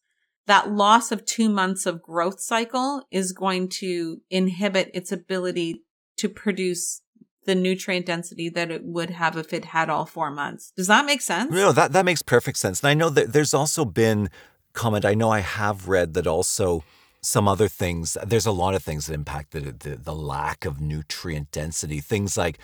that 0.47 0.71
loss 0.71 1.13
of 1.13 1.25
two 1.25 1.49
months 1.49 1.87
of 1.87 2.03
growth 2.03 2.41
cycle 2.41 3.03
is 3.11 3.33
going 3.33 3.69
to 3.69 4.21
inhibit 4.31 4.91
its 4.93 5.13
ability 5.13 5.83
to 6.17 6.29
produce 6.29 7.03
the 7.47 7.55
nutrient 7.55 8.07
density 8.07 8.49
that 8.49 8.71
it 8.71 8.83
would 8.85 9.11
have 9.11 9.37
if 9.37 9.53
it 9.53 9.67
had 9.67 9.91
all 9.91 10.07
four 10.07 10.31
months. 10.31 10.73
Does 10.77 10.87
that 10.87 11.05
make 11.05 11.21
sense? 11.21 11.51
No, 11.53 11.73
that, 11.73 11.93
that 11.93 12.05
makes 12.05 12.23
perfect 12.23 12.59
sense. 12.59 12.81
And 12.81 12.89
I 12.89 12.95
know 12.95 13.11
that 13.11 13.33
there's 13.33 13.55
also 13.55 13.85
been 13.85 14.31
comment. 14.73 15.05
I 15.05 15.15
know 15.15 15.31
I 15.31 15.41
have 15.41 15.89
read 15.89 16.15
that 16.15 16.27
also 16.27 16.85
some 17.21 17.49
other 17.49 17.69
things, 17.69 18.19
there's 18.27 18.47
a 18.47 18.53
lot 18.53 18.75
of 18.75 18.83
things 18.83 19.07
that 19.07 19.15
impact 19.15 19.53
the, 19.53 19.61
the, 19.61 19.97
the 19.97 20.15
lack 20.15 20.65
of 20.65 20.81
nutrient 20.81 21.51
density. 21.53 22.01
Things 22.01 22.37
like, 22.37 22.59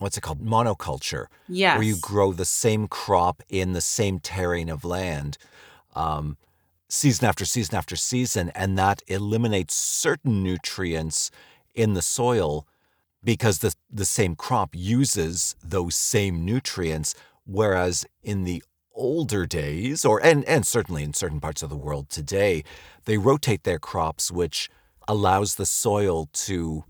what's 0.00 0.16
it 0.16 0.22
called? 0.22 0.44
Monoculture. 0.44 1.26
Yes. 1.48 1.78
Where 1.78 1.86
you 1.86 1.96
grow 2.00 2.32
the 2.32 2.44
same 2.44 2.88
crop 2.88 3.42
in 3.48 3.72
the 3.72 3.80
same 3.80 4.18
terrain 4.18 4.68
of 4.68 4.84
land. 4.84 5.38
Um, 5.94 6.36
season 6.88 7.26
after 7.26 7.44
season 7.44 7.76
after 7.76 7.94
season, 7.94 8.50
and 8.54 8.76
that 8.78 9.02
eliminates 9.06 9.74
certain 9.74 10.42
nutrients 10.42 11.30
in 11.74 11.94
the 11.94 12.02
soil 12.02 12.66
because 13.22 13.58
the, 13.58 13.74
the 13.92 14.06
same 14.06 14.34
crop 14.34 14.70
uses 14.74 15.54
those 15.62 15.94
same 15.94 16.44
nutrients. 16.44 17.14
Whereas 17.46 18.06
in 18.22 18.44
the 18.44 18.62
older 18.94 19.46
days, 19.46 20.04
or 20.04 20.24
and, 20.24 20.44
and 20.46 20.66
certainly 20.66 21.02
in 21.02 21.12
certain 21.12 21.40
parts 21.40 21.62
of 21.62 21.70
the 21.70 21.76
world 21.76 22.08
today, 22.08 22.64
they 23.04 23.18
rotate 23.18 23.64
their 23.64 23.78
crops, 23.78 24.32
which 24.32 24.70
allows 25.06 25.56
the 25.56 25.66
soil 25.66 26.28
to 26.32 26.84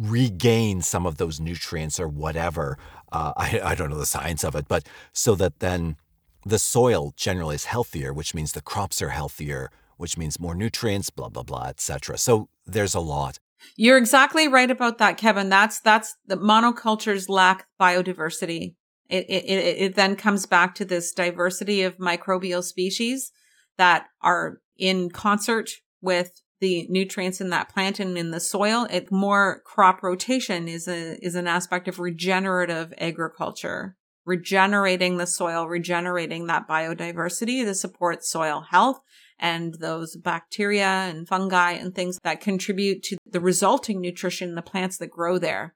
regain 0.00 0.82
some 0.82 1.06
of 1.06 1.16
those 1.16 1.40
nutrients 1.40 1.98
or 2.00 2.08
whatever. 2.08 2.78
Uh, 3.10 3.32
I, 3.36 3.60
I 3.62 3.74
don't 3.74 3.90
know 3.90 3.98
the 3.98 4.06
science 4.06 4.44
of 4.44 4.54
it, 4.54 4.66
but 4.68 4.86
so 5.12 5.34
that 5.36 5.60
then 5.60 5.96
the 6.44 6.58
soil 6.58 7.12
generally 7.16 7.54
is 7.54 7.66
healthier, 7.66 8.12
which 8.12 8.34
means 8.34 8.52
the 8.52 8.62
crops 8.62 9.00
are 9.00 9.10
healthier, 9.10 9.70
which 9.96 10.18
means 10.18 10.40
more 10.40 10.54
nutrients, 10.54 11.10
blah 11.10 11.28
blah 11.28 11.42
blah, 11.42 11.66
etc. 11.66 12.18
So 12.18 12.48
there's 12.66 12.94
a 12.94 13.00
lot. 13.00 13.38
You're 13.76 13.98
exactly 13.98 14.48
right 14.48 14.70
about 14.70 14.98
that, 14.98 15.16
Kevin. 15.16 15.48
That's 15.48 15.80
that's 15.80 16.16
the 16.26 16.36
monocultures 16.36 17.28
lack 17.28 17.66
biodiversity. 17.80 18.74
It, 19.08 19.26
it, 19.28 19.44
it, 19.44 19.76
it 19.78 19.94
then 19.94 20.16
comes 20.16 20.46
back 20.46 20.74
to 20.76 20.84
this 20.84 21.12
diversity 21.12 21.82
of 21.82 21.98
microbial 21.98 22.64
species 22.64 23.30
that 23.76 24.06
are 24.22 24.58
in 24.78 25.10
concert 25.10 25.70
with 26.00 26.41
the 26.62 26.86
nutrients 26.88 27.40
in 27.40 27.50
that 27.50 27.68
plant 27.68 27.98
and 27.98 28.16
in 28.16 28.30
the 28.30 28.38
soil. 28.38 28.86
It 28.88 29.10
more 29.10 29.60
crop 29.66 30.00
rotation 30.00 30.68
is 30.68 30.86
a 30.86 31.18
is 31.20 31.34
an 31.34 31.48
aspect 31.48 31.88
of 31.88 31.98
regenerative 31.98 32.94
agriculture, 32.98 33.96
regenerating 34.24 35.16
the 35.16 35.26
soil, 35.26 35.66
regenerating 35.66 36.46
that 36.46 36.68
biodiversity 36.68 37.64
to 37.64 37.74
support 37.74 38.24
soil 38.24 38.64
health 38.70 39.00
and 39.40 39.74
those 39.80 40.14
bacteria 40.14 40.86
and 40.86 41.26
fungi 41.26 41.72
and 41.72 41.96
things 41.96 42.16
that 42.22 42.40
contribute 42.40 43.02
to 43.02 43.16
the 43.26 43.40
resulting 43.40 44.00
nutrition 44.00 44.50
in 44.50 44.54
the 44.54 44.62
plants 44.62 44.98
that 44.98 45.10
grow 45.10 45.38
there. 45.38 45.74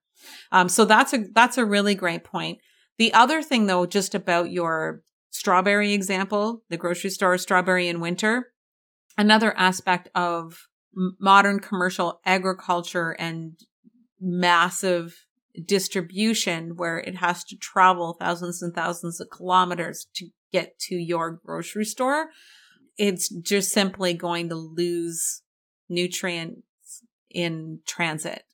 Um, 0.52 0.68
so 0.68 0.84
that's 0.84 1.12
a 1.12 1.24
that's 1.34 1.58
a 1.58 1.64
really 1.64 1.96
great 1.96 2.22
point. 2.22 2.60
The 2.96 3.12
other 3.12 3.42
thing 3.42 3.66
though, 3.66 3.86
just 3.86 4.14
about 4.14 4.52
your 4.52 5.02
strawberry 5.32 5.94
example, 5.94 6.62
the 6.70 6.76
grocery 6.76 7.10
store 7.10 7.36
strawberry 7.38 7.88
in 7.88 7.98
winter, 7.98 8.52
another 9.18 9.52
aspect 9.56 10.08
of 10.14 10.68
modern 10.96 11.60
commercial 11.60 12.20
agriculture 12.24 13.10
and 13.18 13.58
massive 14.20 15.26
distribution 15.64 16.76
where 16.76 16.98
it 16.98 17.16
has 17.16 17.44
to 17.44 17.56
travel 17.56 18.16
thousands 18.18 18.62
and 18.62 18.74
thousands 18.74 19.20
of 19.20 19.30
kilometers 19.30 20.06
to 20.14 20.28
get 20.52 20.78
to 20.78 20.94
your 20.94 21.40
grocery 21.44 21.84
store 21.84 22.28
it's 22.98 23.28
just 23.28 23.72
simply 23.72 24.14
going 24.14 24.48
to 24.48 24.54
lose 24.54 25.42
nutrients 25.88 27.02
in 27.30 27.80
transit. 27.86 28.44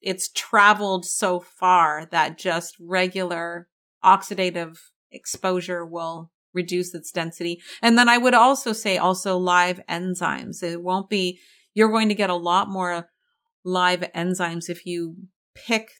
It's 0.00 0.30
traveled 0.32 1.04
so 1.04 1.40
far 1.40 2.06
that 2.10 2.38
just 2.38 2.76
regular 2.80 3.68
oxidative 4.04 4.78
exposure 5.10 5.84
will 5.84 6.30
reduce 6.52 6.94
its 6.94 7.12
density. 7.12 7.60
And 7.82 7.96
then 7.96 8.08
I 8.08 8.18
would 8.18 8.34
also 8.34 8.72
say 8.72 8.98
also 8.98 9.36
live 9.36 9.80
enzymes. 9.88 10.62
It 10.62 10.82
won't 10.82 11.08
be, 11.08 11.38
you're 11.74 11.90
going 11.90 12.08
to 12.08 12.14
get 12.14 12.30
a 12.30 12.34
lot 12.34 12.68
more 12.68 13.08
live 13.64 14.00
enzymes 14.14 14.68
if 14.68 14.86
you 14.86 15.16
pick 15.54 15.90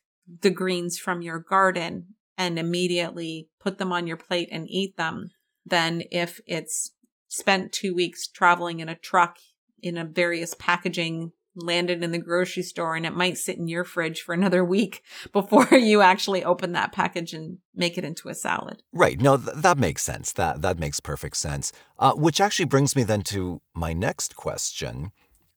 the 0.42 0.50
greens 0.50 0.98
from 0.98 1.22
your 1.22 1.38
garden 1.38 2.14
and 2.38 2.58
immediately 2.58 3.48
put 3.60 3.78
them 3.78 3.92
on 3.92 4.06
your 4.06 4.16
plate 4.16 4.48
and 4.50 4.68
eat 4.70 4.96
them 4.96 5.30
than 5.66 6.02
if 6.10 6.40
it's 6.46 6.92
spent 7.28 7.72
two 7.72 7.94
weeks 7.94 8.26
traveling 8.26 8.80
in 8.80 8.88
a 8.88 8.94
truck 8.94 9.38
in 9.82 9.96
a 9.96 10.04
various 10.04 10.54
packaging 10.54 11.32
landed 11.56 12.02
in 12.02 12.12
the 12.12 12.18
grocery 12.18 12.62
store 12.62 12.94
and 12.94 13.04
it 13.04 13.14
might 13.14 13.36
sit 13.36 13.58
in 13.58 13.68
your 13.68 13.84
fridge 13.84 14.20
for 14.20 14.32
another 14.32 14.64
week 14.64 15.02
before 15.32 15.68
you 15.72 16.00
actually 16.00 16.44
open 16.44 16.72
that 16.72 16.92
package 16.92 17.32
and 17.32 17.58
make 17.74 17.98
it 17.98 18.04
into 18.04 18.28
a 18.28 18.34
salad. 18.34 18.82
Right. 18.92 19.20
No, 19.20 19.36
th- 19.36 19.56
that 19.56 19.78
makes 19.78 20.02
sense. 20.02 20.32
That 20.32 20.62
that 20.62 20.78
makes 20.78 21.00
perfect 21.00 21.36
sense. 21.36 21.72
Uh, 21.98 22.12
which 22.12 22.40
actually 22.40 22.66
brings 22.66 22.94
me 22.94 23.02
then 23.02 23.22
to 23.22 23.60
my 23.74 23.92
next 23.92 24.36
question. 24.36 25.12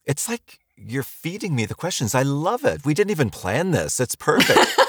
It's 0.06 0.28
like 0.28 0.60
you're 0.76 1.04
feeding 1.04 1.56
me 1.56 1.66
the 1.66 1.76
questions. 1.76 2.14
I 2.16 2.24
love 2.24 2.66
it. 2.66 2.86
We 2.86 2.94
didn't 2.94 3.12
even 3.12 3.30
plan 3.30 3.72
this. 3.72 4.00
It's 4.00 4.16
perfect. 4.16 4.60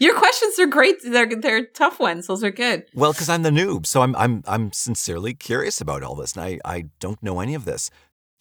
Your 0.00 0.14
questions 0.14 0.58
are 0.58 0.66
great. 0.66 0.96
They're 1.02 1.28
they're 1.40 1.64
tough 1.66 1.98
ones. 1.98 2.26
Those 2.26 2.44
are 2.44 2.50
good. 2.50 2.84
Well, 2.94 3.12
because 3.12 3.28
I'm 3.28 3.42
the 3.42 3.50
noob, 3.50 3.86
so 3.86 4.02
I'm 4.02 4.14
I'm 4.16 4.42
I'm 4.46 4.72
sincerely 4.72 5.32
curious 5.32 5.80
about 5.80 6.02
all 6.02 6.14
this, 6.14 6.34
and 6.34 6.44
I 6.44 6.58
I 6.64 6.84
don't 7.00 7.22
know 7.22 7.40
any 7.40 7.54
of 7.54 7.64
this. 7.64 7.90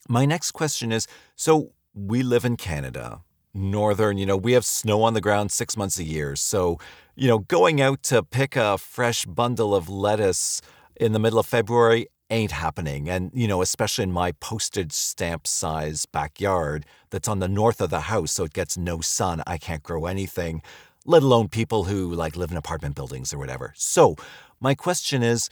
My 0.09 0.25
next 0.25 0.51
question 0.51 0.91
is: 0.91 1.07
so 1.35 1.71
we 1.93 2.23
live 2.23 2.43
in 2.43 2.57
Canada, 2.57 3.21
northern. 3.53 4.17
You 4.17 4.25
know, 4.25 4.37
we 4.37 4.51
have 4.53 4.65
snow 4.65 5.03
on 5.03 5.13
the 5.13 5.21
ground 5.21 5.51
six 5.51 5.77
months 5.77 5.97
a 5.97 6.03
year. 6.03 6.35
So, 6.35 6.77
you 7.15 7.27
know, 7.27 7.39
going 7.39 7.79
out 7.79 8.03
to 8.03 8.21
pick 8.21 8.55
a 8.55 8.77
fresh 8.77 9.25
bundle 9.25 9.73
of 9.73 9.87
lettuce 9.87 10.61
in 10.95 11.13
the 11.13 11.19
middle 11.19 11.39
of 11.39 11.45
February 11.45 12.07
ain't 12.29 12.51
happening. 12.51 13.09
And, 13.09 13.31
you 13.33 13.47
know, 13.47 13.61
especially 13.61 14.03
in 14.03 14.11
my 14.11 14.31
postage 14.33 14.91
stamp 14.91 15.45
size 15.45 16.05
backyard 16.05 16.85
that's 17.09 17.27
on 17.27 17.39
the 17.39 17.47
north 17.47 17.81
of 17.81 17.89
the 17.89 18.01
house, 18.01 18.31
so 18.31 18.45
it 18.45 18.53
gets 18.53 18.77
no 18.77 19.01
sun, 19.01 19.43
I 19.45 19.57
can't 19.57 19.83
grow 19.83 20.05
anything 20.05 20.61
let 21.05 21.23
alone 21.23 21.47
people 21.47 21.85
who 21.85 22.13
like 22.13 22.35
live 22.35 22.51
in 22.51 22.57
apartment 22.57 22.95
buildings 22.95 23.33
or 23.33 23.37
whatever. 23.37 23.73
So, 23.75 24.15
my 24.59 24.75
question 24.75 25.23
is 25.23 25.49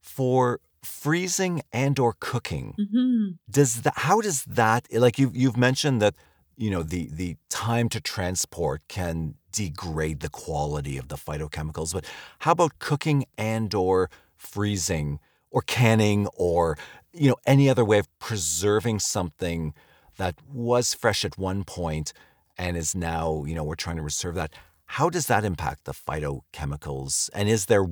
for 0.00 0.60
freezing 0.82 1.62
and 1.72 1.98
or 1.98 2.16
cooking, 2.18 2.74
mm-hmm. 2.78 3.32
does 3.50 3.82
that 3.82 3.94
how 3.96 4.20
does 4.20 4.44
that 4.44 4.86
like 4.92 5.18
you 5.18 5.30
you've 5.32 5.56
mentioned 5.56 6.02
that 6.02 6.14
you 6.56 6.70
know 6.70 6.82
the 6.82 7.08
the 7.12 7.36
time 7.48 7.88
to 7.90 8.00
transport 8.00 8.82
can 8.88 9.34
degrade 9.52 10.20
the 10.20 10.28
quality 10.28 10.96
of 10.98 11.08
the 11.08 11.16
phytochemicals, 11.16 11.92
but 11.92 12.04
how 12.40 12.52
about 12.52 12.78
cooking 12.78 13.24
and 13.38 13.74
or 13.74 14.10
freezing 14.36 15.20
or 15.50 15.62
canning 15.62 16.26
or 16.36 16.78
you 17.12 17.28
know 17.28 17.36
any 17.46 17.68
other 17.68 17.84
way 17.84 17.98
of 17.98 18.08
preserving 18.18 18.98
something 19.00 19.74
that 20.16 20.36
was 20.52 20.94
fresh 20.94 21.24
at 21.24 21.38
one 21.38 21.64
point 21.64 22.12
and 22.60 22.76
is 22.76 22.94
now, 22.94 23.42
you 23.46 23.54
know, 23.54 23.64
we're 23.64 23.74
trying 23.74 23.96
to 23.96 24.02
reserve 24.02 24.34
that. 24.34 24.52
How 24.84 25.08
does 25.08 25.26
that 25.28 25.44
impact 25.44 25.84
the 25.84 25.92
phytochemicals? 25.92 27.30
And 27.32 27.48
is 27.48 27.66
there 27.66 27.86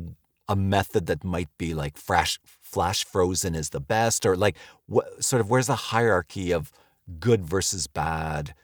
a 0.46 0.54
method 0.54 1.06
that 1.06 1.24
might 1.24 1.48
be 1.56 1.72
like 1.72 1.96
flash 1.96 2.38
flash 2.44 3.02
frozen 3.02 3.54
is 3.54 3.70
the 3.70 3.80
best 3.80 4.26
or 4.26 4.36
like 4.36 4.56
what 4.86 5.24
sort 5.24 5.40
of 5.40 5.48
where's 5.48 5.68
the 5.68 5.74
hierarchy 5.74 6.52
of 6.52 6.70
good 7.18 7.46
versus 7.46 7.86
bad? 7.86 8.54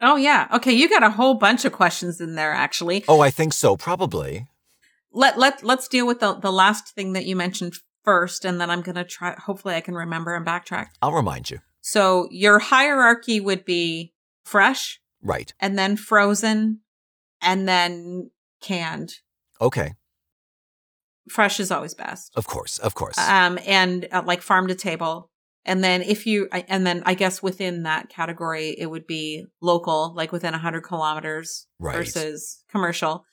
Oh 0.00 0.16
yeah. 0.16 0.48
Okay, 0.54 0.72
you 0.72 0.88
got 0.88 1.02
a 1.02 1.10
whole 1.10 1.34
bunch 1.34 1.66
of 1.66 1.72
questions 1.72 2.20
in 2.22 2.36
there 2.36 2.52
actually. 2.52 3.04
Oh, 3.06 3.20
I 3.20 3.30
think 3.30 3.52
so, 3.52 3.76
probably. 3.76 4.46
Let 5.12 5.38
let 5.38 5.62
let's 5.62 5.88
deal 5.88 6.06
with 6.06 6.20
the 6.20 6.34
the 6.34 6.52
last 6.52 6.94
thing 6.94 7.12
that 7.12 7.26
you 7.26 7.36
mentioned 7.36 7.74
first 8.10 8.44
and 8.44 8.60
then 8.60 8.70
I'm 8.70 8.82
going 8.82 8.96
to 8.96 9.04
try 9.04 9.34
hopefully 9.38 9.74
I 9.76 9.80
can 9.80 9.94
remember 9.94 10.34
and 10.34 10.44
backtrack. 10.44 10.88
I'll 11.00 11.12
remind 11.12 11.48
you. 11.50 11.58
So 11.80 12.26
your 12.30 12.58
hierarchy 12.58 13.38
would 13.40 13.64
be 13.64 14.12
fresh, 14.44 15.00
Right. 15.22 15.52
and 15.60 15.78
then 15.78 15.96
frozen, 15.96 16.80
and 17.40 17.68
then 17.68 18.30
canned. 18.60 19.14
Okay. 19.60 19.94
Fresh 21.28 21.60
is 21.60 21.70
always 21.70 21.94
best. 21.94 22.32
Of 22.36 22.46
course. 22.48 22.78
Of 22.78 22.94
course. 22.94 23.16
Um, 23.18 23.58
and 23.66 24.08
uh, 24.10 24.22
like 24.26 24.42
farm 24.42 24.66
to 24.68 24.74
table. 24.74 25.30
And 25.64 25.84
then 25.84 26.02
if 26.02 26.26
you, 26.26 26.48
and 26.52 26.86
then 26.86 27.02
I 27.06 27.14
guess 27.14 27.42
within 27.42 27.82
that 27.84 28.08
category, 28.08 28.70
it 28.76 28.86
would 28.86 29.06
be 29.06 29.44
local, 29.60 30.12
like 30.16 30.32
within 30.32 30.52
100 30.52 30.80
kilometers 30.80 31.66
Right. 31.78 31.94
versus 31.96 32.64
commercial. 32.70 33.24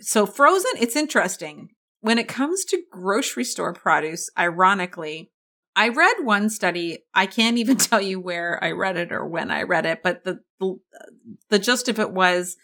So 0.00 0.24
frozen, 0.26 0.70
it's 0.80 0.96
interesting. 0.96 1.70
When 2.04 2.18
it 2.18 2.28
comes 2.28 2.66
to 2.66 2.82
grocery 2.90 3.44
store 3.44 3.72
produce, 3.72 4.28
ironically, 4.36 5.30
I 5.74 5.88
read 5.88 6.16
one 6.22 6.50
study. 6.50 6.98
I 7.14 7.24
can't 7.24 7.56
even 7.56 7.76
tell 7.78 8.02
you 8.02 8.20
where 8.20 8.62
I 8.62 8.72
read 8.72 8.98
it 8.98 9.10
or 9.10 9.26
when 9.26 9.50
I 9.50 9.62
read 9.62 9.86
it, 9.86 10.02
but 10.02 10.22
the 10.22 10.40
the, 10.60 10.76
the 11.48 11.58
gist 11.58 11.88
of 11.88 11.98
it 11.98 12.12
was 12.12 12.58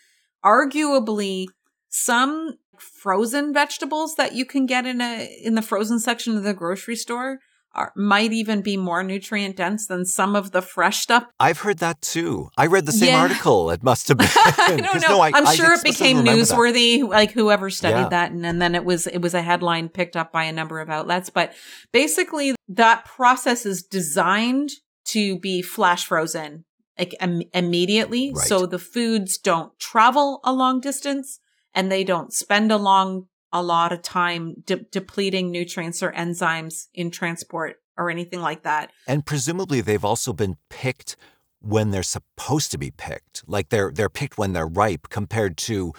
arguably 0.45 1.47
some 1.89 2.59
frozen 2.79 3.55
vegetables 3.55 4.17
that 4.17 4.35
you 4.35 4.45
can 4.45 4.67
get 4.67 4.85
in 4.85 5.01
a 5.01 5.35
in 5.43 5.55
the 5.55 5.63
frozen 5.63 5.99
section 5.99 6.37
of 6.37 6.43
the 6.43 6.53
grocery 6.53 6.95
store 6.95 7.39
are, 7.73 7.93
might 7.95 8.33
even 8.33 8.63
be 8.63 8.77
more 8.77 9.03
nutrient 9.03 9.57
dense 9.57 9.87
than 9.87 10.05
some 10.05 10.35
of 10.35 10.51
the 10.51 10.61
fresh 10.61 10.99
stuff. 10.99 11.25
I've 11.39 11.61
heard 11.61 11.79
that 11.79 12.03
too. 12.03 12.51
I 12.57 12.67
read 12.67 12.85
the 12.87 12.93
same 12.93 13.11
Yeah. 13.11 13.21
article. 13.21 13.71
It 13.71 13.83
must 13.83 14.09
have 14.09 14.19
been. 14.19 14.29
I 14.35 14.77
don't 14.77 15.03
know. 15.03 15.09
no, 15.09 15.21
I- 15.21 15.31
I'm 15.35 15.47
I 15.47 15.55
sure 15.55 15.73
it 15.73 15.83
became 15.85 16.19
remember 16.19 16.43
that. 16.45 16.55
newsworthy, 16.55 17.09
like 17.09 17.31
whoever 17.33 17.71
studied 17.71 18.03
Yeah. 18.03 18.09
that, 18.09 18.33
and, 18.33 18.45
and 18.45 18.61
then 18.61 18.75
it 18.75 18.85
was 18.85 19.07
it 19.07 19.19
was 19.19 19.35
a 19.35 19.43
headline 19.43 19.89
picked 19.89 20.17
up 20.17 20.33
by 20.33 20.45
a 20.45 20.53
number 20.53 20.81
of 20.81 20.91
outlets. 20.91 21.31
But 21.31 21.53
basically, 21.93 22.55
that 22.69 23.05
process 23.05 23.65
is 23.67 23.83
designed 23.83 24.71
to 25.07 25.39
be 25.39 25.63
flash 25.63 26.05
frozen 26.07 26.65
like 26.99 27.15
Im- 27.23 27.43
immediately, 27.55 28.33
Right. 28.35 28.47
so 28.47 28.67
the 28.67 28.79
foods 28.79 29.39
don't 29.39 29.73
travel 29.79 30.41
a 30.45 30.53
long 30.53 30.81
distance 30.81 31.41
and 31.75 31.91
they 31.91 32.05
don't 32.05 32.31
spend 32.33 32.71
a 32.71 32.77
long 32.77 33.27
a 33.53 33.63
lot 33.63 33.93
of 33.93 34.03
time 34.03 34.63
de- 34.67 34.77
depleting 34.77 35.51
nutrients 35.51 36.03
or 36.03 36.13
enzymes 36.13 36.87
in 36.95 37.11
transport 37.11 37.77
or 37.97 38.11
anything 38.11 38.41
like 38.41 38.63
that. 38.63 38.91
And 39.07 39.27
presumably 39.27 39.81
they've 39.81 40.05
also 40.05 40.33
been 40.33 40.57
picked 40.69 41.17
when 41.61 41.91
they're 41.91 42.03
supposed 42.03 42.71
to 42.71 42.79
be 42.79 42.91
picked. 42.91 43.43
Like 43.47 43.69
they're 43.69 43.91
they're 43.93 44.09
picked 44.09 44.39
when 44.39 44.53
they're 44.53 44.67
ripe 44.67 45.09
compared 45.11 45.57
to 45.59 45.93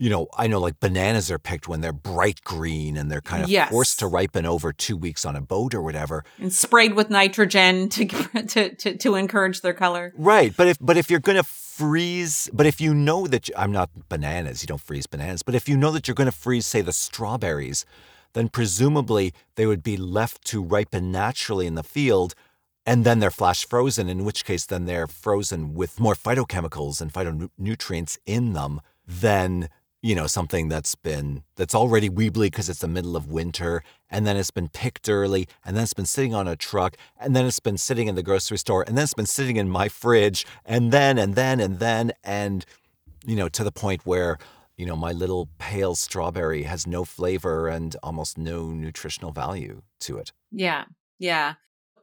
you 0.00 0.08
know, 0.08 0.28
I 0.38 0.46
know 0.46 0.60
like 0.60 0.78
bananas 0.78 1.28
are 1.28 1.40
picked 1.40 1.66
when 1.66 1.80
they're 1.80 1.92
bright 1.92 2.42
green 2.44 2.96
and 2.96 3.10
they're 3.10 3.20
kind 3.20 3.42
of 3.42 3.50
Yes. 3.50 3.68
forced 3.72 3.98
to 3.98 4.06
ripen 4.06 4.46
over 4.46 4.72
2 4.72 4.96
weeks 4.96 5.24
on 5.26 5.34
a 5.34 5.40
boat 5.40 5.74
or 5.74 5.82
whatever. 5.82 6.24
And 6.38 6.52
sprayed 6.52 6.94
with 6.94 7.10
nitrogen 7.10 7.88
to 7.88 8.06
to 8.46 8.74
to, 8.76 8.96
to 8.96 9.14
encourage 9.16 9.60
their 9.60 9.74
color. 9.74 10.12
Right, 10.16 10.54
but 10.56 10.68
if 10.68 10.78
but 10.80 10.96
if 10.96 11.10
you're 11.10 11.18
going 11.18 11.42
to 11.42 11.44
freeze, 11.78 12.50
but 12.52 12.66
if 12.66 12.80
you 12.80 12.92
know 12.92 13.28
that 13.28 13.48
you, 13.48 13.54
I'm 13.56 13.70
not 13.70 14.08
bananas, 14.08 14.62
you 14.62 14.66
don't 14.66 14.80
freeze 14.80 15.06
bananas, 15.06 15.44
but 15.44 15.54
if 15.54 15.68
you 15.68 15.76
know 15.76 15.92
that 15.92 16.08
you're 16.08 16.14
going 16.16 16.30
to 16.30 16.36
freeze 16.36 16.66
say 16.66 16.80
the 16.80 16.92
strawberries, 16.92 17.86
then 18.32 18.48
presumably 18.48 19.32
they 19.54 19.64
would 19.64 19.84
be 19.84 19.96
left 19.96 20.44
to 20.46 20.60
ripen 20.60 21.12
naturally 21.12 21.68
in 21.68 21.76
the 21.76 21.84
field 21.84 22.34
and 22.84 23.04
then 23.04 23.20
they're 23.20 23.30
flash 23.30 23.64
frozen 23.64 24.08
in 24.08 24.24
which 24.24 24.44
case 24.44 24.66
then 24.66 24.86
they're 24.86 25.06
frozen 25.06 25.72
with 25.72 26.00
more 26.00 26.14
phytochemicals 26.14 27.00
and 27.00 27.12
phytonutrients 27.12 28.18
in 28.26 28.54
them 28.54 28.80
than 29.06 29.68
you 30.02 30.14
know 30.14 30.26
something 30.26 30.68
that's 30.68 30.94
been 30.94 31.42
that's 31.56 31.74
already 31.74 32.08
weebly 32.08 32.46
because 32.46 32.68
it's 32.68 32.80
the 32.80 32.88
middle 32.88 33.16
of 33.16 33.30
winter 33.30 33.82
and 34.10 34.26
then 34.26 34.36
it's 34.36 34.50
been 34.50 34.68
picked 34.68 35.08
early 35.08 35.48
and 35.64 35.76
then 35.76 35.82
it's 35.82 35.92
been 35.92 36.06
sitting 36.06 36.34
on 36.34 36.46
a 36.46 36.56
truck 36.56 36.96
and 37.20 37.34
then 37.34 37.44
it's 37.44 37.60
been 37.60 37.78
sitting 37.78 38.08
in 38.08 38.14
the 38.14 38.22
grocery 38.22 38.58
store 38.58 38.84
and 38.86 38.96
then 38.96 39.02
it's 39.02 39.14
been 39.14 39.26
sitting 39.26 39.56
in 39.56 39.68
my 39.68 39.88
fridge 39.88 40.46
and 40.64 40.92
then 40.92 41.18
and 41.18 41.34
then 41.34 41.58
and 41.60 41.78
then 41.80 42.12
and 42.22 42.64
you 43.26 43.34
know 43.34 43.48
to 43.48 43.64
the 43.64 43.72
point 43.72 44.06
where 44.06 44.38
you 44.76 44.86
know 44.86 44.96
my 44.96 45.10
little 45.10 45.48
pale 45.58 45.96
strawberry 45.96 46.62
has 46.62 46.86
no 46.86 47.04
flavor 47.04 47.66
and 47.66 47.96
almost 48.02 48.38
no 48.38 48.68
nutritional 48.68 49.32
value 49.32 49.82
to 50.00 50.16
it 50.16 50.32
Yeah. 50.52 50.84
Yeah. 51.18 51.54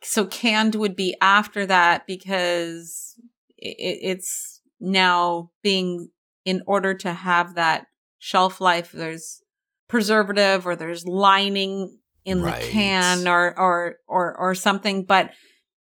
So 0.04 0.26
canned 0.26 0.76
would 0.76 0.96
be 0.96 1.16
after 1.22 1.66
that 1.66 2.06
because 2.06 3.16
it, 3.58 4.00
it's 4.02 4.62
now 4.80 5.52
being 5.64 6.10
in 6.46 6.62
order 6.66 6.94
to 6.94 7.14
have 7.14 7.56
that 7.56 7.88
shelf 8.18 8.62
life, 8.62 8.92
there's 8.92 9.42
preservative 9.88 10.66
or 10.66 10.76
there's 10.76 11.06
lining 11.06 12.00
in 12.24 12.42
Right. 12.42 12.62
the 12.62 12.70
can 12.70 13.28
or, 13.28 13.58
or, 13.58 13.96
or, 14.08 14.38
or 14.38 14.56
something. 14.56 15.04
But 15.06 15.32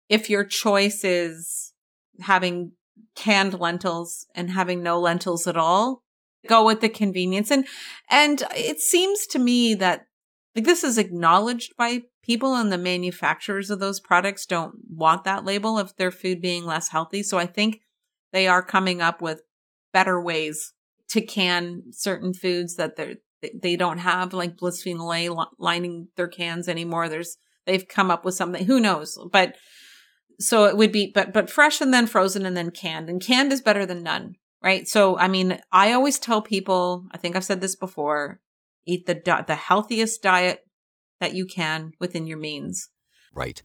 if 0.08 0.28
your 0.28 0.44
choice 0.44 1.04
is 1.04 1.72
having 2.20 2.72
canned 3.14 3.58
lentils 3.58 4.26
and 4.34 4.50
having 4.50 4.82
no 4.82 4.98
lentils 5.00 5.46
at 5.46 5.56
all, 5.56 6.02
go 6.46 6.64
with 6.64 6.80
the 6.80 6.88
convenience. 6.88 7.50
And, 7.50 7.66
and 8.10 8.42
it 8.54 8.80
seems 8.80 9.26
to 9.28 9.38
me 9.38 9.74
that 9.74 10.06
like 10.54 10.64
this 10.64 10.84
is 10.84 10.96
acknowledged 10.96 11.76
by 11.76 12.02
people 12.22 12.54
and 12.54 12.72
the 12.72 12.78
manufacturers 12.78 13.70
of 13.70 13.78
those 13.78 14.00
products 14.00 14.46
don't 14.46 14.74
want 14.88 15.24
that 15.24 15.44
label 15.44 15.78
of 15.78 15.94
their 15.96 16.10
food 16.10 16.40
being 16.40 16.64
less 16.64 16.88
healthy. 16.88 17.22
So 17.22 17.38
I 17.38 17.46
think 17.46 17.80
they 18.32 18.48
are 18.48 18.62
coming 18.62 19.02
up 19.02 19.20
with 19.20 19.42
better 19.96 20.18
ways 20.20 20.56
to 21.12 21.20
can 21.20 21.82
certain 21.90 22.32
foods 22.34 22.76
that 22.76 22.96
they're, 22.96 23.16
they 23.62 23.76
don't 23.76 23.98
have 23.98 24.32
like 24.32 24.56
bisphenol 24.56 25.16
A 25.16 25.28
li- 25.28 25.56
lining 25.58 26.08
their 26.16 26.28
cans 26.28 26.68
anymore. 26.68 27.08
There's, 27.08 27.38
they've 27.64 27.88
come 27.96 28.10
up 28.10 28.24
with 28.24 28.34
something, 28.34 28.64
who 28.66 28.78
knows, 28.80 29.18
but 29.32 29.56
so 30.38 30.64
it 30.64 30.76
would 30.76 30.92
be, 30.92 31.10
but, 31.14 31.32
but 31.32 31.50
fresh 31.50 31.80
and 31.80 31.92
then 31.94 32.06
frozen 32.06 32.44
and 32.44 32.56
then 32.56 32.70
canned 32.70 33.08
and 33.08 33.22
canned 33.28 33.52
is 33.52 33.62
better 33.62 33.86
than 33.86 34.02
none. 34.02 34.34
Right. 34.62 34.88
So, 34.88 35.16
I 35.18 35.28
mean, 35.28 35.60
I 35.70 35.92
always 35.92 36.18
tell 36.18 36.42
people, 36.42 37.04
I 37.12 37.18
think 37.18 37.36
I've 37.36 37.44
said 37.44 37.60
this 37.60 37.76
before, 37.76 38.40
eat 38.84 39.06
the 39.06 39.44
the 39.46 39.54
healthiest 39.54 40.22
diet 40.22 40.60
that 41.20 41.34
you 41.34 41.46
can 41.46 41.92
within 42.00 42.26
your 42.26 42.38
means. 42.38 42.88
Right. 43.32 43.62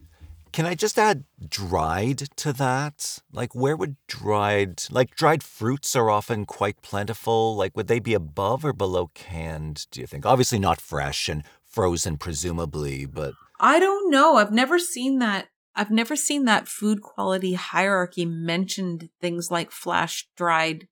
Can 0.52 0.66
I 0.66 0.76
just 0.76 1.00
add 1.00 1.24
dried 1.48 2.18
to 2.38 2.52
that? 2.54 3.20
Like, 3.32 3.56
where 3.56 3.78
would 3.78 3.96
dried, 4.08 4.84
like, 4.90 5.16
dried 5.16 5.44
fruits 5.44 5.96
are 5.96 6.10
often 6.10 6.46
quite 6.46 6.82
plentiful. 6.82 7.56
Like, 7.56 7.76
would 7.76 7.88
they 7.88 8.00
be 8.00 8.14
above 8.14 8.66
or 8.66 8.74
below 8.74 9.12
canned, 9.14 9.88
do 9.92 10.02
you 10.02 10.08
think? 10.08 10.26
Obviously, 10.26 10.60
not 10.60 10.82
fresh 10.82 11.30
and 11.30 11.44
frozen, 11.66 12.18
presumably, 12.18 13.06
but 13.06 13.34
I 13.60 13.80
don't 13.80 14.12
know. 14.12 14.36
I've 14.36 14.52
never 14.52 14.78
seen 14.78 15.20
that. 15.20 15.48
I've 15.74 15.92
never 15.92 16.18
seen 16.18 16.46
that 16.46 16.68
food 16.68 17.02
quality 17.02 17.54
hierarchy 17.54 18.26
mentioned 18.26 19.10
things 19.22 19.50
like 19.52 19.72
flash 19.72 20.28
dried 20.36 20.88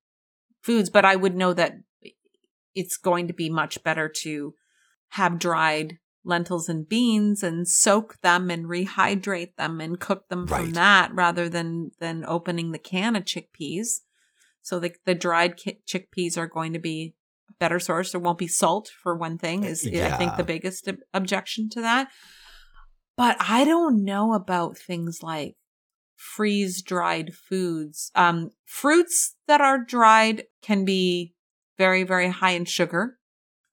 foods, 0.62 0.90
but 0.90 1.04
I 1.04 1.18
would 1.18 1.36
know 1.36 1.52
that 1.54 1.80
it's 2.74 2.96
going 2.96 3.28
to 3.28 3.34
be 3.34 3.50
much 3.50 3.84
better 3.84 4.08
to 4.08 4.54
have 5.10 5.40
dried 5.40 5.98
lentils 6.26 6.68
and 6.70 6.88
beans 6.88 7.44
and 7.44 7.68
soak 7.68 8.20
them 8.22 8.50
and 8.50 8.66
rehydrate 8.66 9.56
them 9.58 9.80
and 9.80 10.00
cook 10.00 10.28
them 10.30 10.46
from 10.48 10.72
that 10.72 11.14
rather 11.14 11.48
than 11.50 11.92
than 12.00 12.26
opening 12.28 12.72
the 12.72 12.78
can 12.80 13.16
of 13.16 13.24
chickpeas. 13.26 14.00
So 14.62 14.80
the 14.80 14.94
the 15.06 15.16
dried 15.16 15.58
ki- 15.58 15.80
chickpeas 15.88 16.38
are 16.38 16.48
going 16.48 16.74
to 16.74 16.80
be 16.80 17.16
a 17.50 17.54
better 17.60 17.80
source. 17.80 18.12
There 18.12 18.22
won't 18.22 18.38
be 18.38 18.48
salt 18.48 18.90
for 19.02 19.16
one 19.16 19.38
thing. 19.38 19.64
Is 19.64 19.88
I 19.88 20.18
think 20.18 20.36
the 20.36 20.44
biggest 20.44 20.88
ob- 20.88 20.98
objection 21.14 21.70
to 21.70 21.82
that. 21.82 22.10
But 23.18 23.38
I 23.40 23.66
don't 23.66 24.04
know 24.06 24.34
about 24.34 24.78
things 24.78 25.20
like 25.22 25.56
freeze 26.16 26.82
dried 26.82 27.34
foods. 27.34 28.12
Um, 28.16 28.52
fruits 28.66 29.36
that 29.48 29.62
are 29.62 29.84
dried 29.84 30.44
can 30.62 30.86
be 30.86 31.34
very, 31.78 32.04
very 32.04 32.30
high 32.30 32.52
in 32.52 32.66
sugar, 32.66 33.18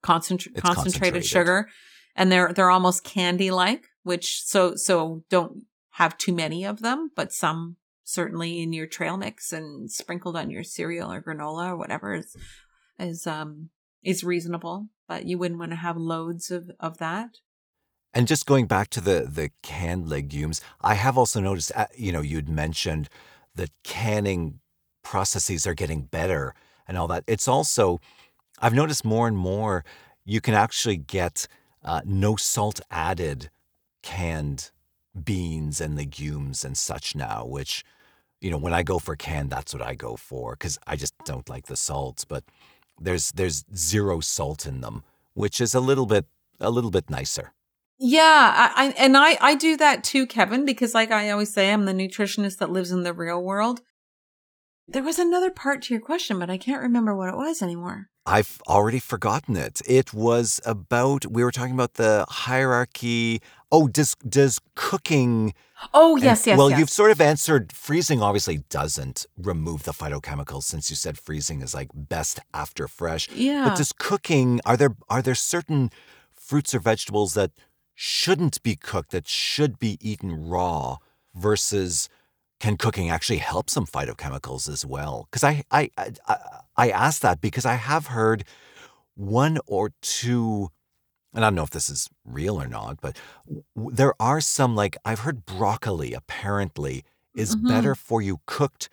concentr- 0.03 0.47
It's 0.47 0.61
concentrated 0.61 0.63
concentrated. 0.63 1.25
sugar, 1.25 1.69
and 2.17 2.29
they're 2.29 2.51
they're 2.51 2.69
almost 2.69 3.05
candy 3.05 3.51
like. 3.51 3.85
Which 4.03 4.43
so 4.43 4.75
so 4.75 5.23
don't 5.29 5.63
have 5.91 6.17
too 6.17 6.33
many 6.33 6.65
of 6.65 6.81
them, 6.81 7.11
but 7.15 7.31
some 7.31 7.77
certainly 8.03 8.61
in 8.61 8.73
your 8.73 8.87
trail 8.87 9.17
mix 9.17 9.53
and 9.53 9.91
sprinkled 9.91 10.37
on 10.37 10.49
your 10.49 10.63
cereal 10.63 11.11
or 11.11 11.21
granola 11.21 11.71
or 11.71 11.77
whatever 11.77 12.13
is 12.13 12.35
is 12.99 13.27
um 13.27 13.69
is 14.03 14.23
reasonable, 14.23 14.87
but 15.07 15.25
you 15.25 15.37
wouldn't 15.37 15.59
want 15.59 15.71
to 15.71 15.77
have 15.77 15.97
loads 15.97 16.51
of 16.51 16.71
of 16.79 16.97
that. 16.97 17.37
And 18.13 18.27
just 18.27 18.45
going 18.45 18.65
back 18.65 18.89
to 18.91 19.01
the 19.01 19.27
the 19.29 19.51
canned 19.61 20.09
legumes, 20.09 20.61
I 20.81 20.95
have 20.95 21.17
also 21.17 21.39
noticed. 21.39 21.71
uh, 21.75 21.87
You 21.95 22.11
know, 22.11 22.21
you'd 22.21 22.49
mentioned 22.49 23.09
that 23.55 23.71
canning 23.83 24.59
processes 25.03 25.67
are 25.67 25.73
getting 25.73 26.03
better 26.03 26.53
and 26.87 26.97
all 26.97 27.07
that. 27.07 27.23
It's 27.27 27.47
also, 27.47 27.99
I've 28.59 28.73
noticed 28.73 29.03
more 29.05 29.27
and 29.27 29.37
more, 29.37 29.83
you 30.25 30.41
can 30.41 30.53
actually 30.53 30.97
get 30.97 31.47
uh, 31.87 32.01
no 32.05 32.35
salt 32.35 32.81
added 32.91 33.49
canned 34.03 34.71
beans 35.23 35.81
and 35.81 35.95
legumes 35.95 36.63
and 36.63 36.77
such 36.77 37.15
now, 37.15 37.45
which, 37.45 37.83
you 38.41 38.51
know, 38.51 38.57
when 38.57 38.73
I 38.73 38.83
go 38.83 38.99
for 38.99 39.15
canned, 39.15 39.49
that's 39.49 39.73
what 39.73 39.81
I 39.81 39.95
go 39.95 40.17
for 40.17 40.51
because 40.51 40.77
I 40.85 40.97
just 40.97 41.13
don't 41.25 41.49
like 41.49 41.67
the 41.67 41.77
salts. 41.77 42.25
But 42.25 42.43
there's 42.99 43.31
there's 43.31 43.65
zero 43.73 44.19
salt 44.19 44.65
in 44.65 44.81
them, 44.81 45.03
which 45.33 45.61
is 45.61 45.73
a 45.73 45.79
little 45.79 46.05
bit 46.05 46.25
a 46.59 46.69
little 46.69 46.91
bit 46.91 47.09
nicer. 47.09 47.53
Yeah, 47.99 48.71
I, 48.75 48.85
I 48.85 48.93
and 48.97 49.17
I 49.17 49.37
I 49.39 49.55
do 49.55 49.77
that 49.77 50.03
too, 50.03 50.27
Kevin, 50.27 50.65
because 50.65 50.93
like 50.93 51.11
I 51.11 51.29
always 51.29 51.53
say, 51.53 51.71
I'm 51.71 51.85
the 51.85 51.93
nutritionist 51.93 52.57
that 52.57 52.69
lives 52.69 52.91
in 52.91 53.03
the 53.03 53.13
real 53.13 53.41
world. 53.41 53.81
There 54.89 55.03
was 55.03 55.19
another 55.19 55.51
part 55.51 55.81
to 55.83 55.93
your 55.93 56.01
question, 56.01 56.39
but 56.39 56.49
I 56.49 56.57
can't 56.57 56.81
remember 56.81 57.13
what 57.15 57.27
it 57.29 57.35
was 57.35 57.61
anymore. 57.61 58.07
I've 58.25 58.59
already 58.67 58.99
forgotten 58.99 59.55
it. 59.57 59.81
It 59.85 60.13
was 60.13 60.59
about 60.65 61.25
we 61.25 61.43
were 61.43 61.51
talking 61.51 61.73
about 61.73 61.95
the 61.95 62.25
hierarchy. 62.29 63.41
Oh, 63.71 63.87
does 63.87 64.15
does 64.27 64.59
cooking 64.75 65.53
Oh 65.93 66.15
and- 66.15 66.23
yes, 66.23 66.47
yes. 66.47 66.57
well, 66.57 66.69
yes. 66.69 66.79
you've 66.79 66.89
sort 66.89 67.11
of 67.11 67.19
answered 67.21 67.71
freezing 67.73 68.21
obviously 68.21 68.59
doesn't 68.69 69.25
remove 69.37 69.83
the 69.83 69.91
phytochemicals 69.93 70.63
since 70.63 70.89
you 70.89 70.95
said 70.95 71.17
freezing 71.17 71.61
is 71.61 71.73
like 71.73 71.89
best 71.93 72.39
after 72.53 72.87
fresh. 72.87 73.29
yeah. 73.31 73.65
But 73.69 73.77
does 73.77 73.91
cooking 73.93 74.59
are 74.65 74.77
there 74.77 74.95
are 75.09 75.21
there 75.21 75.35
certain 75.35 75.89
fruits 76.33 76.73
or 76.75 76.79
vegetables 76.79 77.33
that 77.33 77.51
shouldn't 77.93 78.61
be 78.63 78.75
cooked 78.75 79.11
that 79.11 79.27
should 79.27 79.79
be 79.79 79.97
eaten 80.01 80.47
raw 80.49 80.97
versus 81.33 82.09
can 82.59 82.77
cooking 82.77 83.09
actually 83.09 83.37
help 83.39 83.69
some 83.69 83.85
phytochemicals 83.85 84.69
as 84.69 84.85
well? 84.85 85.27
Because 85.29 85.43
I, 85.43 85.63
I 85.71 85.91
I 85.97 86.37
I 86.77 86.89
ask 86.89 87.21
that 87.21 87.41
because 87.41 87.65
I 87.65 87.75
have 87.75 88.07
heard 88.07 88.43
one 89.15 89.59
or 89.67 89.91
two, 90.01 90.69
and 91.33 91.43
I 91.45 91.49
don't 91.49 91.55
know 91.55 91.63
if 91.63 91.71
this 91.71 91.89
is 91.89 92.09
real 92.25 92.61
or 92.61 92.67
not, 92.67 93.01
but 93.01 93.17
w- 93.75 93.95
there 93.95 94.13
are 94.19 94.41
some 94.41 94.75
like 94.75 94.97
I've 95.05 95.19
heard 95.21 95.45
broccoli 95.45 96.13
apparently 96.13 97.03
is 97.35 97.55
Mhm. 97.55 97.55
better 97.55 97.95
for 97.95 98.21
you 98.21 98.39
cooked 98.47 98.89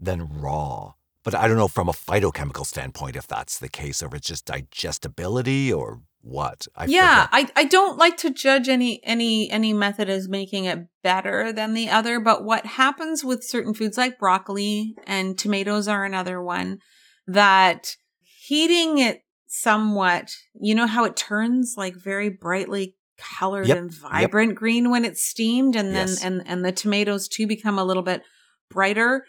than 0.00 0.40
raw. 0.40 0.94
But 1.24 1.34
I 1.34 1.48
don't 1.48 1.56
know 1.56 1.68
from 1.68 1.88
a 1.88 1.92
phytochemical 1.92 2.66
standpoint 2.66 3.16
if 3.16 3.26
that's 3.26 3.58
the 3.58 3.68
case 3.68 4.02
or 4.02 4.06
if 4.06 4.14
it's 4.14 4.28
just 4.28 4.46
digestibility 4.46 5.72
or 5.72 6.02
what. 6.24 6.66
I 6.74 6.86
yeah, 6.86 7.26
forget. 7.26 7.50
I, 7.56 7.60
I 7.60 7.64
don't 7.64 7.98
like 7.98 8.16
to 8.18 8.30
judge 8.30 8.68
any 8.68 9.00
any 9.04 9.50
any 9.50 9.72
method 9.72 10.08
as 10.08 10.28
making 10.28 10.64
it 10.64 10.86
better 11.02 11.52
than 11.52 11.74
the 11.74 11.90
other, 11.90 12.18
but 12.18 12.44
what 12.44 12.64
happens 12.66 13.22
with 13.22 13.44
certain 13.44 13.74
foods 13.74 13.98
like 13.98 14.18
broccoli 14.18 14.94
and 15.06 15.38
tomatoes 15.38 15.86
are 15.86 16.04
another 16.04 16.42
one 16.42 16.78
that 17.26 17.96
heating 18.20 18.98
it 18.98 19.20
somewhat, 19.46 20.34
you 20.60 20.74
know 20.74 20.86
how 20.86 21.04
it 21.04 21.14
turns 21.16 21.74
like 21.76 21.94
very 21.94 22.28
brightly 22.28 22.96
colored 23.38 23.68
Yep, 23.68 23.76
and 23.76 23.94
vibrant 23.94 24.54
green 24.56 24.90
when 24.90 25.04
it's 25.04 25.24
steamed 25.24 25.76
and 25.76 25.94
then 25.94 26.08
Yes. 26.08 26.24
and 26.24 26.42
and 26.46 26.64
the 26.64 26.72
tomatoes 26.72 27.28
too 27.28 27.46
become 27.46 27.78
a 27.78 27.84
little 27.84 28.02
bit 28.02 28.22
brighter 28.70 29.24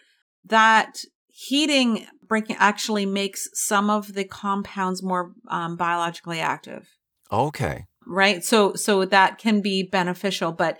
that 0.46 0.98
heating 1.28 2.06
breaking 2.28 2.56
actually 2.58 3.06
makes 3.06 3.48
some 3.52 3.90
of 3.90 4.14
the 4.14 4.24
compounds 4.24 5.02
more 5.02 5.32
um, 5.48 5.76
biologically 5.76 6.40
active. 6.40 6.88
Okay. 7.32 7.86
right? 8.06 8.44
So 8.44 8.74
so 8.74 9.04
that 9.04 9.38
can 9.38 9.60
be 9.60 9.82
beneficial 9.82 10.52
but 10.52 10.78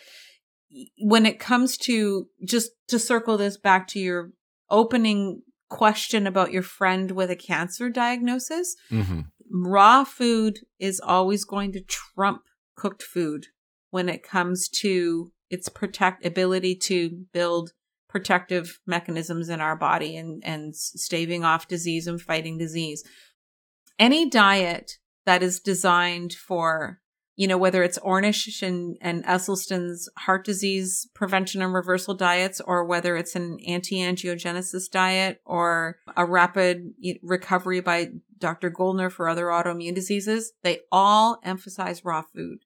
when 0.98 1.26
it 1.26 1.38
comes 1.38 1.76
to 1.76 2.28
just 2.44 2.70
to 2.88 2.98
circle 2.98 3.36
this 3.36 3.56
back 3.56 3.86
to 3.88 3.98
your 3.98 4.30
opening 4.70 5.42
question 5.68 6.26
about 6.26 6.52
your 6.52 6.62
friend 6.62 7.12
with 7.12 7.30
a 7.30 7.36
cancer 7.36 7.90
diagnosis 7.90 8.76
hmm 8.88 9.22
raw 9.48 10.02
food 10.02 10.58
is 10.80 11.00
always 11.00 11.44
going 11.44 11.70
to 11.72 11.80
trump 11.80 12.42
cooked 12.76 13.02
food 13.02 13.46
when 13.90 14.08
it 14.08 14.22
comes 14.22 14.68
to 14.68 15.30
its 15.50 15.68
protect 15.68 16.26
ability 16.26 16.74
to 16.74 17.24
build 17.32 17.70
protective 18.16 18.80
mechanisms 18.86 19.50
in 19.50 19.60
our 19.60 19.76
body 19.76 20.16
and 20.16 20.42
and 20.42 20.74
staving 20.74 21.44
off 21.44 21.68
disease 21.68 22.06
and 22.06 22.18
fighting 22.18 22.56
disease. 22.56 23.04
Any 23.98 24.30
diet 24.30 24.92
that 25.26 25.42
is 25.42 25.60
designed 25.60 26.32
for 26.32 26.98
you 27.36 27.46
know 27.46 27.58
whether 27.58 27.82
it's 27.82 27.98
ornish 27.98 28.62
and, 28.62 28.96
and 29.02 29.22
esselstyn's 29.26 30.08
heart 30.16 30.46
disease 30.46 31.06
prevention 31.14 31.60
and 31.60 31.74
reversal 31.74 32.14
diets 32.14 32.58
or 32.62 32.86
whether 32.86 33.18
it's 33.18 33.36
an 33.36 33.58
anti-angiogenesis 33.68 34.90
diet 34.90 35.42
or 35.44 35.98
a 36.16 36.24
rapid 36.24 36.94
recovery 37.22 37.80
by 37.80 38.08
dr 38.38 38.70
goldner 38.70 39.10
for 39.10 39.28
other 39.28 39.46
autoimmune 39.46 39.94
diseases 39.94 40.52
they 40.62 40.80
all 40.90 41.38
emphasize 41.44 42.02
raw 42.02 42.22
food 42.22 42.60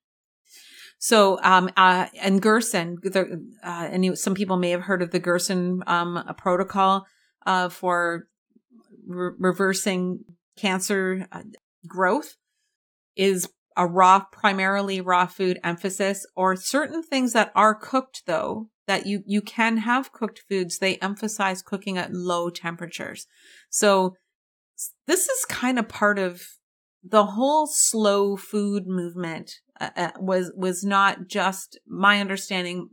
so, 1.02 1.40
um, 1.42 1.70
uh, 1.78 2.08
and 2.20 2.42
Gerson, 2.42 2.98
uh, 3.14 3.40
and 3.64 4.18
some 4.18 4.34
people 4.34 4.58
may 4.58 4.68
have 4.70 4.82
heard 4.82 5.00
of 5.00 5.12
the 5.12 5.18
Gerson, 5.18 5.82
um, 5.86 6.22
protocol, 6.36 7.06
uh, 7.46 7.70
for 7.70 8.28
re- 9.06 9.32
reversing 9.38 10.26
cancer 10.58 11.26
uh, 11.32 11.42
growth 11.86 12.36
is 13.16 13.48
a 13.78 13.86
raw, 13.86 14.24
primarily 14.30 15.00
raw 15.00 15.24
food 15.24 15.58
emphasis 15.64 16.26
or 16.36 16.54
certain 16.54 17.02
things 17.02 17.32
that 17.32 17.50
are 17.54 17.74
cooked 17.74 18.24
though, 18.26 18.68
that 18.86 19.06
you, 19.06 19.22
you 19.24 19.40
can 19.40 19.78
have 19.78 20.12
cooked 20.12 20.42
foods. 20.50 20.78
They 20.78 20.96
emphasize 20.96 21.62
cooking 21.62 21.96
at 21.96 22.12
low 22.12 22.50
temperatures. 22.50 23.26
So 23.70 24.16
this 25.06 25.28
is 25.28 25.46
kind 25.46 25.78
of 25.78 25.88
part 25.88 26.18
of 26.18 26.42
the 27.02 27.24
whole 27.26 27.66
slow 27.66 28.36
food 28.36 28.86
movement 28.86 29.60
uh, 29.80 29.90
uh, 29.96 30.10
was 30.18 30.52
was 30.56 30.84
not 30.84 31.28
just 31.28 31.78
my 31.86 32.20
understanding. 32.20 32.90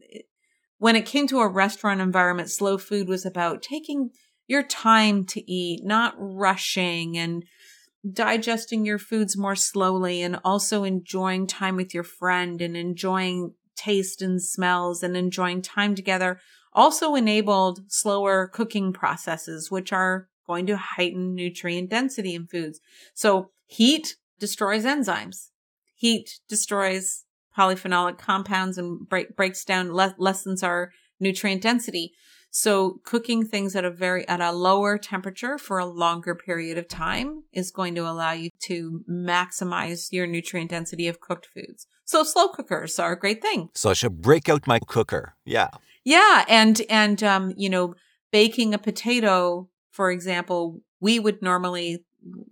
When 0.77 0.95
it 0.95 1.05
came 1.05 1.27
to 1.27 1.39
a 1.39 1.49
restaurant 1.49 2.01
environment 2.01 2.49
slow 2.49 2.77
food 2.77 3.07
was 3.07 3.25
about 3.25 3.61
taking 3.61 4.11
your 4.47 4.63
time 4.63 5.25
to 5.25 5.51
eat 5.51 5.83
not 5.83 6.15
rushing 6.17 7.17
and 7.17 7.43
digesting 8.09 8.85
your 8.85 8.99
foods 8.99 9.35
more 9.37 9.55
slowly 9.55 10.21
and 10.21 10.39
also 10.45 10.83
enjoying 10.83 11.47
time 11.47 11.75
with 11.75 11.93
your 11.93 12.03
friend 12.03 12.61
and 12.61 12.77
enjoying 12.77 13.53
taste 13.75 14.21
and 14.21 14.41
smells 14.41 15.03
and 15.03 15.17
enjoying 15.17 15.61
time 15.61 15.95
together. 15.95 16.39
Also 16.73 17.15
enabled 17.15 17.81
slower 17.87 18.47
cooking 18.47 18.93
processes 18.93 19.69
which 19.71 19.91
are 19.91 20.29
going 20.45 20.65
to 20.65 20.77
heighten 20.77 21.35
nutrient 21.35 21.89
density 21.89 22.33
in 22.33 22.47
foods. 22.47 22.79
So 23.13 23.51
heat 23.67 24.15
destroys 24.39 24.85
enzymes 24.85 25.49
heat 25.95 26.39
destroys 26.49 27.23
polyphenolic 27.57 28.17
compounds 28.17 28.77
and 28.77 29.07
break, 29.09 29.35
breaks 29.35 29.63
down 29.63 29.93
le- 29.93 30.15
lessens 30.17 30.63
our 30.63 30.91
nutrient 31.19 31.61
density 31.61 32.13
so 32.49 32.99
cooking 33.03 33.45
things 33.45 33.75
at 33.75 33.83
a 33.85 33.91
very 33.91 34.27
at 34.27 34.41
a 34.41 34.51
lower 34.51 34.97
temperature 34.97 35.57
for 35.57 35.77
a 35.79 35.85
longer 35.85 36.33
period 36.33 36.77
of 36.77 36.87
time 36.87 37.43
is 37.51 37.71
going 37.71 37.93
to 37.93 38.07
allow 38.07 38.31
you 38.31 38.49
to 38.59 39.03
maximize 39.09 40.11
your 40.11 40.25
nutrient 40.25 40.69
density 40.71 41.07
of 41.07 41.19
cooked 41.19 41.47
foods 41.53 41.87
so 42.05 42.23
slow 42.23 42.47
cookers 42.47 42.97
are 42.99 43.11
a 43.11 43.19
great 43.19 43.41
thing 43.41 43.69
So 43.73 43.89
I 43.89 43.93
should 43.93 44.21
break 44.21 44.47
out 44.49 44.65
my 44.65 44.79
cooker. 44.79 45.35
Yeah. 45.45 45.69
yeah, 46.05 46.45
and 46.47 46.81
and 46.89 47.21
um, 47.21 47.53
you 47.57 47.69
know, 47.69 47.95
baking 48.31 48.73
a 48.73 48.77
potato, 48.77 49.67
for 49.91 50.09
example, 50.09 50.79
we 51.01 51.19
would 51.19 51.41
normally 51.41 52.05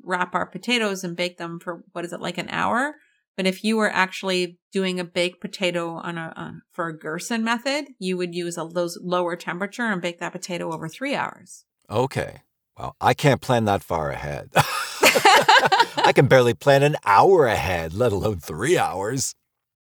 wrap 0.04 0.36
our 0.36 0.46
potatoes 0.46 1.04
and 1.04 1.16
bake 1.16 1.38
them 1.38 1.60
for 1.60 1.84
what 1.92 2.06
is 2.06 2.14
it 2.14 2.22
like 2.22 2.38
an 2.38 2.50
hour? 2.50 2.96
But 3.38 3.48
if 3.48 3.64
you 3.64 3.76
were 3.76 3.92
actually 3.92 4.60
doing 4.72 5.00
a 5.00 5.04
baked 5.04 5.42
potato 5.42 5.96
on 5.96 6.18
a 6.18 6.34
uh, 6.36 6.52
for 6.72 6.88
a 6.88 6.98
Gerson 6.98 7.44
method, 7.44 7.88
you 8.00 8.18
would 8.18 8.34
use 8.34 8.58
a 8.58 8.68
those 8.72 8.98
lower 9.02 9.36
temperature 9.36 9.84
and 9.84 10.02
bake 10.02 10.20
that 10.20 10.32
potato 10.32 10.72
over 10.72 10.88
three 10.88 11.16
hours. 11.16 11.66
Okay. 11.90 12.42
Well, 12.78 12.96
I 13.00 13.14
can't 13.14 13.42
plan 13.42 13.66
that 13.66 13.84
far 13.84 14.10
ahead. 14.10 14.52
I 15.98 16.12
can 16.14 16.28
barely 16.28 16.54
plan 16.54 16.84
an 16.84 16.98
hour 17.06 17.46
ahead, 17.46 17.94
let 17.94 18.12
alone 18.12 18.40
three 18.40 18.78
hours. 18.78 19.36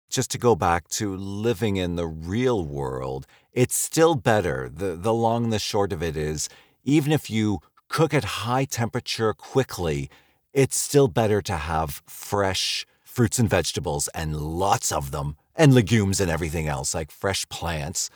Just 0.08 0.30
to 0.32 0.38
go 0.38 0.56
back 0.56 0.88
to 0.88 1.16
living 1.16 1.76
in 1.76 1.96
the 1.96 2.06
real 2.06 2.64
world, 2.64 3.26
it's 3.52 3.76
still 3.76 4.14
better. 4.14 4.68
The, 4.72 4.96
the 4.96 5.14
long 5.14 5.44
and 5.44 5.52
the 5.52 5.58
short 5.58 5.92
of 5.92 6.02
it 6.02 6.16
is, 6.16 6.48
even 6.84 7.12
if 7.12 7.30
you 7.30 7.60
cook 7.90 8.14
at 8.14 8.24
high 8.46 8.64
temperature 8.64 9.34
quickly, 9.34 10.08
it's 10.54 10.80
still 10.80 11.08
better 11.08 11.42
to 11.42 11.56
have 11.56 12.02
fresh 12.06 12.86
fruits 13.04 13.38
and 13.38 13.50
vegetables 13.50 14.08
and 14.14 14.34
lots 14.36 14.90
of 14.90 15.10
them, 15.10 15.36
and 15.54 15.74
legumes 15.74 16.20
and 16.20 16.30
everything 16.30 16.66
else, 16.66 16.94
like 16.94 17.10
fresh 17.10 17.46
plants, 17.50 18.08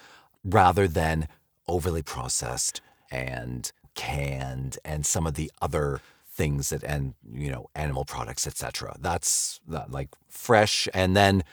rather 0.43 0.89
than 0.89 1.29
overly 1.68 2.03
processed 2.03 2.81
and 3.11 3.72
canned 3.95 4.79
and 4.85 5.05
some 5.05 5.27
of 5.27 5.35
the 5.35 5.51
other 5.61 6.01
things 6.29 6.70
that 6.70 6.83
and 6.83 7.14
you 7.33 7.49
know 7.49 7.70
animal 7.77 8.05
products 8.05 8.45
etc 8.45 8.97
that's 8.99 9.61
that, 9.68 9.89
like 9.93 10.09
fresh 10.29 10.89
and 10.93 11.16
then 11.16 11.45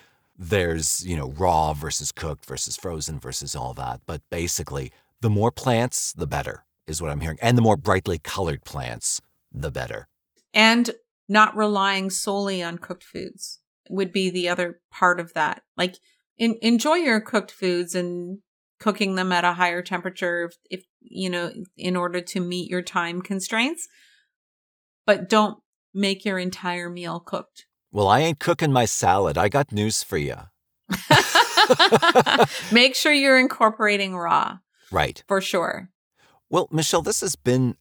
there's 0.41 1.05
you 1.05 1.15
know 1.15 1.29
raw 1.37 1.71
versus 1.71 2.11
cooked 2.11 2.45
versus 2.47 2.75
frozen 2.75 3.19
versus 3.19 3.55
all 3.55 3.73
that. 3.75 4.01
But 4.07 4.21
basically 4.31 4.91
the 5.21 5.29
more 5.29 5.51
plants 5.51 6.13
the 6.13 6.27
better 6.27 6.63
is 6.91 7.01
what 7.01 7.11
i'm 7.11 7.21
hearing 7.21 7.37
and 7.41 7.57
the 7.57 7.61
more 7.61 7.77
brightly 7.77 8.19
colored 8.19 8.63
plants 8.63 9.21
the 9.51 9.71
better 9.71 10.07
and 10.53 10.91
not 11.27 11.55
relying 11.55 12.09
solely 12.09 12.61
on 12.61 12.77
cooked 12.77 13.03
foods 13.03 13.59
would 13.89 14.11
be 14.11 14.29
the 14.29 14.47
other 14.47 14.79
part 14.91 15.19
of 15.19 15.33
that 15.33 15.63
like 15.77 15.95
in, 16.37 16.57
enjoy 16.61 16.95
your 16.95 17.19
cooked 17.19 17.51
foods 17.51 17.95
and 17.95 18.39
cooking 18.79 19.15
them 19.15 19.31
at 19.31 19.45
a 19.45 19.53
higher 19.53 19.81
temperature 19.81 20.45
if, 20.45 20.79
if 20.79 20.85
you 21.01 21.29
know 21.29 21.51
in 21.77 21.95
order 21.95 22.21
to 22.21 22.39
meet 22.39 22.69
your 22.69 22.81
time 22.81 23.21
constraints 23.21 23.87
but 25.05 25.29
don't 25.29 25.57
make 25.93 26.25
your 26.25 26.39
entire 26.39 26.89
meal 26.89 27.19
cooked. 27.19 27.65
Well, 27.91 28.07
I 28.07 28.21
ain't 28.21 28.39
cooking 28.39 28.71
my 28.71 28.85
salad. 28.85 29.37
I 29.37 29.49
got 29.49 29.71
news 29.71 30.03
for 30.03 30.17
you. 30.17 30.35
make 32.71 32.95
sure 32.95 33.11
you're 33.11 33.39
incorporating 33.39 34.15
raw. 34.15 34.59
Right. 34.91 35.23
For 35.27 35.41
sure. 35.41 35.89
Well, 36.51 36.67
Michelle, 36.69 37.01
this 37.01 37.21
has 37.21 37.37
been 37.37 37.77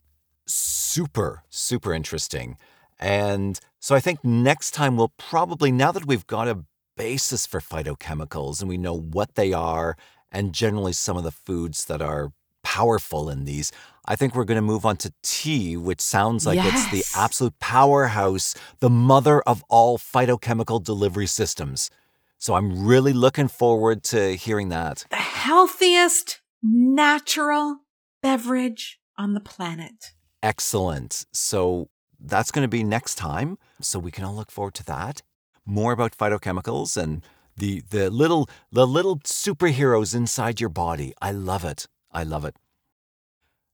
super, 0.46 1.42
super 1.50 1.92
interesting. 1.92 2.56
And 3.00 3.58
so 3.80 3.96
I 3.96 4.00
think 4.00 4.24
next 4.24 4.70
time 4.70 4.96
we'll 4.96 5.12
probably, 5.18 5.72
now 5.72 5.90
that 5.90 6.06
we've 6.06 6.26
got 6.28 6.46
a 6.46 6.64
basis 6.96 7.46
for 7.46 7.58
phytochemicals 7.60 8.60
and 8.60 8.68
we 8.68 8.78
know 8.78 8.96
what 8.96 9.34
they 9.34 9.52
are 9.52 9.96
and 10.30 10.52
generally 10.52 10.92
some 10.92 11.16
of 11.16 11.24
the 11.24 11.32
foods 11.32 11.86
that 11.86 12.00
are 12.00 12.30
powerful 12.62 13.28
in 13.28 13.44
these, 13.44 13.72
I 14.04 14.14
think 14.14 14.36
we're 14.36 14.44
going 14.44 14.54
to 14.54 14.62
move 14.62 14.86
on 14.86 14.96
to 14.98 15.12
tea, 15.24 15.76
which 15.76 16.00
sounds 16.00 16.46
like 16.46 16.54
yes. 16.54 16.92
it's 16.92 17.12
the 17.12 17.20
absolute 17.20 17.58
powerhouse, 17.58 18.54
the 18.78 18.90
mother 18.90 19.40
of 19.48 19.64
all 19.68 19.98
phytochemical 19.98 20.80
delivery 20.80 21.26
systems. 21.26 21.90
So 22.38 22.54
I'm 22.54 22.86
really 22.86 23.14
looking 23.14 23.48
forward 23.48 24.04
to 24.04 24.36
hearing 24.36 24.68
that. 24.68 25.06
The 25.10 25.16
healthiest 25.16 26.40
natural 26.62 27.80
beverage 28.22 29.00
on 29.16 29.34
the 29.34 29.40
planet. 29.40 30.12
Excellent. 30.42 31.26
So 31.32 31.88
that's 32.18 32.50
going 32.50 32.64
to 32.64 32.68
be 32.68 32.82
next 32.84 33.16
time. 33.16 33.58
So 33.80 33.98
we 33.98 34.10
can 34.10 34.24
all 34.24 34.34
look 34.34 34.50
forward 34.50 34.74
to 34.74 34.84
that. 34.86 35.22
More 35.66 35.92
about 35.92 36.16
phytochemicals 36.16 36.96
and 36.96 37.22
the 37.56 37.82
the 37.90 38.10
little 38.10 38.48
the 38.72 38.86
little 38.86 39.18
superheroes 39.18 40.14
inside 40.14 40.60
your 40.60 40.70
body. 40.70 41.12
I 41.20 41.32
love 41.32 41.64
it. 41.64 41.86
I 42.10 42.24
love 42.24 42.44
it. 42.44 42.56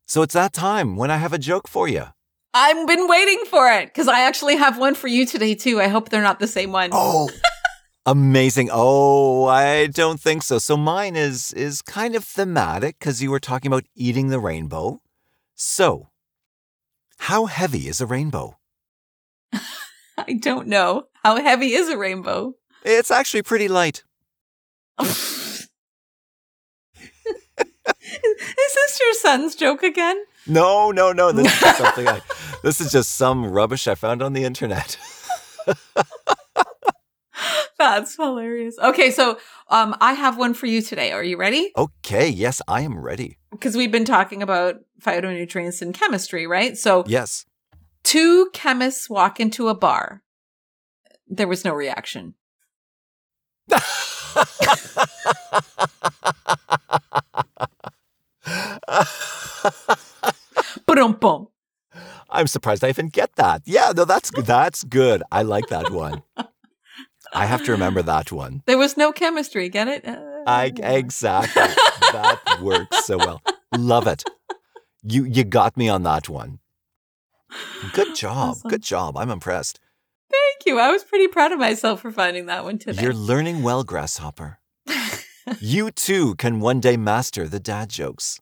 So 0.06 0.22
it's 0.22 0.34
that 0.34 0.52
time 0.52 0.96
when 0.96 1.10
I 1.10 1.16
have 1.16 1.32
a 1.32 1.38
joke 1.38 1.68
for 1.68 1.88
you. 1.88 2.06
I've 2.54 2.86
been 2.86 3.06
waiting 3.06 3.44
for 3.50 3.70
it 3.70 3.86
because 3.86 4.08
I 4.08 4.20
actually 4.20 4.56
have 4.56 4.78
one 4.78 4.94
for 4.94 5.08
you 5.08 5.26
today, 5.26 5.54
too. 5.54 5.78
I 5.78 5.88
hope 5.88 6.08
they're 6.08 6.22
not 6.22 6.38
the 6.38 6.46
same 6.46 6.72
one. 6.72 6.90
Oh. 6.92 7.28
Amazing. 8.06 8.70
Oh, 8.72 9.46
I 9.46 9.88
don't 9.88 10.20
think 10.20 10.44
so. 10.44 10.58
So 10.60 10.76
mine 10.76 11.16
is 11.16 11.52
is 11.54 11.82
kind 11.82 12.14
of 12.14 12.22
thematic 12.22 13.00
because 13.00 13.20
you 13.20 13.32
were 13.32 13.40
talking 13.40 13.66
about 13.66 13.84
eating 13.96 14.28
the 14.28 14.38
rainbow. 14.38 15.00
So, 15.56 16.10
how 17.18 17.46
heavy 17.46 17.88
is 17.88 18.00
a 18.00 18.06
rainbow? 18.06 18.58
I 19.52 20.34
don't 20.40 20.68
know. 20.68 21.08
How 21.24 21.36
heavy 21.42 21.72
is 21.74 21.88
a 21.88 21.98
rainbow? 21.98 22.54
It's 22.84 23.10
actually 23.10 23.42
pretty 23.42 23.66
light. 23.66 24.04
is 25.00 25.68
this 28.06 29.00
your 29.00 29.14
son's 29.14 29.56
joke 29.56 29.82
again? 29.82 30.24
No, 30.46 30.92
no, 30.92 31.10
no. 31.12 31.32
This 31.42 31.60
is 31.60 31.76
something 31.76 32.06
I, 32.06 32.20
this 32.62 32.80
is 32.80 32.92
just 32.92 33.16
some 33.16 33.46
rubbish 33.46 33.88
I 33.88 33.96
found 33.96 34.22
on 34.22 34.32
the 34.32 34.44
internet. 34.44 34.96
That's 37.78 38.16
hilarious. 38.16 38.78
Okay, 38.78 39.10
so 39.10 39.38
um, 39.68 39.96
I 40.00 40.14
have 40.14 40.38
one 40.38 40.54
for 40.54 40.66
you 40.66 40.80
today. 40.80 41.12
Are 41.12 41.22
you 41.22 41.36
ready? 41.36 41.72
Okay, 41.76 42.28
yes, 42.28 42.62
I 42.66 42.80
am 42.82 42.98
ready. 42.98 43.38
Because 43.50 43.76
we've 43.76 43.92
been 43.92 44.04
talking 44.04 44.42
about 44.42 44.76
phytonutrients 45.00 45.82
and 45.82 45.92
chemistry, 45.94 46.46
right? 46.46 46.76
So 46.78 47.04
yes, 47.06 47.44
two 48.02 48.48
chemists 48.52 49.10
walk 49.10 49.40
into 49.40 49.68
a 49.68 49.74
bar. 49.74 50.22
There 51.28 51.48
was 51.48 51.64
no 51.64 51.74
reaction. 51.74 52.34
I'm 62.28 62.46
surprised 62.46 62.84
I 62.84 62.88
even 62.88 63.08
get 63.08 63.34
that. 63.36 63.62
Yeah, 63.64 63.92
no, 63.96 64.04
that's 64.04 64.30
that's 64.30 64.84
good. 64.84 65.22
I 65.32 65.42
like 65.42 65.68
that 65.68 65.90
one. 65.90 66.22
I 67.36 67.46
have 67.46 67.62
to 67.64 67.72
remember 67.72 68.02
that 68.14 68.32
one. 68.32 68.62
There 68.66 68.78
was 68.78 68.96
no 68.96 69.12
chemistry. 69.12 69.68
Get 69.68 69.88
it? 69.88 70.06
Uh, 70.06 70.42
I 70.46 70.72
exactly. 70.76 71.62
that 72.12 72.58
works 72.62 73.04
so 73.04 73.18
well. 73.18 73.42
Love 73.76 74.06
it. 74.06 74.24
You 75.02 75.24
you 75.24 75.44
got 75.44 75.76
me 75.76 75.88
on 75.88 76.02
that 76.04 76.28
one. 76.28 76.60
Good 77.92 78.14
job. 78.16 78.50
Awesome. 78.50 78.70
Good 78.70 78.82
job. 78.82 79.16
I'm 79.16 79.30
impressed. 79.30 79.80
Thank 80.30 80.66
you. 80.66 80.78
I 80.78 80.90
was 80.90 81.04
pretty 81.04 81.28
proud 81.28 81.52
of 81.52 81.58
myself 81.58 82.00
for 82.00 82.10
finding 82.10 82.46
that 82.46 82.64
one 82.64 82.78
today. 82.78 83.02
You're 83.02 83.14
learning 83.14 83.62
well, 83.62 83.84
Grasshopper. 83.84 84.58
you 85.60 85.90
too 85.90 86.34
can 86.36 86.60
one 86.60 86.80
day 86.80 86.96
master 86.96 87.46
the 87.46 87.60
dad 87.60 87.90
jokes. 87.90 88.40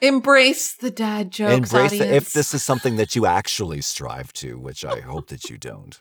Embrace 0.00 0.74
the 0.74 0.90
dad 0.90 1.30
jokes. 1.30 1.72
Embrace 1.72 1.92
the, 1.92 2.14
if 2.14 2.32
this 2.32 2.54
is 2.54 2.62
something 2.62 2.96
that 2.96 3.14
you 3.14 3.24
actually 3.24 3.80
strive 3.80 4.32
to, 4.34 4.58
which 4.58 4.84
I 4.84 5.00
hope 5.00 5.28
that 5.28 5.48
you 5.48 5.58
don't. 5.58 6.00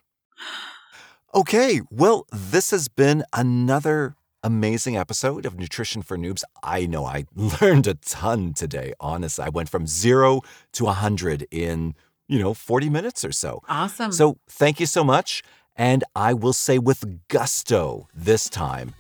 Okay, 1.34 1.80
well, 1.90 2.28
this 2.30 2.72
has 2.72 2.90
been 2.90 3.24
another 3.32 4.16
amazing 4.44 4.98
episode 4.98 5.46
of 5.46 5.58
Nutrition 5.58 6.02
for 6.02 6.18
Noobs. 6.18 6.44
I 6.62 6.86
know 6.86 7.06
I 7.06 7.24
learned 7.62 7.88
a 7.88 7.94
ton 7.94 8.54
today, 8.54 8.92
honestly. 9.00 9.46
I 9.46 9.50
went 9.50 9.70
from 9.70 9.88
zero 9.88 10.42
to 10.74 10.86
100 10.86 11.48
in, 11.50 11.96
you 12.28 12.38
know, 12.38 12.54
40 12.54 12.90
minutes 12.90 13.24
or 13.24 13.32
so. 13.32 13.62
Awesome. 13.70 14.12
So 14.12 14.40
thank 14.50 14.82
you 14.82 14.86
so 14.86 15.06
much. 15.06 15.42
And 15.78 16.04
I 16.18 16.34
will 16.34 16.52
say 16.52 16.78
with 16.80 17.22
gusto 17.30 18.10
this 18.14 18.50
time 18.50 18.94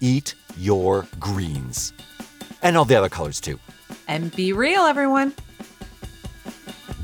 eat 0.00 0.34
your 0.58 1.06
greens 1.20 1.92
and 2.62 2.76
all 2.76 2.84
the 2.84 2.96
other 2.96 3.08
colors 3.08 3.40
too. 3.40 3.60
And 4.08 4.34
be 4.34 4.52
real, 4.52 4.82
everyone. 4.82 5.34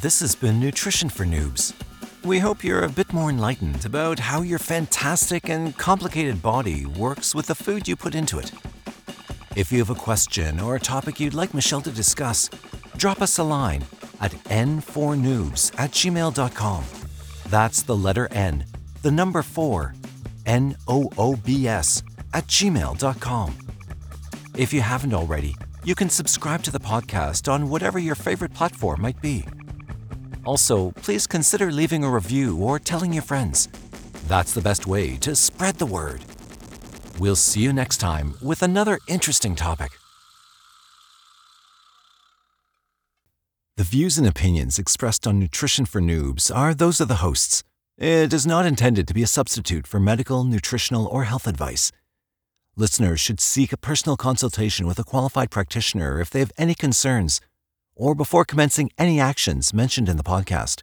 This 0.01 0.19
has 0.19 0.35
been 0.35 0.59
Nutrition 0.59 1.09
for 1.09 1.25
Noobs. 1.25 1.73
We 2.25 2.39
hope 2.39 2.63
you're 2.63 2.85
a 2.85 2.89
bit 2.89 3.13
more 3.13 3.31
enlightened 3.31 3.85
about 3.85 4.21
how 4.21 4.43
your 4.43 4.61
fantastic 4.61 5.49
and 5.49 5.77
complicated 5.77 6.41
body 6.41 6.87
works 6.87 7.35
with 7.35 7.47
the 7.47 7.55
food 7.57 7.89
you 7.89 7.97
put 7.97 8.15
into 8.15 8.39
it. 8.39 8.53
If 9.57 9.73
you 9.73 9.81
have 9.81 9.91
a 9.91 9.97
question 9.97 10.61
or 10.61 10.77
a 10.77 10.81
topic 10.81 11.19
you'd 11.19 11.35
like 11.35 11.53
Michelle 11.53 11.81
to 11.81 11.91
discuss, 11.91 12.49
drop 12.97 13.21
us 13.23 13.39
a 13.39 13.43
line 13.43 13.85
at 14.21 14.31
n4noobs 14.45 15.77
at 15.81 15.91
gmail.com. 15.91 16.85
That's 17.49 17.83
the 17.83 17.97
letter 17.97 18.29
N, 18.31 18.67
the 19.03 19.11
number 19.11 19.43
4, 19.43 19.93
N 20.47 20.77
O 20.87 21.11
O 21.19 21.35
B 21.35 21.67
S, 21.67 22.05
at 22.33 22.47
gmail.com. 22.47 23.59
If 24.57 24.73
you 24.73 24.81
haven't 24.81 25.13
already, 25.13 25.57
you 25.83 25.97
can 25.97 26.09
subscribe 26.09 26.63
to 26.63 26.71
the 26.71 26.79
podcast 26.79 27.53
on 27.53 27.69
whatever 27.69 27.99
your 27.99 28.15
favorite 28.15 28.55
platform 28.55 29.03
might 29.03 29.21
be. 29.21 29.45
Also, 30.45 30.91
please 30.93 31.27
consider 31.27 31.71
leaving 31.71 32.03
a 32.03 32.11
review 32.11 32.57
or 32.57 32.79
telling 32.79 33.13
your 33.13 33.23
friends. 33.23 33.69
That's 34.27 34.53
the 34.53 34.61
best 34.61 34.87
way 34.87 35.17
to 35.19 35.37
spread 35.37 35.77
the 35.77 35.87
word. 35.87 36.25
We'll 37.19 37.37
see 37.37 37.61
you 37.61 37.73
next 37.73 37.99
time 37.99 38.35
with 38.43 38.63
another 38.63 38.99
interesting 39.07 39.55
topic. 39.55 39.91
The 43.77 43.85
views 43.85 44.19
and 44.19 44.27
opinions 44.27 44.79
expressed 44.79 45.27
on 45.27 45.39
Nutrition 45.39 45.87
for 45.87 46.01
Noobs 46.01 46.55
are 46.55 46.75
those 46.75 47.01
of 47.01 47.09
the 47.09 47.17
hosts. 47.17 47.63
It 47.97 48.33
is 48.33 48.47
not 48.47 48.67
intended 48.67 49.07
to 49.09 49.15
be 49.15 49.23
a 49.23 49.27
substitute 49.27 49.87
for 49.87 50.01
medical, 50.01 50.45
nutritional, 50.45 51.07
or 51.07 51.25
health 51.25 51.47
advice. 51.47 51.93
Listeners 52.77 53.21
should 53.21 53.41
seek 53.41 53.73
a 53.73 53.77
personal 53.77 54.17
consultation 54.17 54.87
with 54.87 54.99
a 54.99 55.05
qualified 55.05 55.51
practitioner 55.51 56.21
if 56.21 56.31
they 56.31 56.41
have 56.41 56.53
any 56.59 56.75
concerns 56.75 57.41
or 57.97 58.15
before 58.15 58.45
commencing 58.45 58.91
any 58.99 59.19
actions 59.19 59.75
mentioned 59.75 60.09
in 60.09 60.17
the 60.17 60.23
podcast. 60.23 60.83